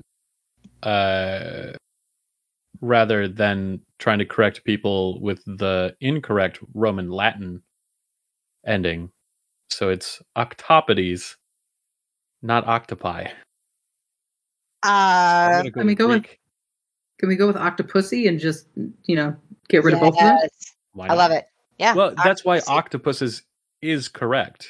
[0.83, 1.75] uh,
[2.81, 7.63] rather than trying to correct people with the incorrect Roman Latin
[8.67, 9.11] ending.
[9.71, 11.37] So it's octopodes,
[12.43, 13.27] not octopi.
[14.83, 16.41] I'm uh go Can we with go with- Greek.
[17.19, 18.67] Can we go with Octopussy and just
[19.05, 19.35] you know
[19.69, 20.39] get rid of both of them?
[21.01, 21.47] i love it
[21.79, 22.69] yeah Well, that's why octopus.
[22.71, 23.43] octopus is
[23.83, 24.69] is correct.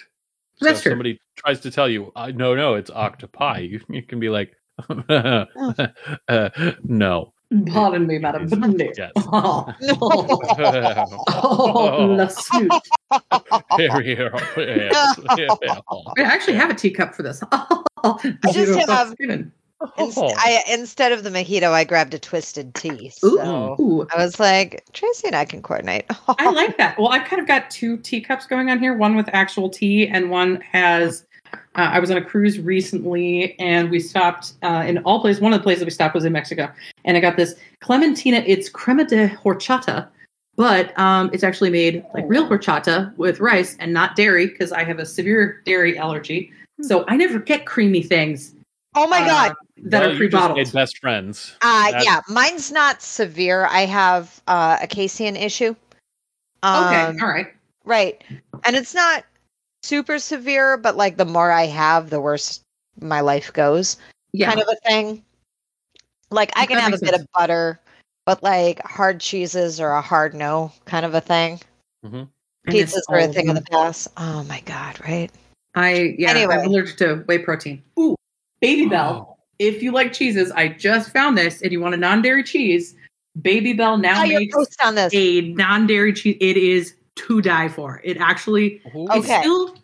[0.57, 0.93] So That's if true.
[0.93, 4.53] somebody tries to tell you, uh, no, no, it's octopi, you, you can be like,
[4.89, 6.51] uh,
[6.85, 7.33] no.
[7.53, 7.73] Mm-hmm.
[7.73, 8.75] Pardon me, madam, but no.
[8.97, 9.13] Yes.
[9.17, 9.73] Oh,
[11.29, 12.73] oh, la suite.
[13.77, 15.21] Very yes.
[16.19, 17.41] I actually have a teacup for this.
[17.53, 19.51] I just Zero have- fucks.
[19.99, 20.19] Inst-.
[20.19, 23.11] I instead of the mojito, I grabbed a twisted tea.
[23.11, 26.07] So Ooh, I was like, Tracy and I can coordinate.
[26.27, 26.99] I like that.
[26.99, 28.97] Well, I've kind of got two teacups going on here.
[28.97, 31.25] One with actual tea, and one has.
[31.75, 35.41] Uh, I was on a cruise recently, and we stopped uh, in all places.
[35.41, 36.71] One of the places we stopped was in Mexico,
[37.05, 38.43] and I got this Clementina.
[38.47, 40.09] It's crema de horchata,
[40.57, 44.85] but um, it's actually made like real horchata with rice and not dairy because I
[44.85, 46.53] have a severe dairy allergy.
[46.83, 48.55] So I never get creamy things
[48.95, 49.55] oh my uh, god.
[49.85, 50.59] that Well, are you just pre-bottled.
[50.59, 51.55] made best friends.
[51.63, 53.67] Uh That's- yeah, mine's not severe.
[53.67, 55.75] I have uh, a casein issue.
[56.65, 57.47] okay, Um, all right.
[57.85, 58.23] Right.
[58.65, 59.25] And it's not
[59.87, 62.61] super severe, but like the more I have, the worse
[63.01, 63.97] my life goes.
[64.33, 65.23] Yeah, Kind of a thing.
[66.31, 67.23] Like I can That have a makes bit sense.
[67.23, 67.81] of butter,
[68.25, 71.61] but like hard cheeses are a hard no kind of a thing.
[72.05, 72.25] Mm-hmm.
[72.69, 74.09] I miss Pizzas are a thing of the past.
[74.17, 75.31] Oh my god, right?
[75.77, 76.57] I yeah, Anyway.
[76.57, 77.83] I'm allergic to whey protein.
[77.99, 78.17] Ooh,
[78.61, 78.91] Baby oh.
[78.91, 79.39] Bell.
[79.59, 82.95] If you like cheeses, I just found this, and you want a non-dairy cheese.
[83.41, 85.13] Babybel now Oh, makes post on this.
[85.15, 86.37] a non-dairy cheese.
[86.41, 88.01] It is to die for.
[88.05, 89.07] It actually Ooh.
[89.11, 89.41] it's Okay.
[89.41, 89.75] still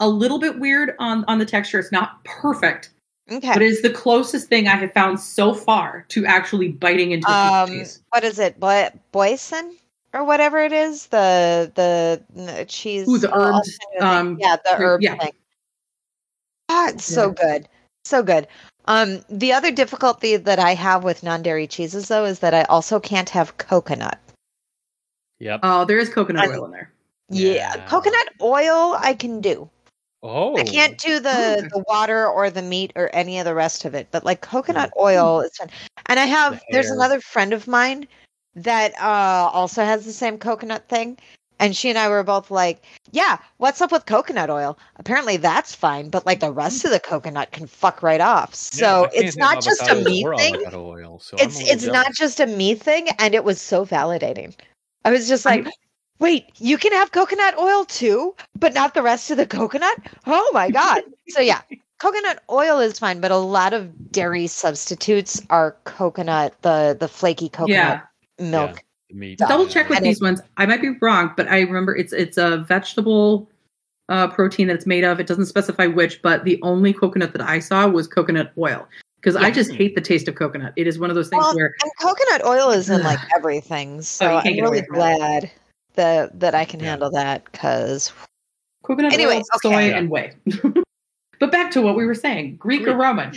[0.00, 1.78] a little bit weird on on the texture.
[1.78, 2.90] It's not perfect,
[3.30, 3.52] Okay.
[3.52, 7.28] but it is the closest thing I have found so far to actually biting into
[7.30, 8.02] a um cheese.
[8.10, 9.76] what is it Bo- Boursin
[10.12, 14.00] or whatever it is the the, the cheese Ooh, the all- all herbed, kind of
[14.00, 14.02] thing.
[14.32, 15.16] um, yeah the herb- herb yeah.
[15.16, 15.32] thing
[16.68, 17.68] ah, it's so good
[18.04, 18.46] so good
[18.86, 22.98] um the other difficulty that i have with non-dairy cheeses though is that i also
[22.98, 24.18] can't have coconut
[25.40, 25.60] Yep.
[25.62, 26.92] Oh, there is coconut I- oil in there.
[27.30, 27.86] yeah, Yeah.
[27.86, 29.68] coconut oil i can do
[30.22, 30.56] oh.
[30.56, 33.94] i can't do the the water or the meat or any of the rest of
[33.94, 35.70] it but like coconut oil is fun
[36.06, 36.94] and i have The there's hair.
[36.96, 38.06] another friend of mine
[38.56, 41.18] that uh also has the same coconut thing
[41.60, 45.72] and she and i were both like yeah what's up with coconut oil apparently that's
[45.72, 49.24] fine but like the rest of the coconut can fuck right off so I can't
[49.24, 52.12] it's not just a avocados me thing Oil, so I'm it's a little it's not
[52.14, 54.54] just a me thing and it was so validating
[55.04, 55.66] i was just like
[56.18, 59.96] wait you can have coconut oil too but not the rest of the coconut
[60.26, 61.60] oh my god so yeah
[61.98, 67.48] coconut oil is fine but a lot of dairy substitutes are coconut the the flaky
[67.48, 68.02] coconut
[68.38, 68.50] Yeah.
[68.50, 69.38] milk the meat.
[69.38, 70.40] Double check with And these ones.
[70.56, 73.50] I might be wrong, but I remember it's it's a vegetable
[74.08, 75.20] uh, protein that it's made of.
[75.20, 78.86] It doesn't specify which, but the only coconut that I saw was coconut oil
[79.20, 80.72] because I just hate the taste of coconut.
[80.76, 84.02] It is one of those things Well, where and coconut oil is in like everything,
[84.02, 85.18] so Oh, I'm really from that.
[85.18, 85.50] glad
[85.94, 86.90] that that I can Yeah.
[86.90, 88.12] handle that because
[88.82, 89.88] coconut Anyway, oil, soy, okay.
[89.90, 89.98] Yeah.
[89.98, 90.32] and whey.
[91.38, 93.32] but back to what we were saying: Greek, or Roman.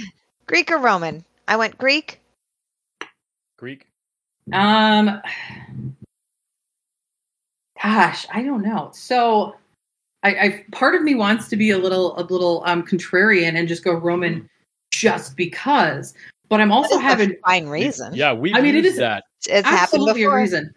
[0.47, 1.25] Greek or Roman.
[1.47, 2.21] I went Greek.
[3.57, 3.87] Greek.
[4.53, 5.21] Um,
[7.81, 8.91] gosh, I don't know.
[8.93, 9.55] So,
[10.23, 13.67] I, I part of me wants to be a little a little um contrarian and
[13.67, 14.49] just go Roman
[14.93, 16.13] just because,
[16.49, 18.13] but I'm also That's a having fine reason.
[18.13, 19.23] Yeah, we I mean, it used is- that.
[19.47, 20.73] it's happened absolutely a reason.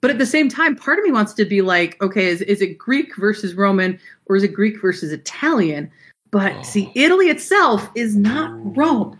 [0.00, 2.60] But at the same time, part of me wants to be like, okay, is, is
[2.60, 5.88] it Greek versus Roman or is it Greek versus Italian?
[6.32, 6.62] But Oh.
[6.62, 8.72] see, Italy itself is not Ooh.
[8.74, 9.18] Rome.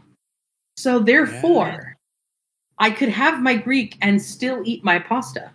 [0.77, 1.97] So therefore,
[2.79, 5.53] I could have my Greek and still eat my pasta,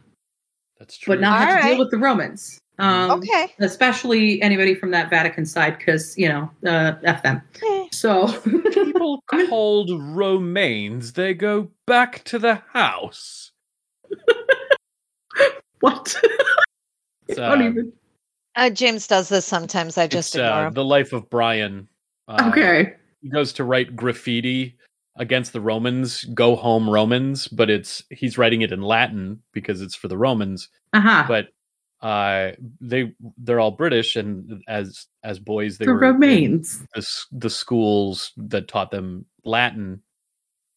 [0.80, 1.16] That's true.
[1.16, 2.58] but not have to deal with the Romans.
[2.80, 3.54] Um, Okay.
[3.60, 7.42] Especially anybody from that Vatican side, because, you know, uh, F them.
[7.62, 7.77] Eh.
[7.98, 8.28] So,
[8.72, 11.14] people called Romanes.
[11.14, 13.52] They go back to the house.
[15.80, 16.16] what?
[17.28, 17.94] It's, I don't uh, even.
[18.56, 19.98] Uh, James does this sometimes.
[19.98, 20.74] I just it's, ignore uh, him.
[20.74, 21.88] the life of Brian.
[22.28, 22.94] Uh, Okay.
[23.22, 24.78] he goes to write graffiti
[25.16, 29.96] against the Romans, go home Romans, but it's he's writing it in Latin because it's
[29.96, 31.26] for the Romans, Uh huh.
[31.28, 31.48] but
[32.02, 36.86] uh they they're all British and as as boys they The were in Romanes.
[36.94, 40.02] the, the schools that taught them Latin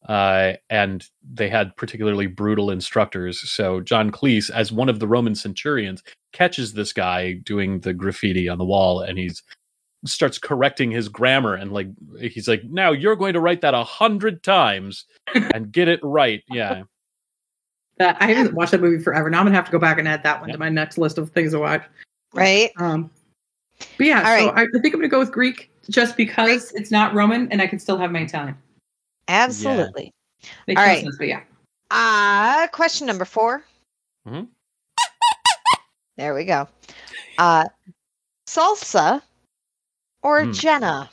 [0.09, 3.39] uh and they had particularly brutal instructors.
[3.51, 6.03] So John Cleese as one of the Roman centurions
[6.33, 9.43] catches this guy doing the graffiti on the wall and he's
[10.07, 11.89] starts correcting his grammar and like
[12.19, 16.43] he's like now you're going to write that a hundred times and get it right.
[16.49, 16.85] Yeah
[18.01, 19.28] That I haven't watched that movie forever.
[19.28, 20.55] Now I'm gonna have to go back and add that one Yeah.
[20.55, 21.85] to my next list of things to watch.
[22.32, 22.70] right?
[22.78, 23.10] Um,
[23.98, 24.59] but yeah, All so right.
[24.60, 27.66] I, I think I'm gonna go with Greek just because it's not Roman and I
[27.66, 28.56] can still have my Italian.
[29.28, 30.12] Absolutely.
[30.66, 31.02] Makes All no right.
[31.02, 31.43] sense, but yeah.
[31.90, 33.62] Uh question number 4
[34.27, 34.48] Mhm.
[36.16, 36.68] There we go.
[37.36, 37.66] Uh,
[38.48, 39.20] salsa
[40.22, 40.52] or Hmm.
[40.52, 41.10] Jenna?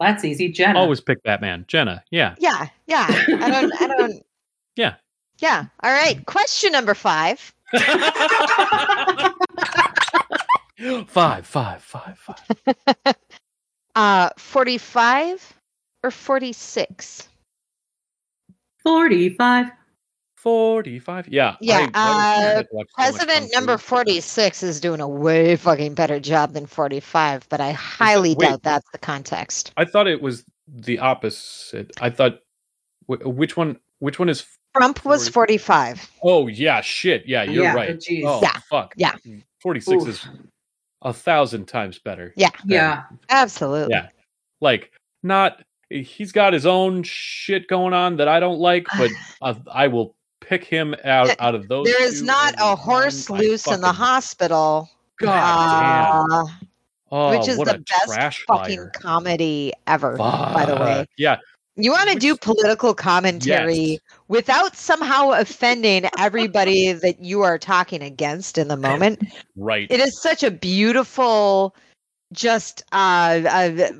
[0.00, 0.48] That's easy.
[0.50, 0.78] Jenna.
[0.78, 3.06] always pick Batman Jenna yeah Yeah, yeah.
[3.08, 3.82] I don't.
[3.82, 4.22] I don't.
[4.76, 4.94] Yeah.
[5.42, 5.66] Yeah.
[5.82, 6.24] All right.
[6.24, 7.52] Question number five.
[11.08, 13.16] five five five five
[13.94, 15.52] Uh, forty-five
[16.02, 17.28] or forty-six?
[18.82, 19.66] 45.
[20.36, 25.54] 45 yeah Yeah, I- I uh, watched so President number forty-six is doing a way
[25.56, 28.48] fucking better job than forty-five, but I highly wait.
[28.48, 29.72] doubt that's the context.
[29.76, 31.92] I thought it was the opposite.
[32.00, 32.38] I thought
[33.06, 33.76] wh- which one?
[33.98, 34.44] Which one is?
[34.76, 35.32] Trump was 40.
[35.58, 36.10] forty-five.
[36.22, 37.24] Oh yeah, shit.
[37.26, 38.00] Yeah, you're Yeah, right.
[38.00, 38.24] geez.
[38.26, 38.94] Oh Yeah, fuck.
[38.96, 39.12] yeah.
[39.60, 40.08] Forty six Oof.
[40.08, 40.28] is
[41.02, 42.32] a thousand times better.
[42.36, 42.48] Yeah.
[42.64, 43.02] than- Yeah.
[43.28, 43.92] Absolutely.
[43.94, 44.08] Yeah.
[44.60, 44.92] Like
[45.22, 45.62] not.
[45.90, 49.10] He's got his own shit going on that I don't like, but
[49.42, 51.86] uh, I will pick him out out of those.
[51.86, 54.90] There is two not every a horse time I loose in the fucking- hospital.
[55.18, 56.38] God damn.
[56.38, 56.44] uh,
[57.14, 58.90] Oh, which is what the a best trash fucking fire.
[58.94, 60.94] comedy ever, by the way.
[61.00, 61.08] Fuck.
[61.18, 61.36] Yeah.
[61.76, 64.00] You want to do political commentary Yes.
[64.28, 69.22] without somehow offending everybody that you are talking against in the moment.
[69.54, 69.86] Right.
[69.90, 71.76] It is such a beautiful,
[72.32, 73.92] just uh, uh,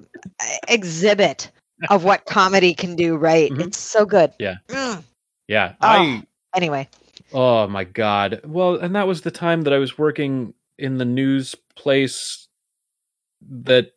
[0.66, 1.50] exhibit
[1.90, 3.16] of what comedy can do.
[3.16, 3.50] Right?
[3.52, 3.66] Mhm.
[3.66, 4.32] It's so good.
[4.38, 4.56] Yeah.
[4.68, 5.04] Mm.
[5.46, 5.74] yeah.
[5.82, 5.86] Oh.
[5.86, 6.22] I
[6.54, 6.88] Anyway,
[7.32, 8.40] Oh my god.
[8.44, 12.46] Well, and that was the time that I was working in the news place
[13.50, 13.92] that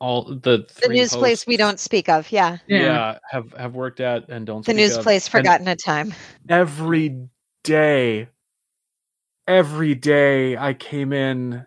[0.00, 2.30] all the the three news place we don't speak of.
[2.32, 2.78] Yeah, yeah.
[2.78, 3.18] Yeah.
[3.30, 5.04] have have worked at and don't the speak news of.
[5.04, 6.14] place And forgotten a time.
[6.48, 7.28] every
[7.64, 8.28] day
[9.48, 11.66] every day I came in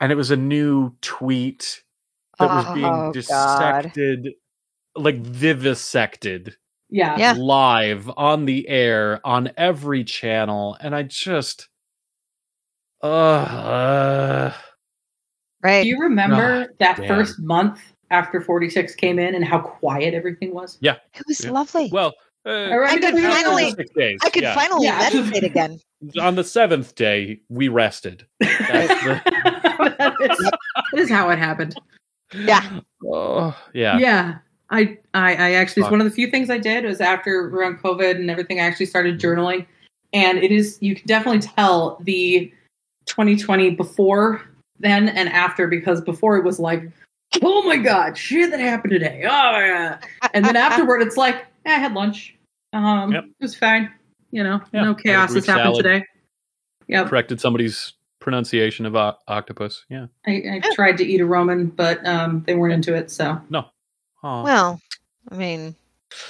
[0.00, 1.82] and it was a new tweet
[2.38, 3.92] that was Oh, being God.
[3.92, 4.30] dissected
[4.96, 6.56] like vivisected
[6.90, 7.18] Yeah.
[7.18, 7.34] Yeah.
[7.34, 11.68] live on the air on every channel and i just
[13.02, 14.52] uh,
[15.64, 15.82] Right?
[15.82, 17.08] Do you remember that damn.
[17.08, 17.80] first month
[18.10, 20.76] after 46 came in and how quiet everything was?
[20.80, 20.96] Yeah.
[21.14, 21.50] It was Yeah.
[21.50, 21.88] lovely.
[21.90, 22.12] well
[22.46, 22.50] uh,
[22.84, 23.74] I could finally-
[24.22, 24.54] I could yeah.
[24.54, 24.98] finally Yeah.
[24.98, 25.80] meditate again.
[26.20, 29.22] on the seventh day we rested That's the-
[29.98, 30.58] that, is, that
[31.00, 31.74] is how it happened.
[32.34, 32.80] Yeah.
[33.06, 34.38] oh yeah Yeah.
[34.70, 35.90] I, I, I actually, it's Fuck.
[35.92, 38.86] one of the few things I did was after around COVID and everything, I actually
[38.86, 39.66] started journaling.
[40.12, 42.50] And it is, you can definitely tell the
[43.06, 44.42] 2020 before
[44.84, 46.82] then and after because before it was like,
[47.42, 49.22] oh my God, shit that happened today.
[49.24, 49.28] Oh,
[49.58, 49.98] yeah.
[50.34, 52.34] And then afterward, it's like, eh, I had lunch.
[52.72, 53.24] Um, Yep.
[53.24, 53.90] It was fine.
[54.30, 55.84] You know, Yeah, no chaos has happened salad.
[55.84, 56.04] today.
[56.86, 59.84] Yeah, Corrected somebody's pronunciation of o- octopus.
[59.88, 60.06] Yeah.
[60.26, 63.10] I, I tried to eat a Roman, but um, they weren't into it.
[63.10, 63.66] So No.
[64.22, 64.42] Aw.
[64.42, 64.80] Well,
[65.30, 65.74] I mean,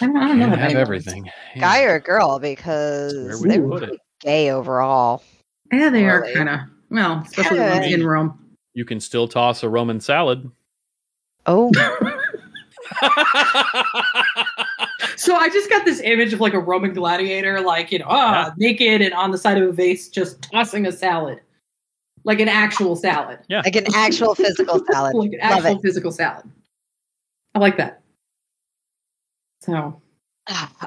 [0.00, 0.46] I don't, I don't know.
[0.46, 1.24] Can't have anyone- everything.
[1.56, 1.60] Yeah.
[1.60, 3.86] guy or girl, because they you were put it?
[3.88, 5.22] pretty gay overall.
[5.72, 6.60] Yeah, they are kind of.
[6.90, 8.38] Well, especially the ones in Rome.
[8.74, 10.50] You can still toss a Roman salad.
[11.46, 11.70] Oh,
[15.16, 18.52] So I just got this image of like a Roman gladiator, like you know, ah,
[18.56, 21.40] naked and on the side of a vase, just tossing a salad,
[22.24, 25.14] like an actual salad, Yeah, like an actual physical salad.
[25.14, 25.82] like an Love actual it.
[25.82, 26.44] physical salad.
[27.54, 28.02] I like that.
[29.60, 30.02] So All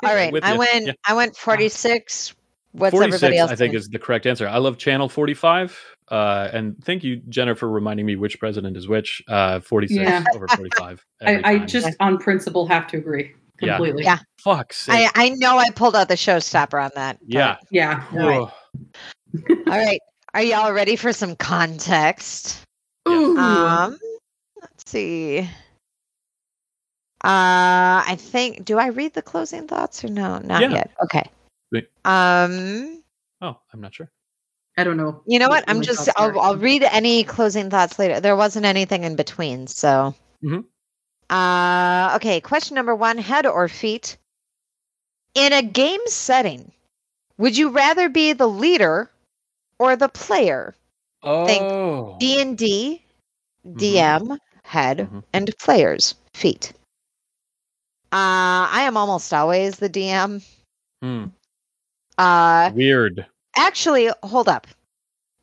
[0.03, 0.59] right, I you.
[0.59, 0.87] went.
[0.87, 0.93] Yeah.
[1.05, 2.35] I went forty six.
[2.73, 3.49] What's 46, everybody else?
[3.49, 3.79] I think, doing?
[3.79, 4.47] is the correct answer.
[4.47, 5.96] I love Channel 45.
[6.09, 9.21] Uh, and thank you, Jenna, for reminding me which president is which.
[9.27, 10.23] Uh, 46 Yeah.
[10.33, 11.05] over 45.
[11.21, 14.03] I, I just on principle have to agree completely.
[14.03, 14.19] Yeah.
[14.39, 17.17] Fuck I, I know I pulled out the showstopper on that.
[17.25, 17.57] Yeah.
[17.71, 18.03] Yeah.
[18.13, 18.49] All right.
[19.67, 19.99] All right.
[20.33, 22.61] Are y'all ready for some context?
[23.09, 23.37] Ooh.
[23.37, 23.97] Um,
[24.61, 25.39] let's see.
[27.23, 28.63] Uh, I think.
[28.63, 30.37] Do I read the closing thoughts or no?
[30.37, 30.69] Not Yeah.
[30.69, 30.91] yet.
[31.03, 31.23] Okay.
[31.71, 31.89] Wait.
[32.05, 33.03] Um,
[33.41, 34.09] Oh, I'm not sure.
[34.77, 35.21] I don't know.
[35.25, 35.65] you know what?
[35.67, 36.07] what I'm just.
[36.15, 38.19] I'll, I'll read any closing thoughts later.
[38.19, 40.13] There wasn't anything in between, so.
[40.43, 40.65] Mhm.
[41.29, 42.39] Uh, okay.
[42.41, 44.17] Question number one: Head or feet?
[45.33, 46.71] In a game setting,
[47.37, 49.09] would you rather be the leader
[49.79, 50.75] or the player?
[51.23, 52.15] Think Oh.
[52.19, 53.03] D and D,
[53.67, 53.77] Mhm.
[53.77, 55.23] DM, head, Mhm.
[55.33, 56.71] and players feet.
[58.11, 60.41] Uh, I am almost always the DM.
[61.01, 61.25] Hmm.
[62.17, 63.25] Uh, Weird.
[63.57, 64.67] Actually, hold up.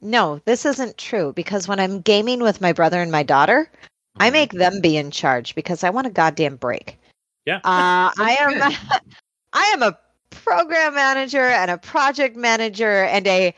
[0.01, 3.71] No, this isn't true because when I'm gaming with my brother and my daughter,
[4.19, 4.33] I Mhm.
[4.33, 6.99] make them be in charge because I want a goddamn break.
[7.47, 7.57] Yeah.
[7.65, 8.61] Uh, I am.
[9.53, 9.99] I am a
[10.31, 13.55] program manager and a project manager and a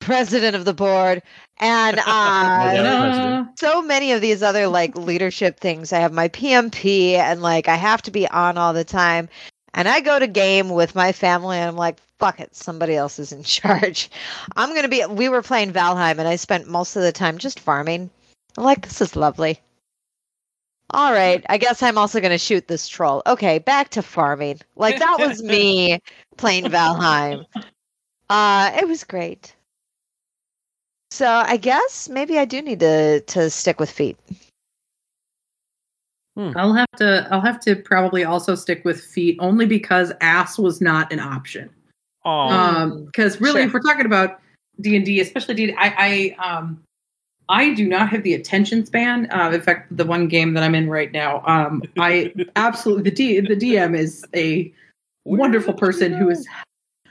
[0.00, 1.22] president of the board
[1.58, 5.92] and uh Yeah, so many of these other like leadership things.
[5.92, 9.28] I have my PMP and like I have to be on all the time.
[9.76, 13.18] And I go to game with my family and I'm like, fuck it, somebody else
[13.18, 14.10] is in charge.
[14.56, 17.38] I'm going to be, we were playing Valheim and I spent most of the time
[17.38, 18.10] just farming.
[18.56, 19.60] I'm like, this is lovely.
[20.90, 23.20] All right, I guess I'm also going to shoot this troll.
[23.26, 24.60] Okay, back to farming.
[24.76, 26.00] Like that was me
[26.36, 27.44] playing Valheim.
[28.30, 29.54] Uh, it was great.
[31.10, 34.16] So I guess maybe I do need to to stick with feet.
[36.36, 37.26] I'll have to.
[37.30, 41.70] I'll have to probably also stick with feet only because ass was not an option.
[42.24, 43.68] Um, because really, Sure.
[43.68, 44.40] if we're talking about
[44.80, 46.82] D and D, especially D, I, I, um,
[47.48, 49.30] I do not have the attention span.
[49.30, 53.10] Uh, in fact, the one game that I'm in right now, um, I absolutely the
[53.12, 54.72] D, the DM is a
[55.24, 56.46] wonderful person who is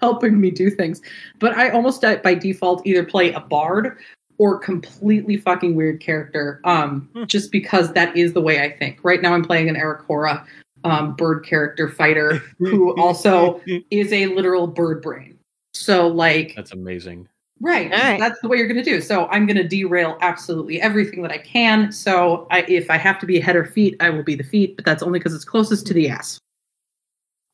[0.01, 1.01] helping me do things.
[1.39, 3.97] But I almost by default either play a bard
[4.37, 6.59] or completely fucking weird character.
[6.63, 7.23] Um, Hmm.
[7.25, 8.99] just because that is the way I think.
[9.03, 10.45] Right now, I'm playing an Aarakocra
[10.83, 15.37] um, bird character fighter who also is a literal bird brain.
[15.73, 17.27] So like That's amazing.
[17.59, 18.19] right, All right.
[18.19, 19.01] that's the way you're going to do.
[19.01, 21.91] So I'm going to derail absolutely everything that I can.
[21.91, 24.75] So I, if I have to be head or feet, I will be the feet,
[24.75, 26.37] but that's only because it's closest to the ass.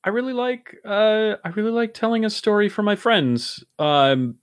[0.03, 3.63] I really like uh I really like telling a story for my friends.
[3.79, 4.35] Um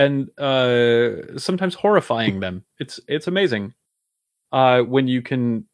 [0.00, 2.64] and uh sometimes horrifying them.
[2.78, 3.74] It's it's amazing.
[4.50, 5.66] Uh when you can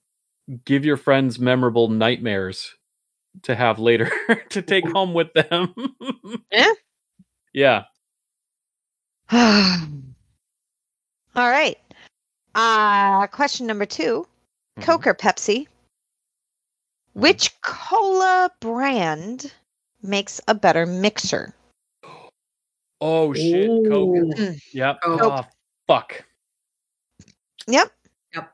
[0.64, 2.74] give your friends memorable nightmares
[3.42, 4.10] to have later
[4.50, 5.74] to take home with them.
[6.52, 6.72] Yeah.
[7.52, 7.84] Yeah.
[9.32, 9.90] All
[11.50, 11.78] right.
[12.54, 14.26] Uh question number 2.
[14.78, 14.82] Mhm.
[14.82, 15.68] Coke or Pepsi?
[17.14, 19.52] Which cola brand
[20.02, 21.54] makes a better mixer?
[23.00, 23.68] Oh shit.
[23.88, 24.16] Coke.
[24.16, 24.54] Ooh.
[24.72, 25.00] Yep.
[25.02, 25.20] Coke.
[25.22, 25.44] Oh
[25.86, 26.24] fuck.
[27.68, 27.90] Yep.
[28.34, 28.52] Yep.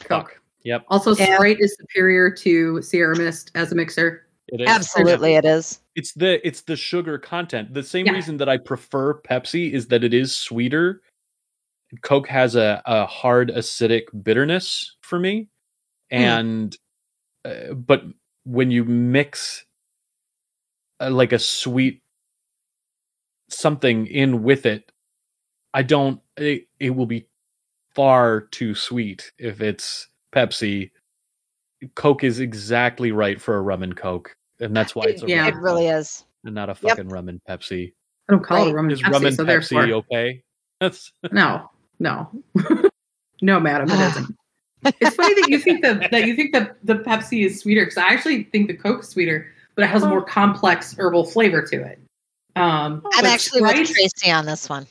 [0.00, 0.08] Coke.
[0.08, 0.40] Fuck.
[0.64, 0.84] Yep.
[0.88, 1.34] Also, Yeah.
[1.34, 4.26] Sprite is superior to Sierra Mist as a mixer.
[4.48, 4.68] It is.
[4.68, 5.80] Absolutely it is.
[5.94, 7.72] it's the it's the sugar content.
[7.74, 8.12] The same Yeah.
[8.12, 11.02] reason that I prefer Pepsi is that it is sweeter.
[12.02, 15.48] Coke has a, a hard acidic bitterness for me,
[16.10, 16.76] and
[17.44, 18.04] uh, but
[18.44, 19.64] when you mix
[21.00, 22.01] uh, like a sweet
[23.52, 24.90] something in with it,
[25.74, 26.20] I don't.
[26.36, 27.26] It, it will be
[27.94, 30.90] far too sweet if it's Pepsi.
[31.94, 35.46] Coke is exactly right for a rum and Coke, and that's why it's a Yeah.
[35.48, 36.24] rum It really Coke is.
[36.44, 36.96] and not a Yep.
[36.96, 37.92] fucking rum and Pepsi.
[38.28, 38.68] I don't call Right.
[38.68, 40.42] it rum and Is Pepsi, rum and so Pepsi therefore, okay?
[40.80, 41.70] That's no,
[42.00, 42.28] no,
[43.42, 44.36] no, madam, it isn't.
[45.00, 47.98] It's funny that you think that that you think that the Pepsi is sweeter because
[47.98, 49.46] I actually think the Coke is sweeter,
[49.76, 52.00] but it has a more complex herbal flavor to it.
[52.56, 54.86] Um, I'm but actually with Tracy on this one.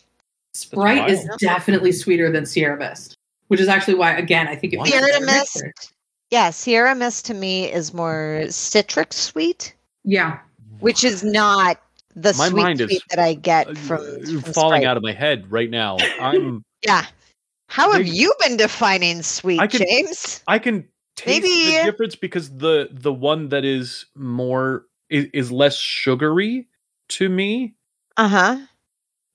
[0.54, 3.16] Sprite is definitely sweeter than Sierra Mist,
[3.48, 5.64] which is actually why, again, I think it makes a Sierra better Mist,
[6.30, 9.74] yeah, Sierra Mist to me is more citric sweet,
[10.04, 10.40] Yeah.
[10.80, 11.80] which is not
[12.16, 14.86] the My sweet mind is, sweet that I get Uh, from, from falling Sprite.
[14.86, 15.98] out of my head right now.
[16.20, 17.06] I'm Yeah.
[17.68, 20.42] How have Maybe- you been defining sweet, I could- James?
[20.48, 20.86] I can
[21.16, 26.68] taste Maybe- the difference because the the one that is more is, is less sugary
[27.12, 27.76] to me
[28.18, 28.58] Uh huh.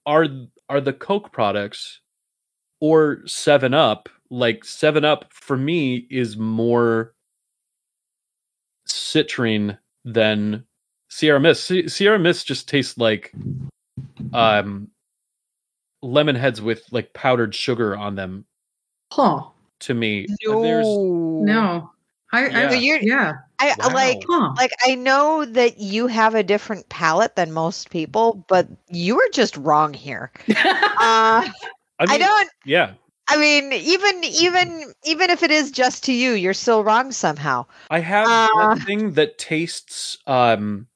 [0.06, 0.26] are
[0.68, 2.00] are the Coke products
[2.80, 4.08] or 7 Up.
[4.30, 7.14] Like 7 Up for me is more
[8.88, 10.64] citrine than
[11.08, 11.64] Sierra Mist.
[11.64, 13.32] Si- Sierra Mist just tastes like
[14.32, 14.88] um
[16.02, 18.44] lemon heads with like powdered sugar on them
[19.12, 19.44] Huh.
[19.80, 20.26] to me.
[20.44, 21.90] There's No.
[22.32, 22.66] I, Yeah.
[22.66, 23.32] I So you're- yeah.
[23.58, 23.94] I Wow.
[23.94, 24.52] like Huh.
[24.58, 29.28] like I know that you have a different palate than most people, but you are
[29.32, 30.30] just wrong here.
[30.98, 31.42] Uh,
[31.98, 32.50] I, I mean, don't.
[32.64, 32.94] Yeah,
[33.28, 37.66] I mean, even even even if it is just to you, you're still wrong somehow.
[37.90, 40.86] I have Uh, one thing that tastes um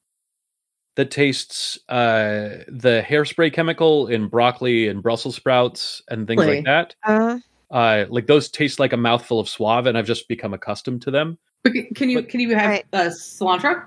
[0.96, 6.56] that tastes uh the hairspray chemical in broccoli and Brussels sprouts and things Really?
[6.56, 6.94] like that.
[7.06, 7.38] Uh,
[7.70, 11.10] Uh like those taste like a mouthful of suave and I've just become accustomed to
[11.10, 11.38] them.
[11.62, 12.86] But can you But- can you have Right.
[12.92, 13.84] uh, cilantro?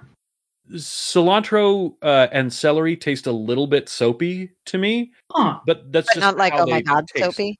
[0.71, 5.59] Cilantro uh, and celery taste a little bit soapy to me, Huh.
[5.65, 7.25] but that's but just not like oh my god, taste.
[7.25, 7.59] soapy.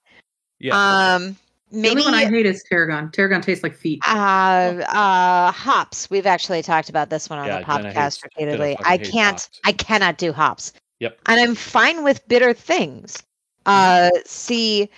[0.60, 1.15] Yeah.
[1.15, 1.35] Um,
[1.72, 3.11] The maybe only one I hate is tarragon.
[3.11, 3.99] Tarragon tastes like feet.
[4.07, 6.10] uh, uh, hops.
[6.10, 8.77] We've actually talked about this one on Yeah, the podcast hates- repeatedly.
[8.85, 9.40] I can't.
[9.41, 9.49] hops.
[9.65, 10.72] I cannot do hops.
[10.99, 11.19] Yep.
[11.27, 13.22] And I'm fine with bitter things.
[13.65, 14.90] Uh, see,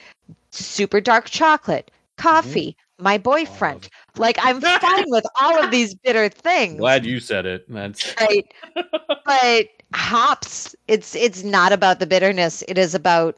[0.52, 3.90] super dark chocolate, coffee, my boyfriend.
[4.18, 6.80] Like I'm fine with all of these bitter things.
[6.80, 7.66] Glad you said it.
[7.70, 8.46] That's right
[9.26, 13.38] but hops it's it's not about the bitterness it is about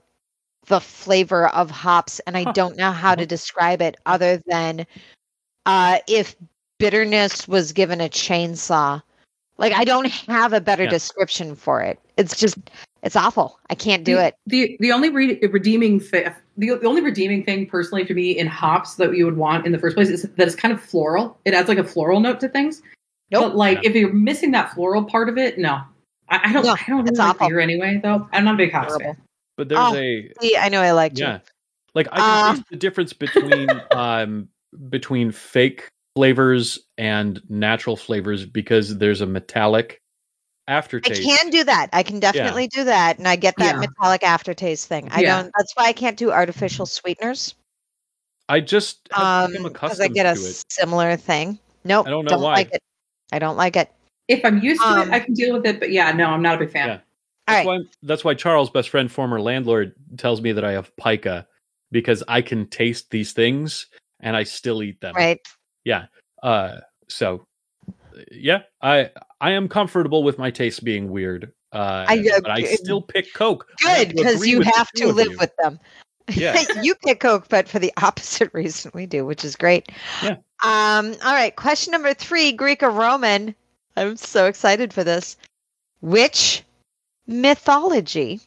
[0.68, 4.86] the flavor of hops and i don't know how to describe it other than
[5.66, 6.36] uh if
[6.80, 9.02] bitterness was given a chainsaw
[9.58, 10.90] like i don't have a better Yeah.
[10.90, 12.58] description for it it's just
[13.04, 16.88] it's awful i can't do the, it The the only re- redeeming thing the, the
[16.88, 19.96] only redeeming thing personally for me in hops that you would want in the first
[19.96, 21.38] place is that it's kind of floral.
[21.46, 22.82] It adds like a floral note to things.
[23.32, 23.44] Nope.
[23.52, 23.90] But like Yeah.
[23.90, 25.82] if you're missing that floral part of it, no.
[26.30, 27.48] I, I don't No, I don't really it's like awful.
[27.48, 28.28] beer anyway though.
[28.34, 29.14] I'm not a big hops Horrible.
[29.14, 29.24] fan.
[29.58, 31.40] but there's Oh, a See, i know i liked yeah you
[31.96, 34.50] like i can Uh, the difference between um
[34.90, 40.00] between fake flavors and natural flavors because there's a metallic
[40.68, 41.90] I can do that.
[41.94, 43.80] I can definitely do that, and I get that Yeah.
[43.80, 45.08] metallic aftertaste thing.
[45.12, 45.44] I Yeah.
[45.44, 45.52] don't.
[45.58, 47.56] That's why I can't do artificial sweeteners.
[48.50, 50.36] i just Um, because I get a
[50.70, 51.60] similar thing.
[51.84, 52.08] Nope.
[52.08, 52.54] I don't know don't why.
[52.54, 52.82] like it.
[53.32, 53.92] I don't like it.
[54.28, 56.42] If I'm used to Um, it, I can deal with it, but yeah, no, I'm
[56.42, 56.88] not a big fan.
[56.88, 57.00] Yeah.
[57.48, 57.66] That's right.
[57.66, 61.48] why that's why charles best friend former landlord tells me that i have pica
[61.92, 63.88] because i can taste these things
[64.20, 65.40] and i still eat them Right.
[65.86, 66.08] Yeah.
[66.44, 67.46] Uh so
[68.32, 69.10] yeah i
[69.42, 73.34] i am comfortable with my taste being weird uh I, uh, but i still pick
[73.34, 75.38] coke Good, because agree you with the have to live you.
[75.38, 75.80] with them.
[76.30, 76.62] Yeah.
[76.82, 79.90] you pick Coke, but for the opposite reason we do, which is great.
[80.22, 80.36] Yeah.
[80.62, 81.16] Um.
[81.24, 81.56] All right.
[81.56, 83.56] Question number three: Greek or Roman?
[83.96, 85.38] I'm so excited for this.
[86.02, 86.64] Which
[87.28, 88.42] mythology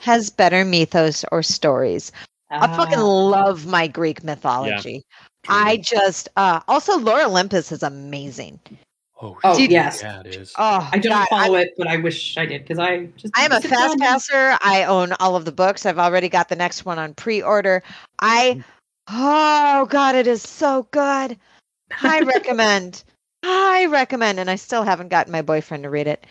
[0.00, 2.12] has better mythos or stories?
[2.50, 3.04] I fucking Ah.
[3.04, 5.02] love my Greek mythology.
[5.48, 8.60] I just uh also Lore Olympus is amazing.
[9.20, 9.70] Oh, Oh, shit.
[9.70, 10.00] yes.
[10.02, 12.62] yeah it is Oh, I don't God, follow I'm- it, but I wish I did
[12.62, 14.58] because I just I am a fast down passer.
[14.60, 15.86] I own all of the books.
[15.86, 17.82] I've already got the next one on pre-order.
[18.20, 18.64] I mm.
[19.08, 21.36] oh god, it is so good.
[22.02, 23.04] I recommend.
[23.42, 26.26] I recommend, and I still haven't gotten my boyfriend to read it.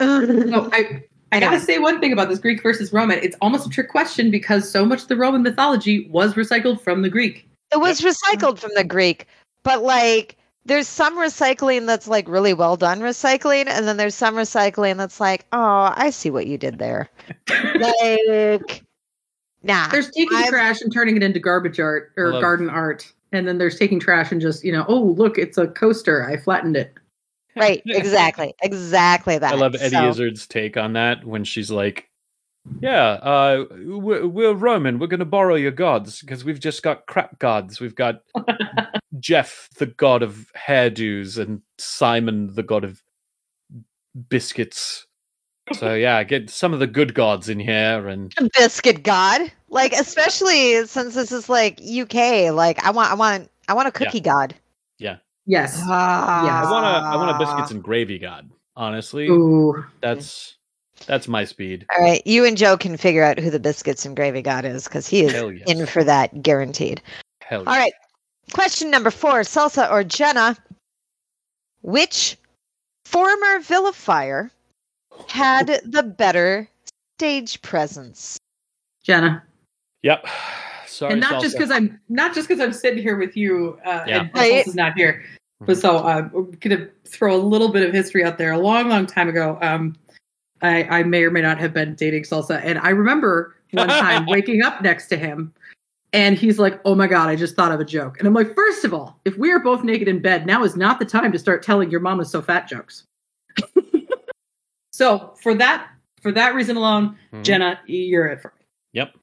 [0.00, 1.02] No, I
[1.32, 3.18] I gotta say one thing about this Greek versus Roman.
[3.18, 7.02] It's almost a trick question because so much of the Roman mythology was recycled from
[7.02, 7.48] the Greek.
[7.72, 9.26] It was recycled from the Greek,
[9.64, 14.34] but like there's some recycling that's like really well done recycling, and then there's some
[14.34, 17.08] recycling that's like, oh, I see what you did there.
[17.48, 18.82] like,
[19.62, 19.88] nah.
[19.88, 23.12] There's taking I'm- trash and turning it into garbage art or I love- garden art,
[23.32, 26.28] and then there's taking trash and just you know, oh look, it's a coaster.
[26.28, 26.92] I flattened it.
[27.56, 29.54] right, exactly, exactly that.
[29.54, 32.10] i love eddie So- izzard's take on that when she's like
[32.82, 37.38] yeah uh we're, we're roman we're gonna borrow your gods because we've just got crap
[37.38, 38.22] gods we've got
[39.18, 43.02] jeff the god of hairdos and simon the god of
[44.28, 45.06] biscuits
[45.72, 50.86] so yeah get some of the good gods in here and biscuit god like especially
[50.86, 54.54] since this is like uk like i want i want i want a cookie god
[54.98, 55.16] Yeah.
[55.48, 55.80] Yes.
[55.84, 56.66] Ah.
[56.66, 59.84] i want a i want a biscuits and gravy god honestly Ooh.
[60.00, 60.56] that's
[61.06, 61.86] That's my speed.
[61.94, 64.84] All right, you and Joe can figure out who the biscuits and gravy god is
[64.84, 65.62] because he is yes.
[65.66, 67.02] in for that guaranteed.
[67.42, 67.92] Hell All right,
[68.52, 70.56] question number four: Salsa or Jenna?
[71.82, 72.36] Which
[73.04, 74.50] former vilifier
[75.28, 76.68] had the better
[77.18, 78.38] stage presence?
[79.02, 79.42] Jenna.
[80.02, 80.26] Yep.
[80.86, 81.12] Sorry.
[81.12, 84.20] and not just because I'm not just because I'm sitting here with you uh, Yeah.
[84.20, 84.64] and Right.
[84.64, 85.24] Salsa's not here.
[85.60, 88.52] But so uh, I'm gonna throw a little bit of history out there.
[88.52, 89.96] A long, long time ago, um,
[90.62, 94.26] I, I may or may not have been dating Salsa, and I remember one time
[94.28, 95.52] waking up next to him,
[96.12, 98.54] and he's like, "Oh my god, I just thought of a joke," and I'm like,
[98.54, 101.32] first of all, if we are both naked in bed, now is not the time
[101.32, 103.04] to start telling your mama's so fat jokes."
[104.92, 105.88] so for that
[106.22, 107.44] for that reason alone, Mhm.
[107.44, 108.64] Jenna, you're it for me.
[108.92, 109.14] Yep.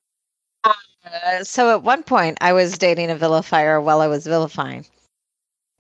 [0.64, 4.86] Uh, so at one point, I was dating a vilifier while I was vilifying.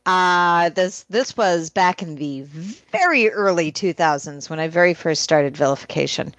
[0.05, 2.41] Uh, this this was back in the
[2.91, 6.35] very early 2000s when I very first started vilification.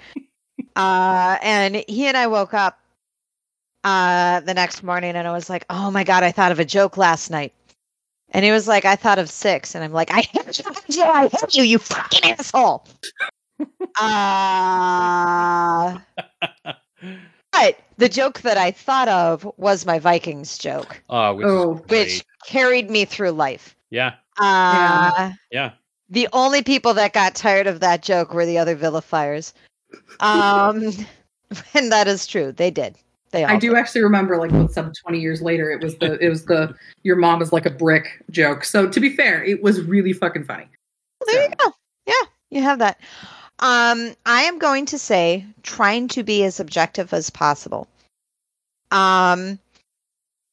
[0.77, 2.79] uh, and he and I woke up
[3.85, 6.65] uh, the next morning, and I was like, "Oh my god, I thought of a
[6.65, 7.53] joke last night."
[8.31, 9.75] And he was like, "I thought of six.
[9.75, 10.59] and I'm like, "I hate
[10.89, 11.03] you!
[11.05, 11.63] I hate you!
[11.63, 12.85] You fucking asshole!"
[14.01, 15.99] uh,
[17.53, 21.75] but the joke that I thought of was my Vikings joke, Oh, which, Oh.
[21.89, 23.77] which carried me through life.
[23.91, 25.73] yeah, Uh, yeah.
[26.11, 29.55] The only people that got tired of that joke were the other vilifiers.
[30.21, 30.83] Um,
[31.75, 32.51] and that is true.
[32.53, 32.97] They did.
[33.35, 33.79] They I do did.
[33.79, 37.43] actually remember, like, some twenty years later, it was the it was the your mom
[37.43, 38.65] is like a brick joke.
[38.65, 40.69] So to be fair, it was really fucking funny.
[41.27, 41.73] There you go.
[42.07, 43.01] Yeah, you have that.
[43.59, 47.89] Um, I am going to say trying to be as objective as possible.
[48.93, 49.59] Um,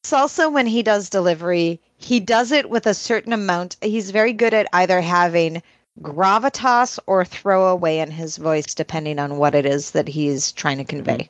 [0.03, 3.77] Salsa, when he does delivery, he does it with a certain amount.
[3.81, 5.61] He's very good at either having
[6.01, 10.83] gravitas or throwaway in his voice, depending on what it is that he's trying to
[10.83, 11.29] convey.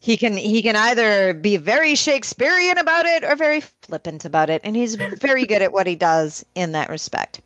[0.00, 4.60] He can he can either be very Shakespearean about it or very flippant about it,
[4.64, 7.40] and he's very good at what he does in that respect.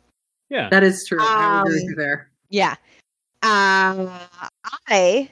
[0.49, 0.69] Yeah.
[0.69, 1.17] That is true.
[1.19, 2.29] I would agree with Um, you there.
[2.49, 2.75] Yeah.
[3.41, 4.11] Um,
[4.87, 5.31] I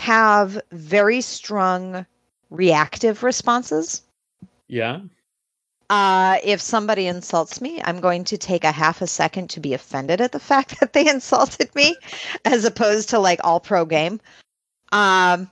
[0.00, 2.04] have very strong
[2.50, 4.02] reactive responses.
[4.68, 5.00] Yeah.
[5.88, 9.72] Uh, if somebody insults me, I'm going to take a half a second to be
[9.72, 11.96] offended at the fact that they insulted me,
[12.44, 14.20] as opposed to like all pro game.
[14.92, 15.50] Um,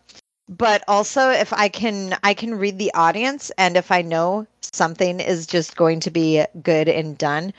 [0.48, 5.20] but also if I can, I can read the audience, and if I know something
[5.20, 7.52] is just going to be good and done.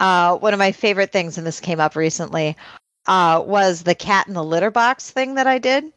[0.00, 2.56] Uh, one of my favorite things, and this came up recently,
[3.06, 5.92] uh, was the cat in the litter box thing that I did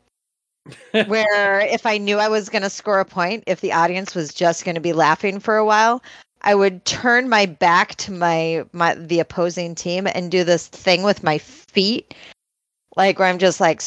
[1.08, 4.34] where if I knew I was going to score a point, if the audience was
[4.34, 6.02] just going to be laughing for a while,
[6.42, 11.04] I would turn my back to my my the opposing team and do this thing
[11.04, 12.14] with my feet,
[12.96, 13.82] like where I'm just like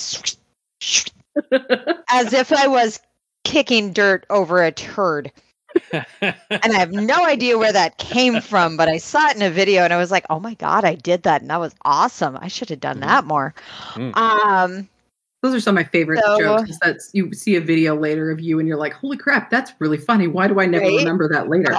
[2.10, 3.00] as if I was
[3.44, 5.30] kicking dirt over a turd.
[6.20, 9.50] And I have no idea where that came from, but I saw it in a
[9.50, 12.36] video and I was like, "Oh my god, I did that, and that was awesome!
[12.40, 13.55] I should have done that more."
[13.94, 14.16] Mm.
[14.16, 14.88] Um,
[15.42, 16.70] Those are some of my favorite So- jokes.
[16.70, 19.72] Is that you see a video later of you and you're like, "Holy crap, that's
[19.78, 20.26] really funny!
[20.26, 20.96] Why do I never Right?
[20.98, 21.70] remember that later?"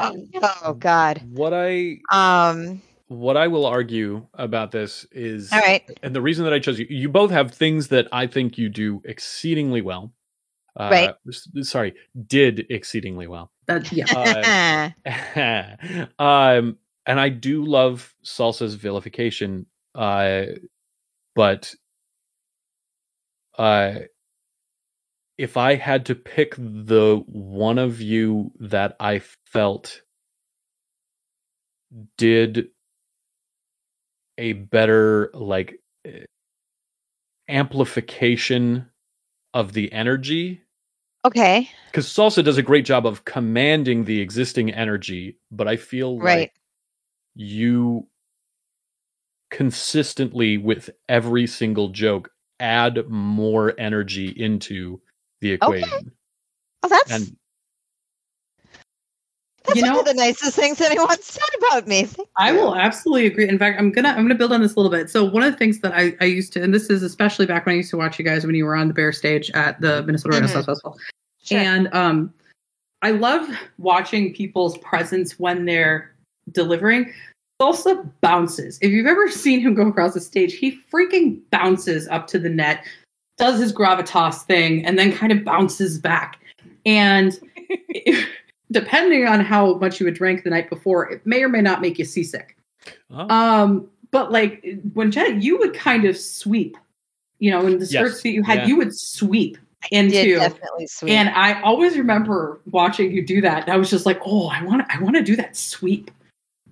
[0.63, 1.21] oh god.
[1.33, 5.83] what I Um, what I will argue about this is all right.
[6.03, 8.69] and the reason that I chose you, you both have things that I think you
[8.69, 10.13] do exceedingly well.
[10.79, 11.15] Uh, Right.
[11.65, 11.95] Sorry,
[12.27, 13.51] did exceedingly well.
[13.65, 14.93] That yeah.
[15.05, 19.65] Uh, um, and I do love Salsa's vilification,
[19.95, 20.43] uh,
[21.35, 21.73] but
[23.57, 24.01] uh,
[25.39, 30.03] if I had to pick the one of you that I felt
[32.15, 32.67] did
[34.39, 36.25] a better like eh,
[37.49, 38.87] amplification
[39.53, 40.61] of the energy
[41.25, 41.69] okay.
[41.91, 46.23] because salsa does a great job of commanding the existing energy but i feel Right.
[46.23, 46.53] like
[47.35, 48.07] you
[49.51, 55.01] consistently with every single joke add more energy into
[55.41, 55.79] the Okay.
[55.87, 56.11] equation
[56.83, 57.37] Oh, that's and
[59.65, 62.07] that's You one know- of the nicest things anyone said about me.
[62.37, 63.47] I will absolutely agree.
[63.47, 65.09] In fact, I'm gonna I'm gonna build on this a little bit.
[65.09, 67.65] So one of the things that I, I used to, and this is especially back
[67.65, 69.79] when I used to watch you guys when you were on the Bear stage at
[69.81, 70.39] the Minnesota Mhm.
[70.41, 70.97] Renaissance Festival,
[71.43, 71.57] Sure.
[71.59, 72.33] and um,
[73.01, 76.11] I love watching people's presence when they're
[76.51, 77.13] delivering.
[77.61, 78.79] Salsa bounces.
[78.81, 82.47] If you've ever seen him go across the stage, he freaking bounces up to the
[82.49, 82.85] net,
[83.37, 86.39] does his gravitas thing, and then kind of bounces back.
[86.85, 87.37] And
[88.71, 91.81] depending on how much you had drank the night before, it may or may not
[91.81, 92.55] make you seasick.
[93.11, 96.77] oh, Um, but like when Jenna, you would kind of sweep
[97.41, 97.89] you know, in the Yes.
[97.91, 98.65] skirts that you had, Yeah.
[98.65, 99.57] you would sweep
[99.91, 100.35] into.
[100.35, 101.11] definitely sweet.
[101.13, 103.63] And I always remember watching you do that.
[103.63, 106.11] And I was just like, oh, I want I want to do that sweep.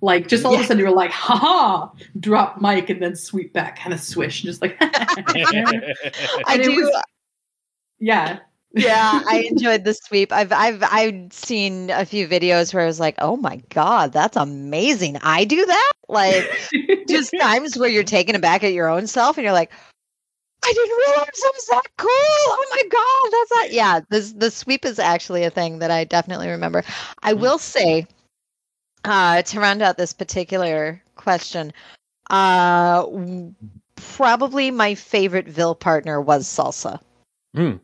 [0.02, 3.16] Like just all of a sudden you were like, ha ha, drop mic and then
[3.16, 6.70] sweep back, kind of swish, just like I do.
[6.76, 7.02] was-
[7.98, 8.40] yeah.
[8.78, 10.32] Yeah, I enjoyed the sweep.
[10.32, 14.36] I've I've I've seen a few videos where I was like, "Oh my god, that's
[14.36, 15.18] amazing!
[15.22, 16.52] I do that." Like
[17.08, 19.72] just times where you're taken aback at your own self, and you're like,
[20.64, 22.08] "I didn't realize I was that cool!
[22.10, 26.04] Oh my god, that's not." Yeah, this the sweep is actually a thing that I
[26.04, 26.84] definitely remember.
[27.22, 27.40] I Mhm.
[27.40, 28.06] will say,
[29.04, 31.72] uh, to round out this particular question,
[32.30, 33.06] uh,
[33.96, 37.00] probably my favorite Vil partner was Salsa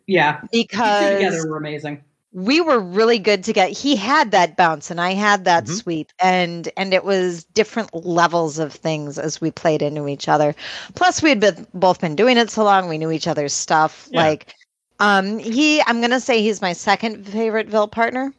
[0.07, 0.41] yeah.
[0.53, 2.03] You two because together were amazing.
[2.33, 3.73] we were really good together.
[3.73, 5.69] He had that bounce and I had that Mhm.
[5.83, 10.55] sweep and and it was different levels of things as we played into each other.
[10.95, 14.09] Plus we had been, both been doing it so long, we knew each other's stuff.
[14.11, 14.21] Yeah.
[14.23, 14.55] Like
[15.01, 18.33] um he I'm going to say he's my second favorite Vil partner.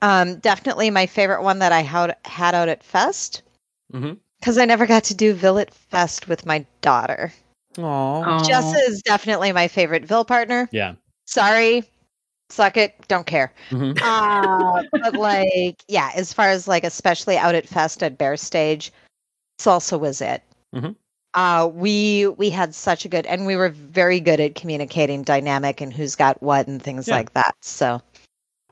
[0.00, 3.42] Um definitely my favorite one that I had had out at Fest
[3.92, 4.18] Mhm.
[4.42, 7.32] cuz I never got to do Vil at Fest with my daughter.
[7.78, 8.40] Aw.
[8.40, 8.44] Oh.
[8.44, 10.68] Jess is definitely my favorite Vil partner.
[10.72, 10.94] Yeah.
[11.26, 11.84] Sorry.
[12.50, 12.94] Suck it.
[13.08, 13.52] Don't care.
[13.70, 13.98] Mhm.
[14.02, 18.92] Uh, but like, yeah, as far as like, especially out at Fest at Bear Stage,
[19.58, 20.42] salsa was it.
[20.74, 20.94] Mhm.
[21.34, 25.80] Uh, we we had such a good, and we were very good at communicating dynamic
[25.80, 27.16] and who's got what and things Yeah.
[27.16, 27.54] like that.
[27.62, 28.02] So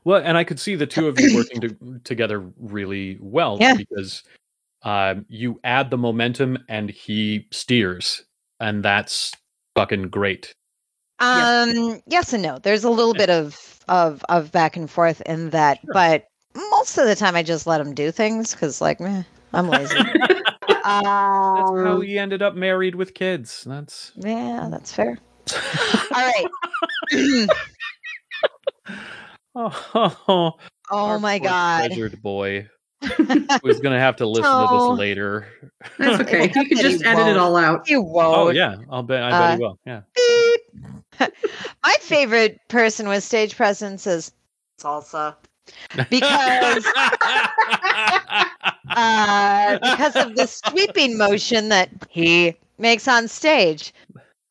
[0.03, 3.75] Well, and I could see the two of you working to, together really well Yeah.
[3.75, 4.23] because
[4.83, 8.23] um, you add the momentum and he steers,
[8.61, 9.33] and that's
[9.75, 10.53] fucking great.
[11.19, 12.59] um, yes and no.
[12.59, 16.27] There's a little bit of of of back and forth in that, but
[16.69, 19.23] most of the time I just let him do things because like, meh,
[19.53, 19.97] I'm lazy.
[20.85, 23.63] That's how um, he ended up married with kids.
[23.65, 25.17] That's yeah, that's fair.
[26.15, 26.47] All right.
[29.55, 30.53] oh,
[30.89, 31.89] Oh my god.
[31.89, 32.69] treasured boy.
[33.63, 35.47] Who's gonna have to listen to this later?
[35.97, 36.47] That's okay.
[36.47, 37.37] He could just edit it won't.
[37.39, 37.89] all out.
[37.89, 38.37] You won't.
[38.37, 39.23] Oh yeah, I'll bet.
[39.23, 39.79] I bet Uh, he will.
[39.85, 40.01] Yeah.
[40.15, 40.61] Beep.
[41.83, 44.31] My favorite person with stage presence is
[44.79, 45.35] salsa
[46.09, 46.85] because
[48.89, 53.93] uh, because of the sweeping motion that he makes on stage.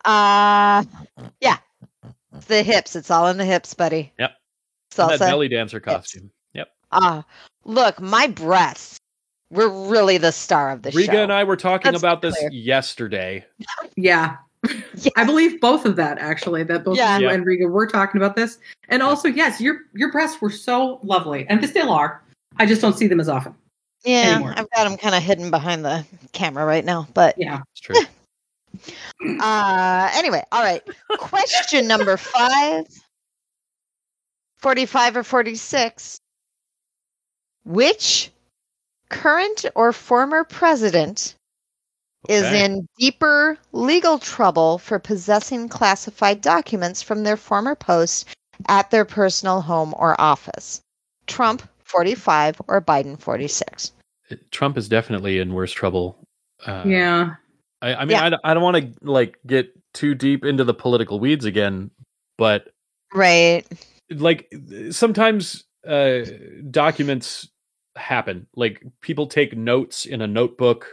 [0.04, 0.82] Uh,
[1.40, 1.58] yeah,
[2.34, 2.96] it's the hips.
[2.96, 4.12] It's all in the hips, buddy.
[4.18, 4.32] Yep.
[4.98, 6.30] And that belly dancer costume.
[6.54, 6.68] Yep.
[6.90, 7.24] Ah,
[7.64, 8.98] look, my breasts
[9.50, 11.12] were really the star of the Riga show.
[11.12, 13.44] Riga and I were talking Let's about be this yesterday.
[13.96, 14.36] Yeah.
[14.64, 14.72] Yeah.
[15.16, 16.62] I believe both of that actually.
[16.64, 17.18] That both Yeah.
[17.18, 17.32] you Yeah.
[17.34, 18.58] and Riga were talking about this.
[18.88, 22.22] And also, yes, your your breasts were so lovely, and they still are.
[22.58, 23.54] I just don't see them as often.
[24.04, 24.54] yeah, anymore.
[24.56, 27.60] I've got them kind of hidden behind the camera right now, but Yeah.
[27.72, 27.96] It's true.
[29.40, 30.80] Uh, anyway, all right.
[31.18, 32.84] Question number five
[34.58, 36.18] 45 or 46.
[37.64, 38.30] Which
[39.08, 41.34] current or former president
[42.28, 48.28] is in deeper legal trouble for possessing classified documents from their former post
[48.68, 50.80] at their personal home or office?
[51.26, 53.92] Trump 45 or Biden 46?
[54.50, 56.16] Trump is definitely in worse trouble.
[56.64, 57.34] Uh, yeah.
[57.82, 58.36] I, I mean, Yeah.
[58.44, 61.90] I, I don't want to like get too deep into the political weeds again,
[62.38, 62.68] but
[63.12, 63.66] Right.
[64.10, 64.52] like
[64.90, 66.20] sometimes uh,
[66.70, 67.48] documents
[67.96, 68.46] happen.
[68.54, 70.86] Like people take notes in a notebook,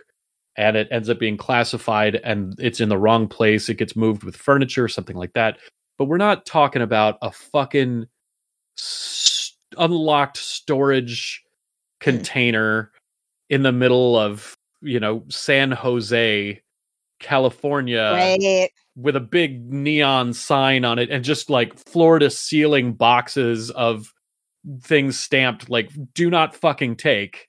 [0.55, 3.69] and it ends up being classified, and it's in the wrong place.
[3.69, 5.57] It gets moved with furniture, something like that.
[5.97, 8.05] But we're not talking about a fucking
[8.77, 11.43] s- unlocked storage
[11.99, 12.91] container
[13.49, 16.61] in the middle of you know San Jose,
[17.19, 18.69] California, right.
[18.95, 24.13] with a big neon sign on it and just like floor to ceiling boxes of
[24.81, 27.47] things stamped like do not fucking take.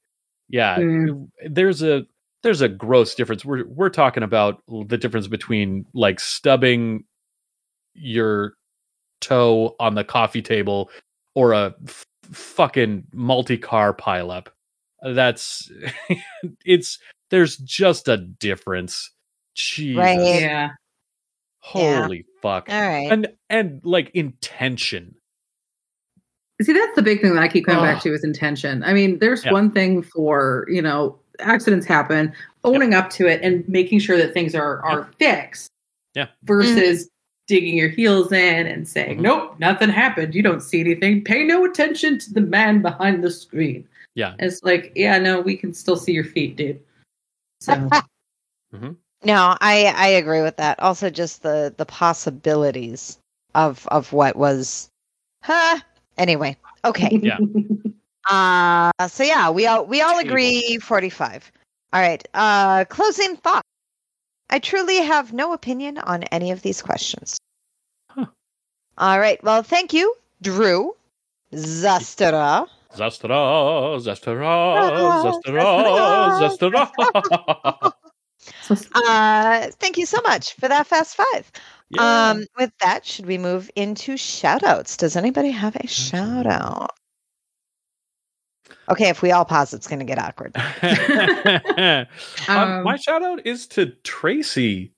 [0.49, 1.28] Yeah, Mm.
[1.49, 2.05] there's a
[2.43, 3.45] there's a gross difference.
[3.45, 7.05] We're we're talking about the difference between like stubbing
[7.95, 8.55] your
[9.20, 10.90] toe on the coffee table
[11.35, 14.47] or a f- fucking multi-car pileup.
[15.03, 15.70] That's
[16.65, 16.99] it's
[17.31, 19.11] there's just a difference.
[19.55, 19.99] Jesus.
[19.99, 20.19] Right.
[20.19, 20.39] Yeah.
[20.40, 20.69] Yeah.
[21.61, 22.69] Holy fuck.
[22.70, 23.11] All right.
[23.11, 25.15] And and like intention.
[26.60, 27.94] See, that's the big thing that I keep coming Ugh.
[27.94, 28.82] back to is intention.
[28.82, 29.52] I mean, there's Yeah.
[29.52, 32.32] one thing for, you know, accidents happen,
[32.64, 35.68] owning up to it and making sure that things are are fixed.
[36.14, 36.26] Yeah.
[36.44, 37.09] Versus
[37.47, 39.22] digging your heels in and saying, Mhm.
[39.22, 40.35] Nope, nothing happened.
[40.35, 41.22] You don't see anything.
[41.24, 43.86] Pay no attention to the man behind the screen.
[44.16, 44.35] Yeah.
[44.40, 46.80] It's like, yeah, no, we can still see your feet, dude.
[47.60, 47.89] So
[49.24, 50.78] No, I I agree with that.
[50.80, 53.18] Also, just the the possibilities
[53.55, 54.89] of of what was,
[55.43, 55.78] huh?
[56.19, 57.19] Anyway, okay.
[57.23, 57.39] Yeah.
[58.28, 61.51] Uh so yeah, we all we all agree 45.
[61.95, 62.28] All right.
[62.35, 63.62] Uh closing thought.
[64.51, 67.39] I truly have no opinion on any of these questions.
[68.11, 68.27] Huh.
[68.99, 69.43] All right.
[69.43, 70.95] Well, thank you, Drew
[71.55, 72.66] Zastera.
[72.95, 77.93] Zastra, Zastra, Zastra, Zastra.
[78.95, 81.51] Uh thank you so much for that fast five.
[81.90, 82.31] Yeah.
[82.31, 84.97] Um with that, should we move into shout outs?
[84.97, 86.90] Does anybody have a shout out?
[88.90, 90.56] Okay, if we all pause, it's gonna get awkward.
[90.56, 92.06] um,
[92.48, 94.93] Um, my shout out is to Tracy.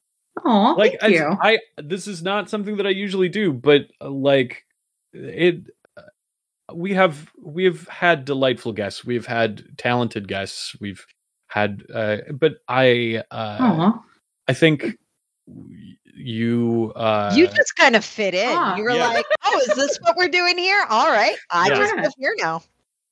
[0.44, 1.36] Oh, like thank as- you.
[1.40, 4.64] I this is not something that I usually do, but uh, like
[5.12, 6.02] it uh,
[6.74, 9.04] we have we have had delightful guests.
[9.04, 10.74] We've had talented guests.
[10.80, 11.04] We've
[11.48, 14.02] had uh but I uh Aw.
[14.48, 14.96] I think
[16.14, 18.48] you uh you just kind of fit in.
[18.56, 19.08] Ah, you were yeah.
[19.08, 20.84] like, "Oh, is this what we're doing here?
[20.88, 21.76] All right, I Yeah.
[21.76, 22.62] just live here now."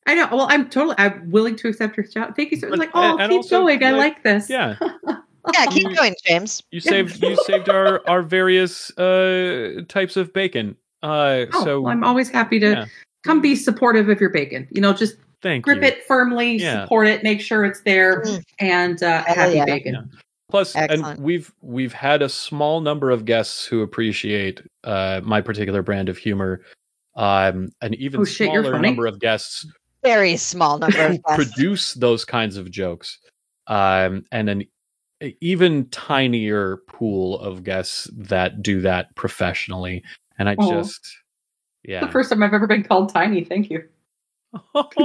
[0.07, 0.29] I know.
[0.33, 0.95] Well, I'm totally.
[0.99, 2.35] I'm willing to accept your shout.
[2.37, 2.87] Thank you so But- much.
[2.89, 3.83] Like, oh, and keep also, going.
[3.85, 4.49] I like, like this.
[4.51, 4.77] yeah
[5.55, 6.63] Yeah, keep You- going, James.
[6.71, 6.91] you Yeah.
[6.91, 10.77] saved you saved our our various uh types of bacon.
[11.03, 12.85] Uh Oh, so well, I'm always happy to yeah.
[13.25, 14.67] come be supportive of your bacon.
[14.71, 15.89] You know, just thank grip you.
[15.89, 16.83] it firmly, Yeah.
[16.83, 18.43] support it, make sure it's there, Mm.
[18.59, 19.65] and uh, Hell happy yeah.
[19.65, 19.95] bacon.
[19.95, 20.19] Yeah.
[20.51, 21.17] Plus, Excellent.
[21.19, 26.09] and we've we've had a small number of guests who appreciate uh, my particular brand
[26.09, 26.63] of humor,
[27.17, 29.67] um, an even Oh, shit, smaller number of guests
[30.03, 31.35] Very small number of guests.
[31.55, 33.19] produce those kinds of jokes,
[33.67, 34.65] um, and an
[35.43, 40.03] even tinier pool of guests that do that professionally.
[40.39, 40.71] And I Oh.
[40.71, 41.01] just,
[41.83, 43.45] yeah, The first time I've ever been called tiny.
[43.45, 43.83] Thank you.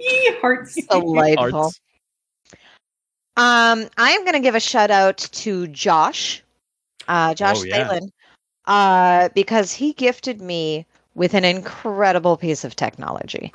[0.00, 0.74] Yee, hearts.
[0.90, 1.38] Delightful.
[1.62, 1.80] Arts.
[3.36, 6.42] Um, I am going to give a shout out to Josh,
[7.08, 7.88] uh, Josh Oh, yeah.
[7.88, 8.10] Thalen,
[8.66, 13.52] uh, because he gifted me with an incredible piece of technology.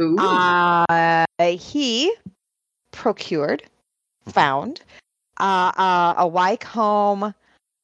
[0.00, 0.18] Ooh.
[0.18, 2.12] Uh, he
[2.90, 3.62] procured,
[4.28, 4.80] found
[5.38, 7.32] uh, uh, a Wacom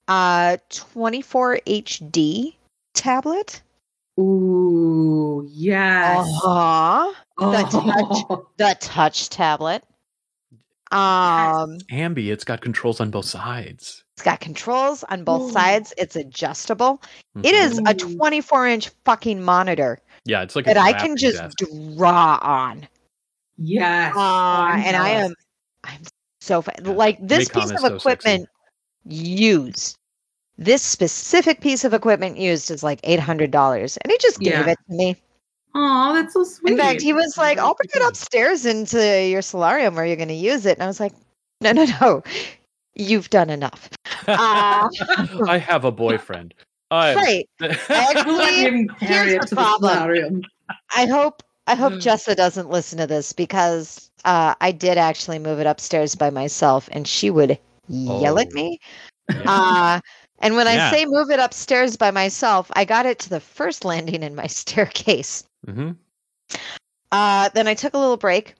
[0.09, 2.55] uh, 24 HD
[2.94, 3.62] tablet.
[4.19, 6.27] Ooh, yes.
[6.44, 7.12] Uh-huh.
[7.39, 9.85] the touch, The touch tablet.
[10.93, 14.05] Um, Ambi, it's got controls on both sides.
[14.14, 15.52] it's got controls on both Ooh.
[15.52, 15.94] sides.
[15.97, 17.02] It's adjustable.
[17.43, 21.56] It is a 24 inch fucking monitor Yeah, it's like that I can just desk.
[21.97, 22.86] draw on.
[23.56, 24.14] Yes.
[24.14, 25.35] Uh, I'm and I am,
[25.85, 26.01] I'm
[26.40, 26.90] so fa- Yeah.
[26.93, 27.97] like this Wacom piece is of so sexy.
[27.97, 28.48] equipment
[29.05, 29.97] used.
[30.59, 34.52] This specific piece of equipment used is like eight hundred dollars, and he just gave
[34.52, 34.69] Yeah.
[34.70, 35.16] it to me.
[35.74, 36.73] Oh, that's so sweet.
[36.73, 40.28] In fact, he was like, "I'll bring it upstairs into your solarium where you're going
[40.28, 41.12] to use it," and I was like,
[41.61, 42.23] "No, no, no,
[42.94, 43.89] you've done enough."
[44.28, 44.89] Uh,
[45.49, 46.55] I have a boyfriend.
[46.90, 47.49] I right.
[47.90, 50.43] Actually, Let him carry here's the problem.
[50.94, 55.59] I hope I hope Jessa doesn't listen to this because uh, I did actually move
[55.59, 57.59] it upstairs by myself, and she would
[57.89, 58.55] yell at Oh.
[58.55, 58.78] me.
[59.47, 60.01] Uh,
[60.40, 60.89] and when Yeah.
[60.89, 64.35] I say move it upstairs by myself, I got it to the first landing in
[64.35, 65.44] my staircase.
[65.66, 65.90] Hmm
[67.10, 68.55] Uh, then I took a little break.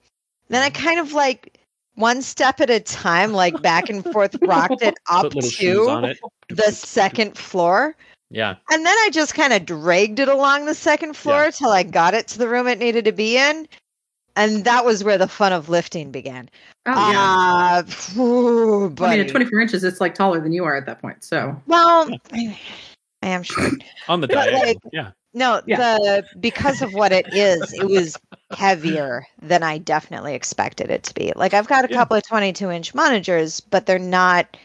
[0.49, 0.83] Then I Mm-hmm.
[0.85, 1.59] kind of like
[1.95, 5.87] one step at a time, like back and forth, rocked it up Put little shoes
[5.87, 6.17] on to it.
[6.49, 7.95] the second floor.
[8.29, 8.55] Yeah.
[8.71, 11.51] And then I just kind of dragged it along the second floor Yeah.
[11.51, 13.67] till I got it to the room it needed to be in.
[14.35, 16.49] And that was where the fun of lifting began.
[16.87, 17.35] Oh, yeah.
[17.77, 20.99] Uh, phew, I mean, at 24 inches, it's like taller than you are at that
[21.01, 21.23] point.
[21.23, 22.57] So, well, I,
[23.21, 23.73] I am short.
[24.09, 24.61] On the But, diagonal.
[24.61, 25.11] like, yeah.
[25.33, 25.77] No, Yeah.
[25.77, 28.17] the because of what it is, it was
[28.51, 31.33] heavier than I definitely expected it to be.
[31.35, 31.97] Like I've got a Yeah.
[31.97, 34.55] couple of 22 inch monitors, but they're not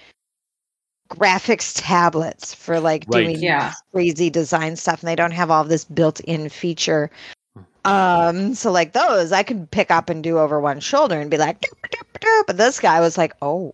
[1.10, 3.24] graphics tablets for like Right.
[3.24, 3.72] doing Yeah.
[3.92, 7.10] crazy design stuff, and they don't have all this built-in feature.
[7.86, 11.38] Um, so like those, I could pick up and do over one shoulder and be
[11.38, 13.72] like, "Doop, doop, doop," but this guy was like, oh,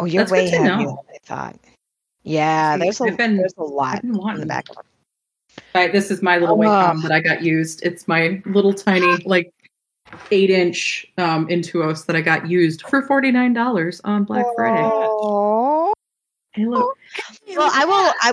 [0.00, 1.02] oh, you're That's way heavier know.
[1.06, 1.58] than I thought.
[2.24, 4.76] Yeah, there's a I've been- there's a lot in the back of
[5.74, 7.00] Right, this is my little Oh.
[7.02, 7.84] That I got used.
[7.84, 9.52] It's my little tiny, like,
[10.30, 14.82] eight inch um, Intuos that I got used for $49 on Black Friday.
[14.82, 15.92] Oh.
[16.52, 16.96] Hey, look.
[17.46, 18.12] Well, I will.
[18.20, 18.32] I,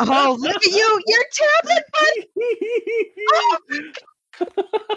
[0.00, 1.02] oh, look at you!
[1.06, 2.28] Your tablet, buddy.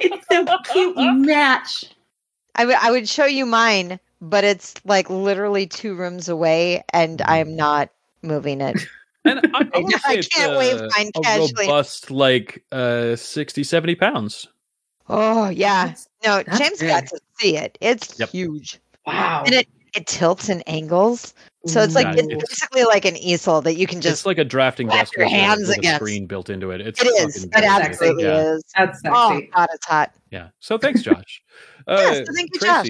[0.01, 0.97] It's so cute.
[0.97, 1.85] You match.
[2.55, 2.75] I would.
[2.75, 7.89] I would show you mine, but it's like literally two rooms away, and I'm not
[8.21, 8.85] moving it.
[9.25, 11.51] And I, I, I can't wave a- mine a casually.
[11.67, 14.47] robust, like uh, 60, 70 pounds.
[15.09, 15.87] Oh yeah.
[15.87, 16.89] That's- No, That's James big.
[16.89, 17.77] got to see it.
[17.81, 18.29] It's Yep.
[18.29, 18.79] huge.
[19.05, 19.43] Wow.
[19.45, 21.33] and it it tilts and angles.
[21.65, 24.19] So it's like Yeah, it's it's- basically like an easel that you can just it's
[24.19, 24.25] just.
[24.27, 25.95] like a drafting desk your hands with a against.
[25.97, 26.79] screen built into it.
[26.79, 27.45] It's it is.
[27.45, 28.53] fucking It absolutely Yeah.
[28.53, 28.63] is.
[28.77, 29.13] That's sexy.
[29.17, 30.13] Oh God, it's hot.
[30.31, 30.49] Yeah.
[30.59, 31.41] So thanks, Josh.
[31.87, 32.87] Uh, Yes, thank you, Josh.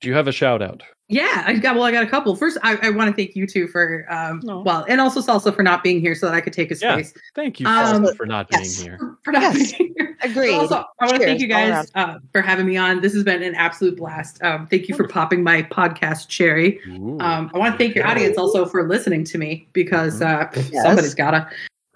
[0.00, 0.82] Tracy, do you have a shout out?
[1.08, 1.84] Yeah, I got well.
[1.84, 2.36] I got a couple.
[2.36, 4.60] First, I, I want to thank you two for um, No.
[4.60, 6.94] well, and also Salsa for not being here so that I could take his Yeah.
[6.94, 7.12] space.
[7.34, 8.76] Thank you Um, for not yes.
[8.78, 8.98] being here.
[8.98, 9.72] For, for not Yes.
[9.76, 10.16] being here.
[10.22, 10.54] Agreed.
[10.54, 13.00] Also, I want to thank you guys uh, for having me on.
[13.00, 14.40] This has been an absolute blast.
[14.44, 16.78] Um, thank you for popping my podcast cherry.
[16.88, 17.18] Ooh.
[17.20, 20.84] Um, I want to thank your audience also for listening to me because uh, Yes.
[20.84, 21.48] somebody's gotta.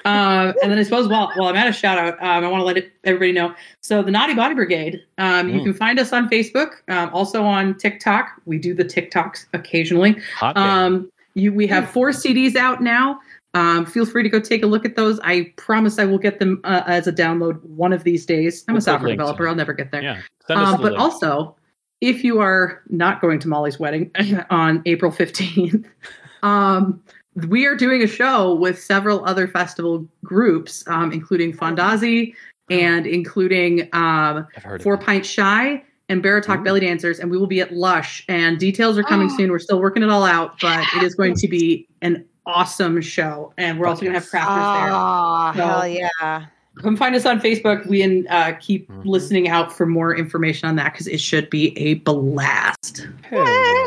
[0.04, 2.60] Uh, and then I suppose while, while I'm at a shout out, um, I want
[2.60, 3.54] to let it, everybody know.
[3.80, 5.64] So the Naughty Body Brigade, um, you Mm.
[5.64, 8.28] can find us on Facebook, um, also on TikTok.
[8.44, 10.16] We do the TikToks occasionally.
[10.42, 13.18] Um, you, we have four CDs out now.
[13.54, 15.20] Um, feel free to go take a look at those.
[15.22, 18.64] I promise I will get them uh, as a download one of these days.
[18.68, 19.44] I'm We'll a software developer.
[19.44, 19.50] in.
[19.50, 20.02] I'll never get there.
[20.02, 20.20] yeah.
[20.50, 20.98] Um, the but link.
[20.98, 21.54] also,
[22.00, 24.10] if you are not going to Molly's wedding
[24.50, 25.86] on April 15th,
[26.42, 27.00] um,
[27.48, 32.34] we are doing a show with several other festival groups, um, including Fondazi
[32.70, 34.46] and including um,
[34.80, 35.00] Four of.
[35.00, 36.64] Pint Shy and Baratok Ooh.
[36.64, 38.24] Belly Dancers, and we will be at Lush.
[38.28, 39.36] And details are coming Oh.
[39.36, 39.50] soon.
[39.50, 43.52] We're still working it all out, but it is going to be an awesome show.
[43.58, 44.90] And we're also going to have crafters there.
[44.92, 46.46] Oh, So- hell yeah.
[46.82, 47.86] Come find us on Facebook.
[47.86, 49.04] We and uh, keep Mhm.
[49.04, 53.06] listening out for more information on that because it should be a blast.
[53.22, 53.84] Hell yeah.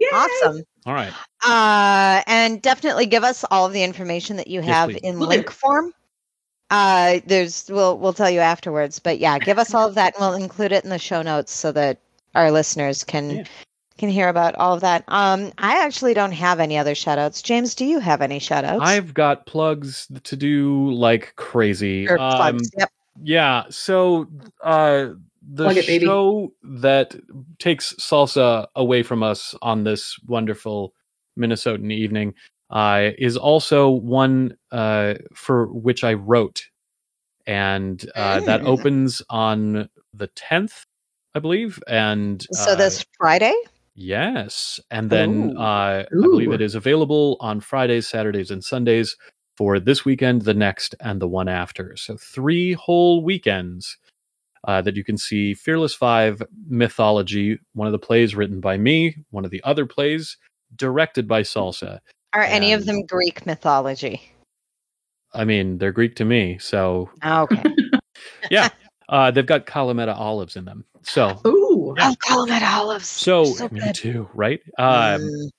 [0.00, 0.06] Yay!
[0.12, 0.62] Awesome.
[0.86, 1.12] All right.
[1.46, 5.00] Uh, and definitely give us all of the information that you have please.
[5.02, 5.36] in Will do.
[5.36, 5.92] link form.
[6.70, 10.20] Uh, there's we'll we'll tell you afterwards, but yeah, give us all of that, and
[10.20, 11.98] we'll include it in the show notes so that
[12.34, 13.44] our listeners can Yeah.
[13.98, 15.02] can hear about all of that.
[15.08, 17.42] Um, I actually don't have any other shout outs.
[17.42, 18.82] James, do you have any shout outs?
[18.84, 22.08] I've got plugs to do like crazy.
[22.08, 22.70] Or Um, plugs.
[22.78, 22.90] Yep.
[23.22, 23.64] Yeah.
[23.70, 24.28] So
[24.62, 25.08] uh
[25.54, 27.16] the Plug it, show that
[27.58, 30.94] takes salsa away from us on this wonderful
[31.38, 32.34] Minnesotan evening
[32.70, 36.64] uh, is also one uh, for which I wrote,
[37.46, 38.66] and uh, that Mm.
[38.66, 40.86] opens on the tenth,
[41.34, 41.82] I believe.
[41.88, 43.54] And So uh, this Friday.
[43.96, 45.58] Yes, and then Ooh.
[45.58, 49.16] uh, I believe it is available on Fridays, Saturdays, and Sundays
[49.58, 51.96] for this weekend, the next, and the one after.
[51.98, 53.98] So three whole weekends
[54.64, 59.16] uh, that you can see Fearless Five Mythology, one of the plays written by me,
[59.30, 60.36] one of the other plays
[60.76, 62.00] directed by Salsa.
[62.32, 64.22] Are any of them Greek mythology?
[65.34, 67.62] I mean, they're Greek to me, so Oh, Okay.
[68.50, 68.68] yeah.
[69.08, 70.84] uh, they've got Kalamata olives in them.
[71.02, 71.94] So, Ooh.
[71.98, 73.08] oh, Calumet olives.
[73.08, 73.94] so, so me good.
[73.94, 74.60] too, right?
[74.78, 75.50] Um, Mm.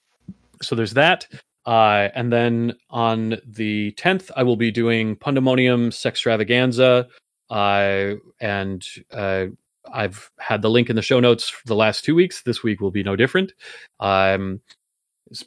[0.61, 1.26] so there's that
[1.65, 7.07] uh, and then on the 10th i will be doing pandemonium sextravaganza
[7.52, 9.45] uh, and uh,
[9.94, 12.41] i've had the link in the show notes for the last two weeks.
[12.44, 13.53] This week will be no different.
[13.99, 14.61] Um,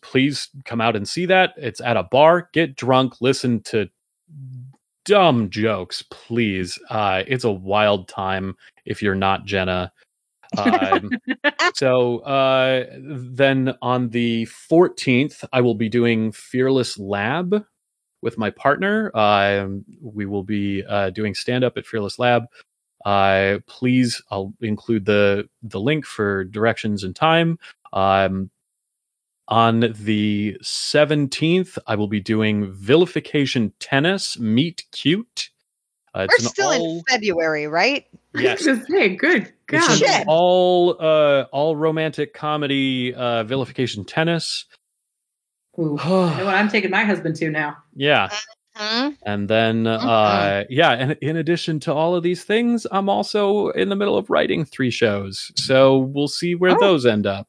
[0.03, 1.55] please come out and see that.
[1.57, 2.49] It's at a bar.
[2.53, 3.15] Get drunk.
[3.21, 3.89] Listen to
[5.05, 6.79] dumb jokes please.
[6.91, 8.55] Uh, it's a wild time
[8.85, 9.93] if you're not jenna.
[10.57, 11.11] Um,
[11.75, 17.65] so uh, then on the 14th, I will be doing Fearless Lab
[18.25, 19.17] with my partner.
[19.17, 22.47] Um, we will be uh, doing stand up at Fearless Lab.
[23.05, 27.59] Uh, please, I'll include the the link for directions and time.
[27.93, 28.51] Um,
[29.47, 35.51] on the 17th, I will be doing Vilification Tennis Meet Cute.
[36.15, 38.07] Uh, We're still all- in February, right?
[38.35, 40.03] yes, Just say, good it's God.
[40.03, 44.65] an all uh all romantic comedy uh vilification tennis
[45.79, 45.99] Ooh.
[46.03, 47.77] I know what I'm taking my husband to now.
[48.77, 49.11] Hmm?
[49.25, 53.89] and then uh yeah and in addition to all of these things i'm also in
[53.89, 56.81] the middle of writing three shows so we'll see where Oh.
[56.81, 57.47] those end up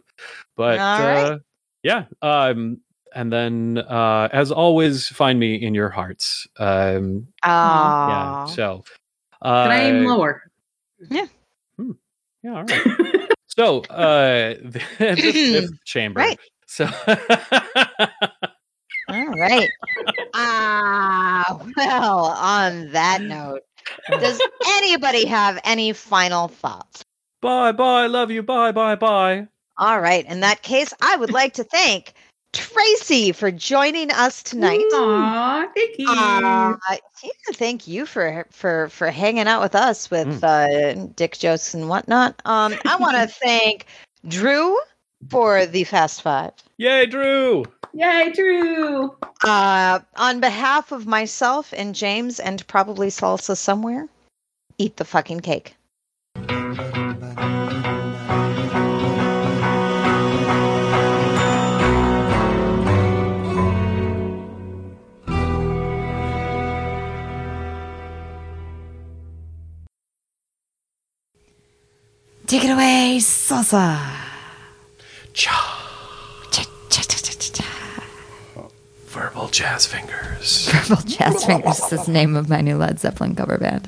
[0.56, 1.24] but All right.
[1.32, 1.38] uh
[1.82, 2.80] yeah um
[3.16, 8.08] and then uh as always find me in your hearts um Aw.
[8.08, 8.84] yeah so
[9.42, 10.44] uh Can I aim lower?
[11.10, 11.26] yeah
[12.54, 16.40] all right so uh the, the fifth chamber Right.
[16.76, 16.86] So
[19.08, 19.72] All right.
[20.34, 23.62] Ah, well, on that note,
[24.20, 27.04] does anybody have any final thoughts?
[27.42, 29.48] bye bye love you bye bye bye
[29.78, 30.26] All right.
[30.26, 32.14] In that case, I would like to thank
[32.52, 34.84] Tracy for joining us tonight.
[34.92, 36.06] Aw, thank you.
[36.10, 36.76] Uh,
[37.24, 41.88] yeah, thank you for for for hanging out with us with uh, dick jokes and
[41.88, 42.42] whatnot.
[42.44, 43.86] Um, I want to thank
[44.28, 44.78] Drew
[45.30, 46.52] for the Fast Five.
[46.78, 47.66] Yay, Drew!
[47.94, 49.16] Yay, Drew!
[49.44, 54.08] Uh, on behalf of myself and James and probably Salsa somewhere,
[54.78, 55.76] eat the fucking cake.
[72.48, 74.15] Take it away, Salsa.
[75.36, 75.52] Cha.
[76.50, 77.66] Cha, cha, cha, cha, cha.
[79.08, 80.70] Verbal jazz fingers.
[80.70, 83.84] Verbal Jazz Fingers is the name of my new Led Zeppelin cover band.